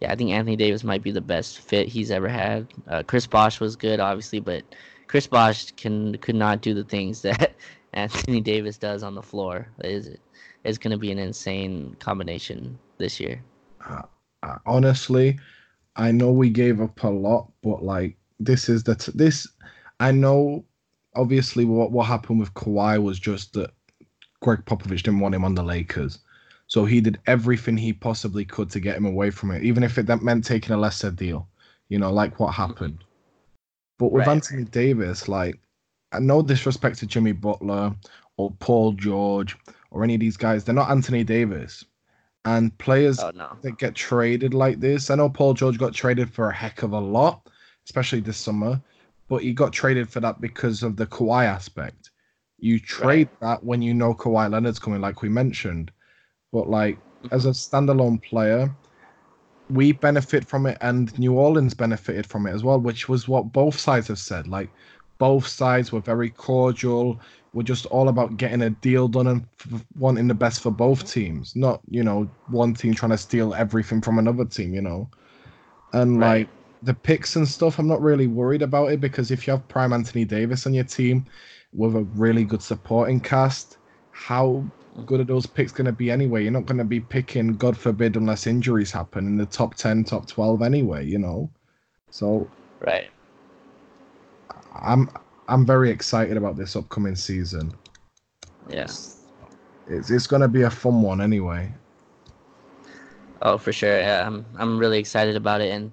yeah, 0.00 0.12
I 0.12 0.16
think 0.16 0.30
Anthony 0.30 0.56
Davis 0.56 0.84
might 0.84 1.02
be 1.02 1.10
the 1.10 1.20
best 1.20 1.58
fit 1.58 1.88
he's 1.88 2.10
ever 2.10 2.28
had. 2.28 2.68
Uh, 2.86 3.02
Chris 3.02 3.26
Bosh 3.26 3.58
was 3.60 3.74
good, 3.74 3.98
obviously, 3.98 4.40
but 4.40 4.62
Chris 5.08 5.26
Bosh 5.26 5.72
can 5.72 6.16
could 6.18 6.36
not 6.36 6.60
do 6.60 6.74
the 6.74 6.84
things 6.84 7.22
that 7.22 7.54
Anthony 7.92 8.40
Davis 8.40 8.78
does 8.78 9.02
on 9.02 9.14
the 9.14 9.22
floor. 9.22 9.68
Is 9.82 10.16
is 10.64 10.78
going 10.78 10.92
to 10.92 10.98
be 10.98 11.10
an 11.10 11.18
insane 11.18 11.96
combination 11.98 12.78
this 12.98 13.18
year. 13.18 13.42
Uh, 13.88 14.02
uh, 14.42 14.58
honestly, 14.66 15.38
I 15.96 16.12
know 16.12 16.30
we 16.30 16.50
gave 16.50 16.80
up 16.80 17.02
a 17.02 17.08
lot, 17.08 17.50
but 17.62 17.82
like 17.82 18.16
this 18.38 18.68
is 18.68 18.84
the 18.84 18.94
t- 18.94 19.12
this. 19.14 19.48
I 20.00 20.12
know, 20.12 20.64
obviously, 21.16 21.64
what 21.64 21.90
what 21.90 22.06
happened 22.06 22.38
with 22.38 22.54
Kawhi 22.54 23.02
was 23.02 23.18
just 23.18 23.52
that 23.54 23.70
Gregg 24.40 24.64
Popovich 24.64 25.02
didn't 25.02 25.20
want 25.20 25.34
him 25.34 25.44
on 25.44 25.56
the 25.56 25.64
Lakers. 25.64 26.20
So 26.68 26.84
he 26.84 27.00
did 27.00 27.18
everything 27.26 27.76
he 27.76 27.94
possibly 27.94 28.44
could 28.44 28.70
to 28.70 28.80
get 28.80 28.96
him 28.96 29.06
away 29.06 29.30
from 29.30 29.50
it, 29.50 29.62
even 29.62 29.82
if 29.82 29.96
it 29.98 30.06
that 30.06 30.22
meant 30.22 30.44
taking 30.44 30.74
a 30.74 30.78
lesser 30.78 31.10
deal, 31.10 31.48
you 31.88 31.98
know, 31.98 32.12
like 32.12 32.38
what 32.38 32.52
happened. 32.52 33.02
But 33.98 34.12
with 34.12 34.26
right. 34.26 34.34
Anthony 34.34 34.64
Davis, 34.64 35.28
like, 35.28 35.58
uh, 36.12 36.20
no 36.20 36.42
disrespect 36.42 36.98
to 36.98 37.06
Jimmy 37.06 37.32
Butler 37.32 37.96
or 38.36 38.50
Paul 38.60 38.92
George 38.92 39.56
or 39.90 40.04
any 40.04 40.14
of 40.14 40.20
these 40.20 40.36
guys, 40.36 40.62
they're 40.62 40.74
not 40.74 40.90
Anthony 40.90 41.24
Davis. 41.24 41.84
And 42.44 42.76
players 42.78 43.18
oh, 43.18 43.30
no. 43.34 43.56
that 43.62 43.78
get 43.78 43.94
traded 43.94 44.52
like 44.52 44.78
this, 44.78 45.10
I 45.10 45.14
know 45.14 45.28
Paul 45.28 45.54
George 45.54 45.78
got 45.78 45.94
traded 45.94 46.30
for 46.30 46.50
a 46.50 46.54
heck 46.54 46.82
of 46.82 46.92
a 46.92 47.00
lot, 47.00 47.48
especially 47.86 48.20
this 48.20 48.36
summer, 48.36 48.80
but 49.28 49.42
he 49.42 49.52
got 49.52 49.72
traded 49.72 50.08
for 50.08 50.20
that 50.20 50.40
because 50.40 50.82
of 50.82 50.96
the 50.96 51.06
Kawhi 51.06 51.44
aspect. 51.44 52.10
You 52.58 52.78
trade 52.78 53.28
right. 53.28 53.40
that 53.40 53.64
when 53.64 53.80
you 53.80 53.94
know 53.94 54.14
Kawhi 54.14 54.50
Leonard's 54.50 54.78
coming, 54.78 55.00
like 55.00 55.22
we 55.22 55.28
mentioned. 55.30 55.90
But 56.52 56.68
like 56.68 56.96
mm-hmm. 56.96 57.34
as 57.34 57.46
a 57.46 57.50
standalone 57.50 58.22
player, 58.22 58.74
we 59.70 59.92
benefit 59.92 60.46
from 60.46 60.66
it 60.66 60.78
and 60.80 61.16
New 61.18 61.34
Orleans 61.34 61.74
benefited 61.74 62.26
from 62.26 62.46
it 62.46 62.54
as 62.54 62.64
well, 62.64 62.80
which 62.80 63.08
was 63.08 63.28
what 63.28 63.52
both 63.52 63.78
sides 63.78 64.08
have 64.08 64.18
said. 64.18 64.48
Like 64.48 64.70
both 65.18 65.46
sides 65.46 65.92
were 65.92 66.00
very 66.00 66.30
cordial. 66.30 67.20
We're 67.52 67.62
just 67.62 67.86
all 67.86 68.08
about 68.08 68.36
getting 68.36 68.62
a 68.62 68.70
deal 68.70 69.08
done 69.08 69.26
and 69.26 69.46
f- 69.60 69.84
wanting 69.98 70.28
the 70.28 70.34
best 70.34 70.62
for 70.62 70.70
both 70.70 71.00
mm-hmm. 71.00 71.20
teams, 71.20 71.56
not 71.56 71.80
you 71.90 72.02
know 72.02 72.30
one 72.48 72.74
team 72.74 72.94
trying 72.94 73.10
to 73.10 73.18
steal 73.18 73.54
everything 73.54 74.00
from 74.00 74.18
another 74.18 74.44
team, 74.44 74.74
you 74.74 74.82
know. 74.82 75.08
And 75.92 76.20
right. 76.20 76.40
like 76.40 76.48
the 76.82 76.94
picks 76.94 77.36
and 77.36 77.48
stuff, 77.48 77.78
I'm 77.78 77.88
not 77.88 78.00
really 78.00 78.26
worried 78.26 78.62
about 78.62 78.92
it 78.92 79.00
because 79.00 79.30
if 79.30 79.46
you 79.46 79.52
have 79.52 79.66
Prime 79.68 79.92
Anthony 79.92 80.24
Davis 80.24 80.66
on 80.66 80.74
your 80.74 80.84
team 80.84 81.26
with 81.72 81.96
a 81.96 82.02
really 82.14 82.44
good 82.44 82.62
supporting 82.62 83.20
cast, 83.20 83.78
how 84.12 84.64
good 85.06 85.20
are 85.20 85.24
those 85.24 85.46
picks 85.46 85.72
going 85.72 85.86
to 85.86 85.92
be 85.92 86.10
anyway? 86.10 86.42
You're 86.42 86.52
not 86.52 86.66
going 86.66 86.78
to 86.78 86.84
be 86.84 87.00
picking, 87.00 87.56
God 87.56 87.76
forbid, 87.76 88.16
unless 88.16 88.46
injuries 88.46 88.90
happen 88.90 89.26
in 89.26 89.36
the 89.36 89.46
top 89.46 89.74
10, 89.74 90.04
top 90.04 90.26
12 90.26 90.62
anyway, 90.62 91.06
you 91.06 91.18
know? 91.18 91.50
So. 92.10 92.48
Right. 92.80 93.10
I'm 94.74 95.10
I'm 95.48 95.64
very 95.64 95.90
excited 95.90 96.36
about 96.36 96.56
this 96.56 96.76
upcoming 96.76 97.16
season. 97.16 97.72
Yeah. 98.68 98.84
It's 98.84 100.10
it's 100.10 100.26
gonna 100.26 100.48
be 100.48 100.62
a 100.62 100.70
fun 100.70 101.02
one 101.02 101.20
anyway. 101.20 101.72
Oh, 103.40 103.56
for 103.56 103.72
sure. 103.72 103.98
Yeah, 103.98 104.26
I'm 104.26 104.44
I'm 104.56 104.78
really 104.78 104.98
excited 104.98 105.36
about 105.36 105.60
it, 105.60 105.70
and 105.70 105.90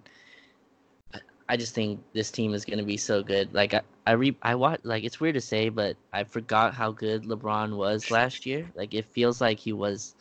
I 1.47 1.55
just 1.55 1.73
think 1.73 2.03
this 2.13 2.31
team 2.31 2.53
is 2.53 2.65
gonna 2.65 2.83
be 2.83 2.97
so 2.97 3.23
good. 3.23 3.53
Like 3.53 3.73
I 3.73 3.81
I 4.05 4.11
re 4.13 4.35
I 4.41 4.55
watch 4.55 4.81
like 4.83 5.03
it's 5.03 5.19
weird 5.19 5.35
to 5.35 5.41
say, 5.41 5.69
but 5.69 5.97
I 6.13 6.23
forgot 6.23 6.73
how 6.73 6.91
good 6.91 7.23
LeBron 7.23 7.75
was 7.75 8.11
last 8.11 8.45
year. 8.45 8.69
Like 8.75 8.93
it 8.93 9.05
feels 9.05 9.41
like 9.41 9.59
he 9.59 9.73
was 9.73 10.15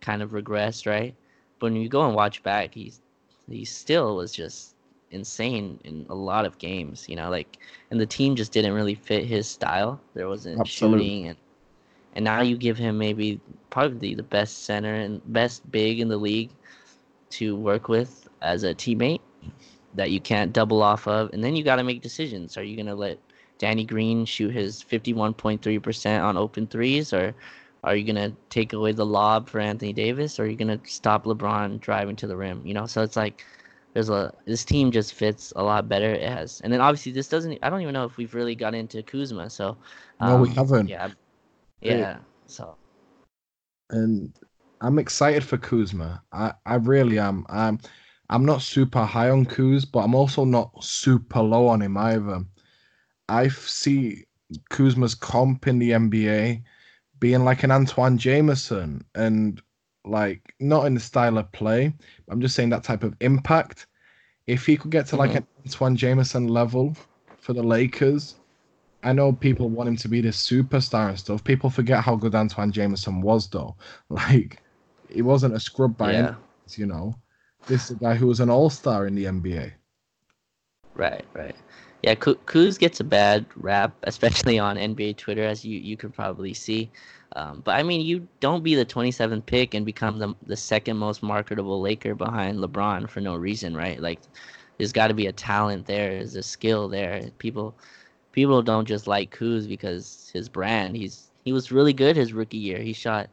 kind 0.00 0.22
of 0.22 0.30
regressed, 0.30 0.86
right? 0.86 1.14
But 1.58 1.72
when 1.72 1.76
you 1.82 1.88
go 1.88 2.06
and 2.06 2.14
watch 2.14 2.42
back, 2.42 2.74
he's 2.74 3.00
he 3.48 3.64
still 3.64 4.16
was 4.16 4.32
just 4.32 4.74
insane 5.10 5.80
in 5.84 6.06
a 6.08 6.14
lot 6.14 6.46
of 6.46 6.58
games. 6.58 7.08
You 7.08 7.16
know, 7.16 7.30
like 7.30 7.58
and 7.90 8.00
the 8.00 8.06
team 8.06 8.34
just 8.36 8.52
didn't 8.52 8.72
really 8.72 8.94
fit 8.94 9.24
his 9.24 9.48
style. 9.48 10.00
There 10.14 10.28
wasn't 10.28 10.60
Absolutely. 10.60 11.06
shooting 11.06 11.28
and 11.28 11.38
and 12.14 12.24
now 12.24 12.40
you 12.40 12.56
give 12.56 12.78
him 12.78 12.98
maybe 12.98 13.40
probably 13.70 14.14
the 14.14 14.22
best 14.22 14.64
center 14.64 14.94
and 14.94 15.20
best 15.32 15.70
big 15.70 16.00
in 16.00 16.08
the 16.08 16.16
league 16.16 16.50
to 17.30 17.54
work 17.56 17.88
with 17.88 18.28
as 18.40 18.64
a 18.64 18.74
teammate 18.74 19.20
that 19.94 20.10
you 20.10 20.20
can't 20.20 20.52
double 20.52 20.82
off 20.82 21.06
of. 21.06 21.30
And 21.32 21.42
then 21.42 21.56
you 21.56 21.64
got 21.64 21.76
to 21.76 21.84
make 21.84 22.02
decisions. 22.02 22.56
Are 22.56 22.62
you 22.62 22.76
going 22.76 22.86
to 22.86 22.94
let 22.94 23.18
Danny 23.58 23.84
Green 23.84 24.24
shoot 24.24 24.54
his 24.54 24.82
51.3% 24.82 26.22
on 26.22 26.36
open 26.36 26.66
threes 26.66 27.12
or 27.12 27.34
are 27.84 27.96
you 27.96 28.04
going 28.04 28.30
to 28.30 28.36
take 28.50 28.72
away 28.72 28.92
the 28.92 29.06
lob 29.06 29.48
for 29.48 29.60
Anthony 29.60 29.92
Davis 29.92 30.38
or 30.38 30.44
are 30.44 30.46
you 30.46 30.56
going 30.56 30.78
to 30.78 30.90
stop 30.90 31.24
LeBron 31.24 31.80
driving 31.80 32.16
to 32.16 32.26
the 32.26 32.36
rim, 32.36 32.62
you 32.64 32.74
know? 32.74 32.86
So 32.86 33.02
it's 33.02 33.16
like 33.16 33.44
there's 33.94 34.10
a 34.10 34.32
this 34.44 34.64
team 34.64 34.90
just 34.90 35.14
fits 35.14 35.52
a 35.56 35.62
lot 35.62 35.88
better 35.88 36.10
it 36.12 36.28
has. 36.28 36.60
And 36.62 36.72
then 36.72 36.80
obviously 36.80 37.12
this 37.12 37.28
doesn't 37.28 37.58
I 37.62 37.70
don't 37.70 37.82
even 37.82 37.94
know 37.94 38.04
if 38.04 38.16
we've 38.16 38.34
really 38.34 38.54
got 38.54 38.74
into 38.74 39.02
Kuzma. 39.02 39.50
So 39.50 39.76
No, 40.20 40.36
we 40.36 40.48
um, 40.50 40.54
haven't. 40.54 40.88
Yeah. 40.88 41.08
Yeah. 41.80 42.18
So 42.46 42.76
and 43.90 44.32
I'm 44.80 44.98
excited 44.98 45.44
for 45.44 45.56
Kuzma. 45.56 46.22
I, 46.32 46.52
I 46.66 46.76
really 46.76 47.18
am. 47.18 47.46
I'm 47.48 47.80
I'm 48.30 48.44
not 48.44 48.62
super 48.62 49.04
high 49.04 49.30
on 49.30 49.46
Kuz, 49.46 49.90
but 49.90 50.00
I'm 50.00 50.14
also 50.14 50.44
not 50.44 50.84
super 50.84 51.40
low 51.40 51.66
on 51.68 51.80
him 51.82 51.96
either. 51.96 52.44
I 53.28 53.48
see 53.48 54.24
Kuzma's 54.70 55.14
comp 55.14 55.66
in 55.66 55.78
the 55.78 55.90
NBA 55.92 56.62
being 57.20 57.44
like 57.44 57.62
an 57.62 57.70
Antoine 57.70 58.18
Jamison 58.18 59.04
and 59.14 59.60
like 60.04 60.54
not 60.60 60.86
in 60.86 60.94
the 60.94 61.00
style 61.00 61.38
of 61.38 61.50
play. 61.52 61.94
I'm 62.28 62.40
just 62.40 62.54
saying 62.54 62.70
that 62.70 62.84
type 62.84 63.02
of 63.02 63.14
impact. 63.20 63.86
If 64.46 64.66
he 64.66 64.76
could 64.76 64.90
get 64.90 65.06
to 65.08 65.16
like 65.16 65.32
Mhm. 65.32 65.36
an 65.36 65.46
Antoine 65.66 65.96
Jamison 65.96 66.48
level 66.48 66.96
for 67.38 67.52
the 67.52 67.62
Lakers, 67.62 68.36
I 69.02 69.12
know 69.12 69.32
people 69.32 69.68
want 69.70 69.88
him 69.88 69.96
to 69.96 70.08
be 70.08 70.20
this 70.20 70.44
superstar 70.46 71.08
and 71.10 71.18
stuff. 71.18 71.44
People 71.44 71.70
forget 71.70 72.02
how 72.04 72.16
good 72.16 72.34
Antoine 72.34 72.72
Jamison 72.72 73.20
was, 73.20 73.48
though. 73.48 73.76
Like, 74.10 74.62
he 75.08 75.22
wasn't 75.22 75.54
a 75.54 75.60
scrub 75.60 75.96
by 75.96 76.14
any 76.16 76.30
means, 76.66 76.78
you 76.78 76.86
know. 76.86 77.14
This 77.66 77.84
is 77.84 77.90
a 77.92 77.94
guy 77.96 78.14
who 78.14 78.26
was 78.26 78.40
an 78.40 78.50
all 78.50 78.70
star 78.70 79.06
in 79.06 79.14
the 79.14 79.24
NBA. 79.24 79.72
Right, 80.94 81.24
right. 81.34 81.56
Yeah, 82.02 82.14
Kuz 82.14 82.78
gets 82.78 83.00
a 83.00 83.04
bad 83.04 83.44
rap, 83.56 83.92
especially 84.04 84.58
on 84.58 84.76
NBA 84.76 85.16
Twitter, 85.16 85.44
as 85.44 85.64
you, 85.64 85.78
you 85.78 85.96
could 85.96 86.14
probably 86.14 86.54
see. 86.54 86.90
Um, 87.36 87.60
but 87.64 87.76
I 87.76 87.82
mean, 87.82 88.00
you 88.00 88.26
don't 88.40 88.64
be 88.64 88.74
the 88.74 88.86
27th 88.86 89.44
pick 89.46 89.74
and 89.74 89.84
become 89.84 90.18
the, 90.18 90.34
the 90.46 90.56
second 90.56 90.96
most 90.96 91.22
marketable 91.22 91.80
Laker 91.80 92.14
behind 92.14 92.58
LeBron 92.58 93.08
for 93.08 93.20
no 93.20 93.36
reason, 93.36 93.76
right? 93.76 94.00
Like, 94.00 94.20
there's 94.78 94.92
got 94.92 95.08
to 95.08 95.14
be 95.14 95.26
a 95.26 95.32
talent 95.32 95.86
there, 95.86 96.10
there's 96.14 96.36
a 96.36 96.42
skill 96.42 96.88
there. 96.88 97.30
People, 97.38 97.74
people 98.32 98.62
don't 98.62 98.86
just 98.86 99.06
like 99.06 99.36
Kuz 99.36 99.68
because 99.68 100.30
his 100.32 100.48
brand. 100.48 100.96
He's 100.96 101.30
he 101.44 101.52
was 101.52 101.72
really 101.72 101.92
good 101.92 102.16
his 102.16 102.32
rookie 102.32 102.58
year. 102.58 102.78
He 102.78 102.92
shot 102.92 103.28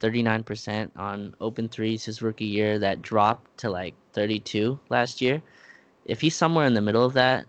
39% 0.00 0.90
on 0.96 1.34
open 1.40 1.68
threes 1.68 2.04
his 2.04 2.22
rookie 2.22 2.44
year. 2.44 2.78
That 2.78 3.02
dropped 3.02 3.58
to 3.58 3.70
like 3.70 3.94
32 4.12 4.78
last 4.88 5.20
year. 5.20 5.42
If 6.04 6.20
he's 6.20 6.36
somewhere 6.36 6.66
in 6.66 6.74
the 6.74 6.80
middle 6.80 7.04
of 7.04 7.14
that, 7.14 7.46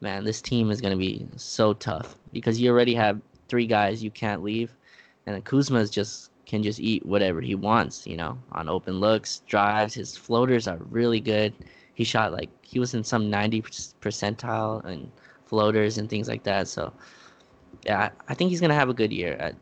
man, 0.00 0.24
this 0.24 0.40
team 0.40 0.70
is 0.70 0.80
going 0.80 0.92
to 0.92 0.98
be 0.98 1.26
so 1.36 1.72
tough 1.72 2.16
because 2.32 2.60
you 2.60 2.70
already 2.70 2.94
have 2.94 3.20
three 3.48 3.66
guys 3.66 4.02
you 4.02 4.10
can't 4.10 4.42
leave, 4.42 4.74
and 5.26 5.34
then 5.34 5.42
Kuzma 5.42 5.78
is 5.78 5.90
just 5.90 6.30
can 6.46 6.62
just 6.62 6.78
eat 6.78 7.04
whatever 7.06 7.40
he 7.40 7.54
wants, 7.54 8.06
you 8.06 8.16
know, 8.16 8.38
on 8.52 8.68
open 8.68 9.00
looks, 9.00 9.40
drives. 9.46 9.94
His 9.94 10.16
floaters 10.16 10.68
are 10.68 10.76
really 10.90 11.20
good. 11.20 11.54
He 11.94 12.04
shot 12.04 12.32
like 12.32 12.50
he 12.62 12.78
was 12.78 12.92
in 12.94 13.02
some 13.02 13.30
90 13.30 13.62
percentile 14.02 14.84
and 14.84 15.10
floaters 15.46 15.96
and 15.96 16.08
things 16.10 16.28
like 16.28 16.42
that. 16.44 16.68
So, 16.68 16.92
yeah, 17.86 18.10
I 18.28 18.34
think 18.34 18.50
he's 18.50 18.60
gonna 18.60 18.74
have 18.74 18.90
a 18.90 18.94
good 18.94 19.12
year. 19.12 19.38
Uh, 19.40 19.52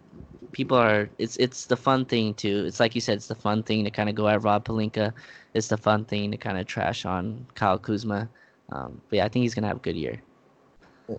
people 0.53 0.77
are 0.77 1.11
it's 1.19 1.37
it's 1.39 1.67
the 1.67 1.77
fun 1.77 2.05
thing 2.07 2.35
to 2.35 2.67
it's 2.67 2.81
like 2.81 2.95
you 2.95 3.01
said 3.01 3.17
it's 3.17 3.29
the 3.29 3.35
fun 3.35 3.63
thing 3.63 3.85
to 3.85 3.91
kind 3.91 4.09
of 4.09 4.15
go 4.15 4.29
at 4.29 4.43
Rob 4.43 4.65
Pelinka. 4.65 5.13
It's 5.55 5.69
the 5.69 5.77
fun 5.79 6.05
thing 6.05 6.31
to 6.33 6.37
kind 6.39 6.59
of 6.59 6.67
trash 6.67 7.05
on 7.05 7.47
Kyle 7.55 7.79
Kuzma. 7.79 8.29
Um, 8.71 9.01
but 9.09 9.17
yeah, 9.19 9.25
I 9.27 9.29
think 9.29 9.43
he's 9.45 9.55
gonna 9.55 9.69
have 9.69 9.79
a 9.79 9.81
good 9.81 9.97
year. 9.97 10.23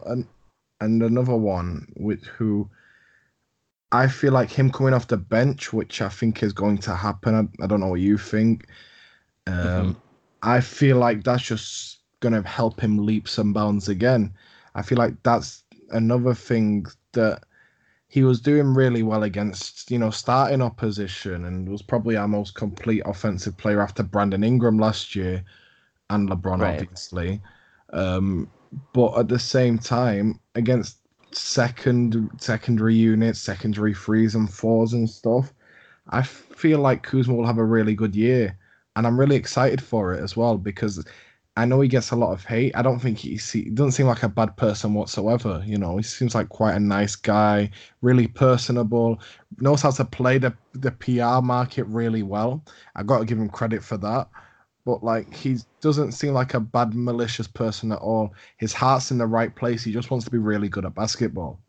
And, 0.06 0.28
and 0.82 1.02
another 1.04 1.36
one 1.36 1.88
with 1.98 2.24
who 2.26 2.70
I 3.92 4.08
feel 4.08 4.34
like 4.34 4.50
him 4.52 4.72
coming 4.72 4.94
off 4.94 5.08
the 5.08 5.18
bench, 5.18 5.72
which 5.72 6.02
I 6.02 6.10
think 6.10 6.42
is 6.44 6.54
going 6.54 6.80
to 6.80 6.96
happen. 6.96 7.36
I, 7.36 7.64
I 7.64 7.68
don't 7.68 7.80
know 7.80 7.88
what 7.90 8.00
you 8.02 8.18
think. 8.18 8.68
Um, 9.48 9.96
Mhm. 9.96 9.96
I 10.42 10.62
feel 10.62 10.98
like 10.98 11.24
that's 11.24 11.44
just 11.44 12.02
going 12.22 12.34
to 12.34 12.48
help 12.48 12.80
him 12.82 13.06
leaps 13.06 13.38
and 13.38 13.54
bounds 13.54 13.90
again. 13.90 14.34
I 14.76 14.82
feel 14.82 14.98
like 14.98 15.16
that's 15.24 15.64
another 15.92 16.34
thing 16.34 16.86
that 17.14 17.44
he 18.14 18.24
was 18.24 18.40
doing 18.40 18.76
really 18.76 19.02
well 19.02 19.24
against, 19.24 19.90
you 19.90 19.98
know, 19.98 20.12
starting 20.12 20.62
opposition 20.62 21.46
and 21.46 21.68
was 21.68 21.82
probably 21.82 22.16
our 22.16 22.28
most 22.28 22.54
complete 22.54 23.02
offensive 23.06 23.58
player 23.58 23.82
after 23.82 24.04
Brandon 24.04 24.44
Ingram 24.44 24.78
last 24.78 25.16
year 25.16 25.44
and 26.12 26.30
LeBron, 26.30 26.62
Right. 26.62 26.80
obviously. 26.82 27.42
Um, 27.92 28.52
but 28.94 29.18
at 29.18 29.30
the 29.30 29.40
same 29.40 29.80
time, 29.80 30.40
against 30.54 31.00
second 31.32 32.30
secondary 32.40 32.94
units, 32.94 33.40
secondary 33.40 33.96
threes 33.96 34.36
and 34.36 34.48
fours 34.54 34.94
and 34.94 35.10
stuff, 35.10 35.52
I 36.10 36.22
feel 36.22 36.82
like 36.82 37.02
Kuzma 37.04 37.34
will 37.34 37.48
have 37.48 37.58
a 37.58 37.66
really 37.66 37.96
good 37.96 38.16
year, 38.16 38.60
and 38.96 39.08
I'm 39.08 39.20
really 39.20 39.38
excited 39.38 39.82
for 39.82 40.14
it 40.14 40.22
as 40.24 40.38
well 40.38 40.58
because 40.60 41.04
I 41.56 41.66
know 41.66 41.82
he 41.82 41.88
gets 41.88 42.12
a 42.12 42.16
lot 42.16 42.34
of 42.34 42.44
hate. 42.46 42.76
I 42.76 42.82
don't 42.82 43.00
think 43.00 43.20
he, 43.20 43.38
he 43.38 43.70
doesn't 43.70 43.92
seem 43.92 44.08
like 44.08 44.24
a 44.24 44.30
bad 44.30 44.58
person 44.58 44.94
whatsoever. 44.96 45.62
You 45.66 45.78
know, 45.78 45.98
he 45.98 46.04
seems 46.04 46.34
like 46.34 46.50
quite 46.50 46.74
a 46.76 46.80
nice 46.80 47.16
guy, 47.16 47.70
really 48.02 48.28
personable, 48.28 49.22
knows 49.60 49.82
how 49.84 49.92
to 49.92 50.06
play 50.06 50.40
the 50.40 50.56
the 50.74 50.92
PR 50.92 51.46
market 51.46 51.84
really 51.86 52.24
well. 52.24 52.64
I 52.96 53.04
got 53.04 53.20
to 53.20 53.26
give 53.26 53.38
him 53.38 53.50
credit 53.50 53.84
for 53.84 53.98
that. 53.98 54.30
But 54.86 55.04
like, 55.04 55.34
he 55.34 55.58
doesn't 55.82 56.14
seem 56.14 56.34
like 56.34 56.56
a 56.56 56.60
bad, 56.60 56.94
malicious 56.96 57.48
person 57.48 57.92
at 57.92 58.00
all. 58.00 58.34
His 58.58 58.74
heart's 58.74 59.12
in 59.12 59.18
the 59.20 59.28
right 59.28 59.56
place. 59.56 59.84
He 59.84 59.94
just 59.94 60.12
wants 60.12 60.26
to 60.26 60.32
be 60.32 60.40
really 60.40 60.70
good 60.70 60.86
at 60.86 60.96
basketball. 60.96 61.60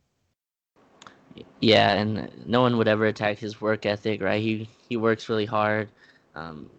Yeah, 1.61 1.95
and 1.95 2.31
no 2.47 2.61
one 2.61 2.77
would 2.79 2.89
ever 2.89 3.07
attack 3.07 3.39
his 3.39 3.61
work 3.61 3.87
ethic, 3.87 4.23
right? 4.23 4.43
He 4.43 4.69
he 4.89 4.97
works 4.97 5.29
really 5.29 5.47
hard. 5.47 5.89
Um, 6.35 6.71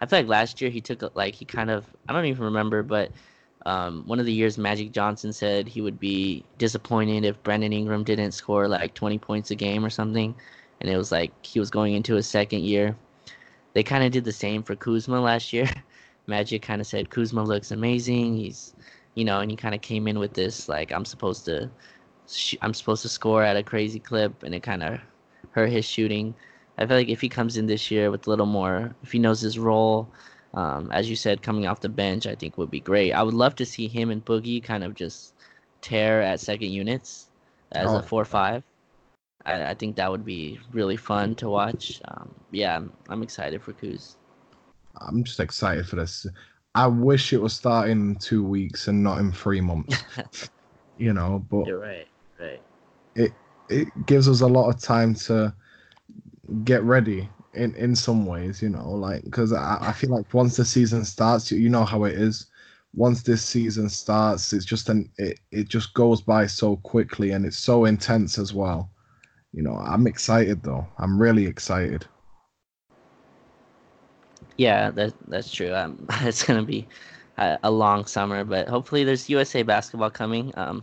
I 0.00 0.06
feel 0.06 0.20
like 0.20 0.28
last 0.28 0.60
year 0.60 0.70
he 0.70 0.80
took 0.80 1.14
like 1.16 1.34
he 1.34 1.44
kind 1.44 1.70
of 1.70 1.86
I 2.08 2.12
don't 2.12 2.26
even 2.26 2.44
remember, 2.44 2.82
but 2.82 3.10
um, 3.66 4.04
one 4.06 4.20
of 4.20 4.26
the 4.26 4.32
years 4.32 4.56
Magic 4.56 4.92
Johnson 4.92 5.32
said 5.32 5.68
he 5.68 5.80
would 5.80 5.98
be 5.98 6.44
disappointed 6.58 7.24
if 7.24 7.42
Brandon 7.42 7.72
Ingram 7.72 8.04
didn't 8.04 8.32
score 8.32 8.68
like 8.68 8.94
20 8.94 9.18
points 9.18 9.50
a 9.50 9.54
game 9.54 9.84
or 9.84 9.90
something, 9.90 10.34
and 10.80 10.90
it 10.90 10.96
was 10.96 11.10
like 11.10 11.32
he 11.44 11.58
was 11.58 11.70
going 11.70 11.94
into 11.94 12.14
his 12.14 12.26
second 12.28 12.64
year. 12.64 12.96
They 13.74 13.82
kind 13.82 14.04
of 14.04 14.12
did 14.12 14.24
the 14.24 14.32
same 14.32 14.62
for 14.62 14.76
Kuzma 14.76 15.20
last 15.20 15.52
year. 15.52 15.68
Magic 16.26 16.62
kind 16.62 16.80
of 16.80 16.86
said 16.86 17.10
Kuzma 17.10 17.42
looks 17.42 17.70
amazing. 17.70 18.36
He's 18.36 18.74
you 19.14 19.24
know, 19.24 19.40
and 19.40 19.50
he 19.50 19.56
kind 19.56 19.74
of 19.74 19.80
came 19.80 20.06
in 20.06 20.18
with 20.18 20.34
this 20.34 20.68
like 20.68 20.92
I'm 20.92 21.04
supposed 21.04 21.44
to 21.46 21.70
sh- 22.28 22.56
I'm 22.62 22.74
supposed 22.74 23.02
to 23.02 23.08
score 23.08 23.42
at 23.42 23.56
a 23.56 23.62
crazy 23.62 23.98
clip, 23.98 24.42
and 24.44 24.54
it 24.54 24.62
kind 24.62 24.82
of 24.82 25.00
hurt 25.50 25.70
his 25.70 25.84
shooting. 25.84 26.34
I 26.78 26.86
feel 26.86 26.96
like 26.96 27.08
if 27.08 27.20
he 27.20 27.28
comes 27.28 27.56
in 27.56 27.66
this 27.66 27.90
year 27.90 28.10
with 28.10 28.26
a 28.26 28.30
little 28.30 28.46
more, 28.46 28.94
if 29.02 29.10
he 29.10 29.18
knows 29.18 29.40
his 29.40 29.58
role, 29.58 30.08
um, 30.54 30.90
as 30.92 31.10
you 31.10 31.16
said, 31.16 31.42
coming 31.42 31.66
off 31.66 31.80
the 31.80 31.88
bench, 31.88 32.26
I 32.26 32.34
think 32.36 32.56
would 32.56 32.70
be 32.70 32.80
great. 32.80 33.12
I 33.12 33.22
would 33.22 33.34
love 33.34 33.56
to 33.56 33.66
see 33.66 33.88
him 33.88 34.10
and 34.10 34.24
Boogie 34.24 34.62
kind 34.62 34.84
of 34.84 34.94
just 34.94 35.34
tear 35.80 36.22
at 36.22 36.40
second 36.40 36.70
units 36.70 37.28
as 37.72 37.92
Oh. 37.92 37.98
a 37.98 38.02
four-five. 38.02 38.62
I, 39.44 39.70
I 39.70 39.74
think 39.74 39.96
that 39.96 40.10
would 40.10 40.24
be 40.24 40.60
really 40.72 40.96
fun 40.96 41.34
to 41.36 41.48
watch. 41.48 42.00
Um, 42.06 42.32
yeah, 42.52 42.76
I'm, 42.76 42.92
I'm 43.08 43.22
excited 43.22 43.62
for 43.62 43.72
Kuz. 43.72 44.14
I'm 45.00 45.24
just 45.24 45.40
excited 45.40 45.86
for 45.86 45.96
this. 45.96 46.26
I 46.74 46.86
wish 46.86 47.32
it 47.32 47.42
was 47.42 47.54
starting 47.54 48.10
in 48.10 48.14
two 48.16 48.44
weeks 48.44 48.88
and 48.88 49.02
not 49.02 49.18
in 49.18 49.32
three 49.32 49.60
months. 49.60 50.02
you 50.98 51.12
know, 51.12 51.44
but 51.50 51.66
You're 51.66 51.78
right, 51.78 52.06
right. 52.40 52.60
it 53.68 54.06
gives 54.06 54.28
us 54.28 54.40
a 54.40 54.46
lot 54.46 54.68
of 54.68 54.80
time 54.80 55.14
to 55.14 55.52
get 56.64 56.82
ready 56.82 57.28
in 57.54 57.74
in 57.74 57.94
some 57.94 58.26
ways 58.26 58.62
you 58.62 58.68
know 58.68 58.90
like 58.90 59.24
because 59.24 59.52
I, 59.52 59.78
I 59.80 59.92
feel 59.92 60.10
like 60.10 60.32
once 60.34 60.56
the 60.56 60.64
season 60.64 61.04
starts 61.04 61.50
you, 61.50 61.58
you 61.58 61.68
know 61.68 61.84
how 61.84 62.04
it 62.04 62.14
is 62.14 62.46
once 62.94 63.22
this 63.22 63.42
season 63.44 63.88
starts 63.88 64.52
it's 64.52 64.64
just 64.64 64.88
an 64.88 65.10
it, 65.18 65.40
it 65.50 65.68
just 65.68 65.94
goes 65.94 66.20
by 66.20 66.46
so 66.46 66.76
quickly 66.76 67.30
and 67.30 67.44
it's 67.44 67.58
so 67.58 67.84
intense 67.84 68.38
as 68.38 68.54
well 68.54 68.90
you 69.52 69.62
know, 69.62 69.74
I'm 69.74 70.06
excited 70.06 70.62
though. 70.62 70.86
I'm 70.98 71.20
really 71.20 71.46
excited. 71.46 72.06
Yeah, 74.56 74.90
that 74.90 75.14
that's 75.28 75.52
true. 75.52 75.74
Um, 75.74 76.06
it's 76.20 76.42
gonna 76.42 76.62
be 76.62 76.86
a, 77.38 77.58
a, 77.62 77.70
long 77.70 78.04
summer, 78.06 78.44
but 78.44 78.68
hopefully 78.68 79.04
there's 79.04 79.28
USA 79.28 79.62
basketball 79.62 80.10
coming. 80.10 80.52
Um, 80.56 80.82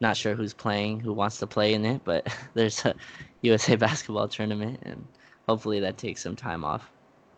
not 0.00 0.16
sure 0.16 0.34
who's 0.34 0.54
playing, 0.54 1.00
who 1.00 1.12
wants 1.12 1.38
to 1.38 1.46
play 1.46 1.74
in 1.74 1.84
it, 1.84 2.00
but 2.04 2.26
there's 2.54 2.84
a 2.84 2.94
USA 3.42 3.76
basketball 3.86 4.28
tournament, 4.28 4.80
and 4.82 5.04
hopefully 5.48 5.80
that 5.80 5.98
takes 5.98 6.22
some 6.22 6.36
time 6.36 6.64
off. 6.64 6.90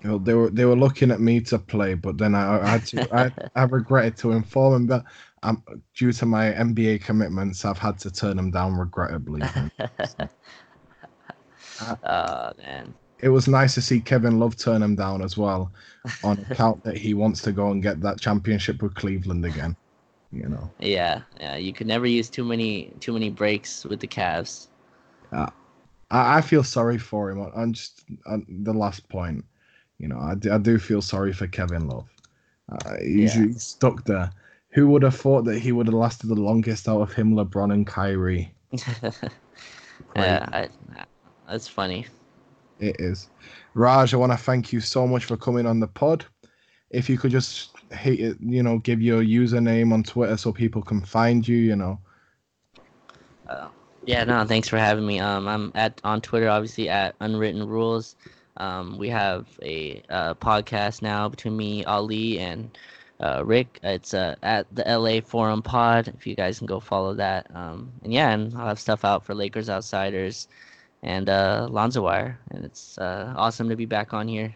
Well, 0.04 0.18
they 0.18 0.34
were 0.34 0.50
they 0.50 0.64
were 0.64 0.76
looking 0.76 1.12
at 1.12 1.20
me 1.20 1.40
to 1.42 1.58
play, 1.58 1.94
but 1.94 2.18
then 2.18 2.34
I, 2.34 2.60
I 2.60 2.68
had 2.68 2.86
to 2.86 3.14
I, 3.14 3.30
I 3.60 3.64
regretted 3.64 4.16
to 4.18 4.32
inform 4.32 4.72
them 4.72 4.86
that 4.88 5.04
um, 5.44 5.62
due 5.94 6.12
to 6.12 6.26
my 6.26 6.52
NBA 6.52 7.02
commitments, 7.02 7.64
I've 7.64 7.78
had 7.78 7.98
to 7.98 8.10
turn 8.10 8.36
them 8.36 8.50
down 8.50 8.74
regrettably. 8.74 9.42
oh 12.04 12.52
man. 12.58 12.94
It 13.20 13.28
was 13.28 13.46
nice 13.46 13.74
to 13.74 13.80
see 13.80 14.00
Kevin 14.00 14.40
Love 14.40 14.56
turn 14.56 14.80
them 14.80 14.96
down 14.96 15.22
as 15.22 15.36
well, 15.36 15.70
on 16.24 16.44
account 16.50 16.82
that 16.82 16.96
he 16.96 17.14
wants 17.14 17.40
to 17.42 17.52
go 17.52 17.70
and 17.70 17.80
get 17.80 18.00
that 18.00 18.20
championship 18.20 18.82
with 18.82 18.96
Cleveland 18.96 19.44
again. 19.46 19.76
You 20.32 20.48
know. 20.48 20.70
Yeah, 20.80 21.22
yeah. 21.40 21.56
You 21.56 21.72
could 21.72 21.86
never 21.86 22.06
use 22.06 22.30
too 22.30 22.44
many 22.44 22.92
too 23.00 23.12
many 23.12 23.30
breaks 23.30 23.84
with 23.84 24.00
the 24.00 24.06
Cavs. 24.06 24.68
Uh, 25.30 25.50
I, 26.10 26.38
I 26.38 26.40
feel 26.40 26.64
sorry 26.64 26.98
for 26.98 27.30
him 27.30 27.40
on, 27.40 27.52
on 27.52 27.72
just 27.72 28.04
on 28.26 28.46
the 28.48 28.72
last 28.72 29.08
point. 29.08 29.44
You 29.98 30.08
know, 30.08 30.18
I 30.18 30.34
do, 30.34 30.52
I 30.52 30.58
do 30.58 30.78
feel 30.78 31.02
sorry 31.02 31.32
for 31.32 31.46
Kevin 31.46 31.88
Love. 31.88 32.08
Uh, 32.70 32.96
he's, 33.00 33.36
yeah. 33.36 33.46
he's 33.46 33.62
stuck 33.62 34.04
there. 34.04 34.30
Who 34.70 34.88
would 34.88 35.02
have 35.02 35.16
thought 35.16 35.44
that 35.44 35.58
he 35.58 35.70
would 35.72 35.86
have 35.86 35.94
lasted 35.94 36.28
the 36.28 36.34
longest 36.34 36.88
out 36.88 37.02
of 37.02 37.12
him, 37.12 37.34
LeBron 37.34 37.72
and 37.72 37.86
Kyrie? 37.86 38.52
yeah, 40.16 40.46
I, 40.50 40.68
that's 41.46 41.68
funny. 41.68 42.06
It 42.80 42.96
is. 42.98 43.28
Raj, 43.74 44.12
I 44.12 44.16
want 44.16 44.32
to 44.32 44.38
thank 44.38 44.72
you 44.72 44.80
so 44.80 45.06
much 45.06 45.26
for 45.26 45.36
coming 45.36 45.66
on 45.66 45.78
the 45.78 45.86
pod. 45.86 46.24
If 46.90 47.08
you 47.08 47.18
could 47.18 47.30
just 47.30 47.71
hate 47.92 48.20
it, 48.20 48.36
you 48.40 48.62
know, 48.62 48.78
give 48.78 49.00
your 49.00 49.22
username 49.22 49.92
on 49.92 50.02
Twitter 50.02 50.36
so 50.36 50.52
people 50.52 50.82
can 50.82 51.00
find 51.00 51.46
you, 51.46 51.56
you 51.56 51.76
know. 51.76 51.98
Uh, 53.48 53.68
yeah, 54.04 54.24
no, 54.24 54.44
thanks 54.44 54.68
for 54.68 54.78
having 54.78 55.06
me. 55.06 55.20
Um, 55.20 55.46
I'm 55.46 55.72
at 55.74 56.00
on 56.04 56.20
Twitter, 56.20 56.48
obviously 56.48 56.88
at 56.88 57.14
Unwritten 57.20 57.66
Rules. 57.66 58.16
Um, 58.56 58.98
we 58.98 59.08
have 59.08 59.46
a 59.62 60.02
uh, 60.10 60.34
podcast 60.34 61.02
now 61.02 61.28
between 61.28 61.56
me, 61.56 61.84
Ali, 61.84 62.38
and 62.38 62.76
uh, 63.20 63.42
Rick. 63.44 63.78
It's 63.82 64.14
uh, 64.14 64.34
at 64.42 64.66
the 64.74 64.84
LA 64.84 65.20
Forum 65.20 65.62
Pod. 65.62 66.08
If 66.08 66.26
you 66.26 66.34
guys 66.34 66.58
can 66.58 66.66
go 66.66 66.80
follow 66.80 67.14
that. 67.14 67.46
Um, 67.54 67.92
and 68.02 68.12
yeah, 68.12 68.30
and 68.30 68.54
I'll 68.56 68.68
have 68.68 68.80
stuff 68.80 69.04
out 69.04 69.24
for 69.24 69.34
Lakers 69.34 69.70
Outsiders 69.70 70.48
and 71.02 71.28
uh, 71.28 71.68
Lonzo 71.70 72.02
Wire. 72.02 72.38
And 72.50 72.64
it's 72.64 72.98
uh, 72.98 73.32
awesome 73.36 73.68
to 73.68 73.76
be 73.76 73.86
back 73.86 74.12
on 74.12 74.28
here. 74.28 74.54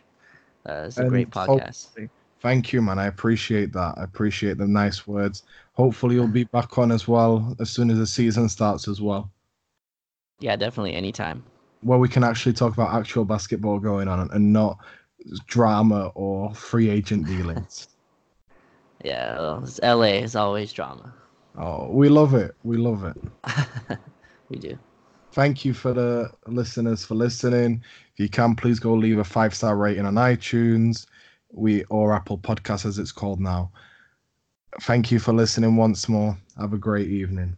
Uh, 0.68 0.84
it's 0.86 0.98
a 0.98 1.02
and 1.02 1.10
great 1.10 1.30
podcast. 1.30 2.08
Thank 2.46 2.72
you, 2.72 2.80
man. 2.80 3.00
I 3.00 3.06
appreciate 3.06 3.72
that. 3.72 3.94
I 3.98 4.04
appreciate 4.04 4.56
the 4.58 4.68
nice 4.68 5.06
words. 5.06 5.42
Hopefully, 5.72 6.14
you'll 6.14 6.28
be 6.28 6.44
back 6.44 6.78
on 6.78 6.92
as 6.92 7.08
well 7.08 7.56
as 7.58 7.70
soon 7.70 7.90
as 7.90 7.98
the 7.98 8.06
season 8.06 8.48
starts 8.48 8.86
as 8.86 9.00
well. 9.00 9.32
Yeah, 10.38 10.54
definitely. 10.54 10.94
Anytime 10.94 11.42
where 11.80 11.98
we 11.98 12.08
can 12.08 12.24
actually 12.24 12.52
talk 12.52 12.72
about 12.72 12.94
actual 12.94 13.24
basketball 13.24 13.78
going 13.78 14.08
on 14.08 14.30
and 14.32 14.52
not 14.52 14.78
drama 15.46 16.12
or 16.14 16.54
free 16.54 16.88
agent 16.88 17.26
dealings. 17.26 17.88
yeah, 19.04 19.38
well, 19.38 19.62
it's 19.62 19.80
LA 19.82 20.22
is 20.22 20.36
always 20.36 20.72
drama. 20.72 21.12
Oh, 21.58 21.90
we 21.90 22.08
love 22.08 22.34
it. 22.34 22.54
We 22.64 22.76
love 22.76 23.04
it. 23.04 23.16
we 24.50 24.58
do. 24.58 24.78
Thank 25.32 25.64
you 25.64 25.74
for 25.74 25.92
the 25.92 26.30
listeners 26.46 27.04
for 27.04 27.14
listening. 27.14 27.82
If 28.14 28.20
you 28.20 28.28
can, 28.28 28.54
please 28.54 28.78
go 28.78 28.94
leave 28.94 29.18
a 29.18 29.24
five 29.24 29.54
star 29.54 29.76
rating 29.76 30.06
on 30.06 30.14
iTunes, 30.14 31.06
we 31.56 31.84
or 31.84 32.14
Apple 32.14 32.38
Podcasts 32.38 32.86
as 32.86 32.98
it's 32.98 33.12
called 33.12 33.40
now. 33.40 33.72
Thank 34.82 35.10
you 35.10 35.18
for 35.18 35.32
listening 35.32 35.76
once 35.76 36.08
more. 36.08 36.36
Have 36.58 36.72
a 36.72 36.78
great 36.78 37.08
evening. 37.08 37.56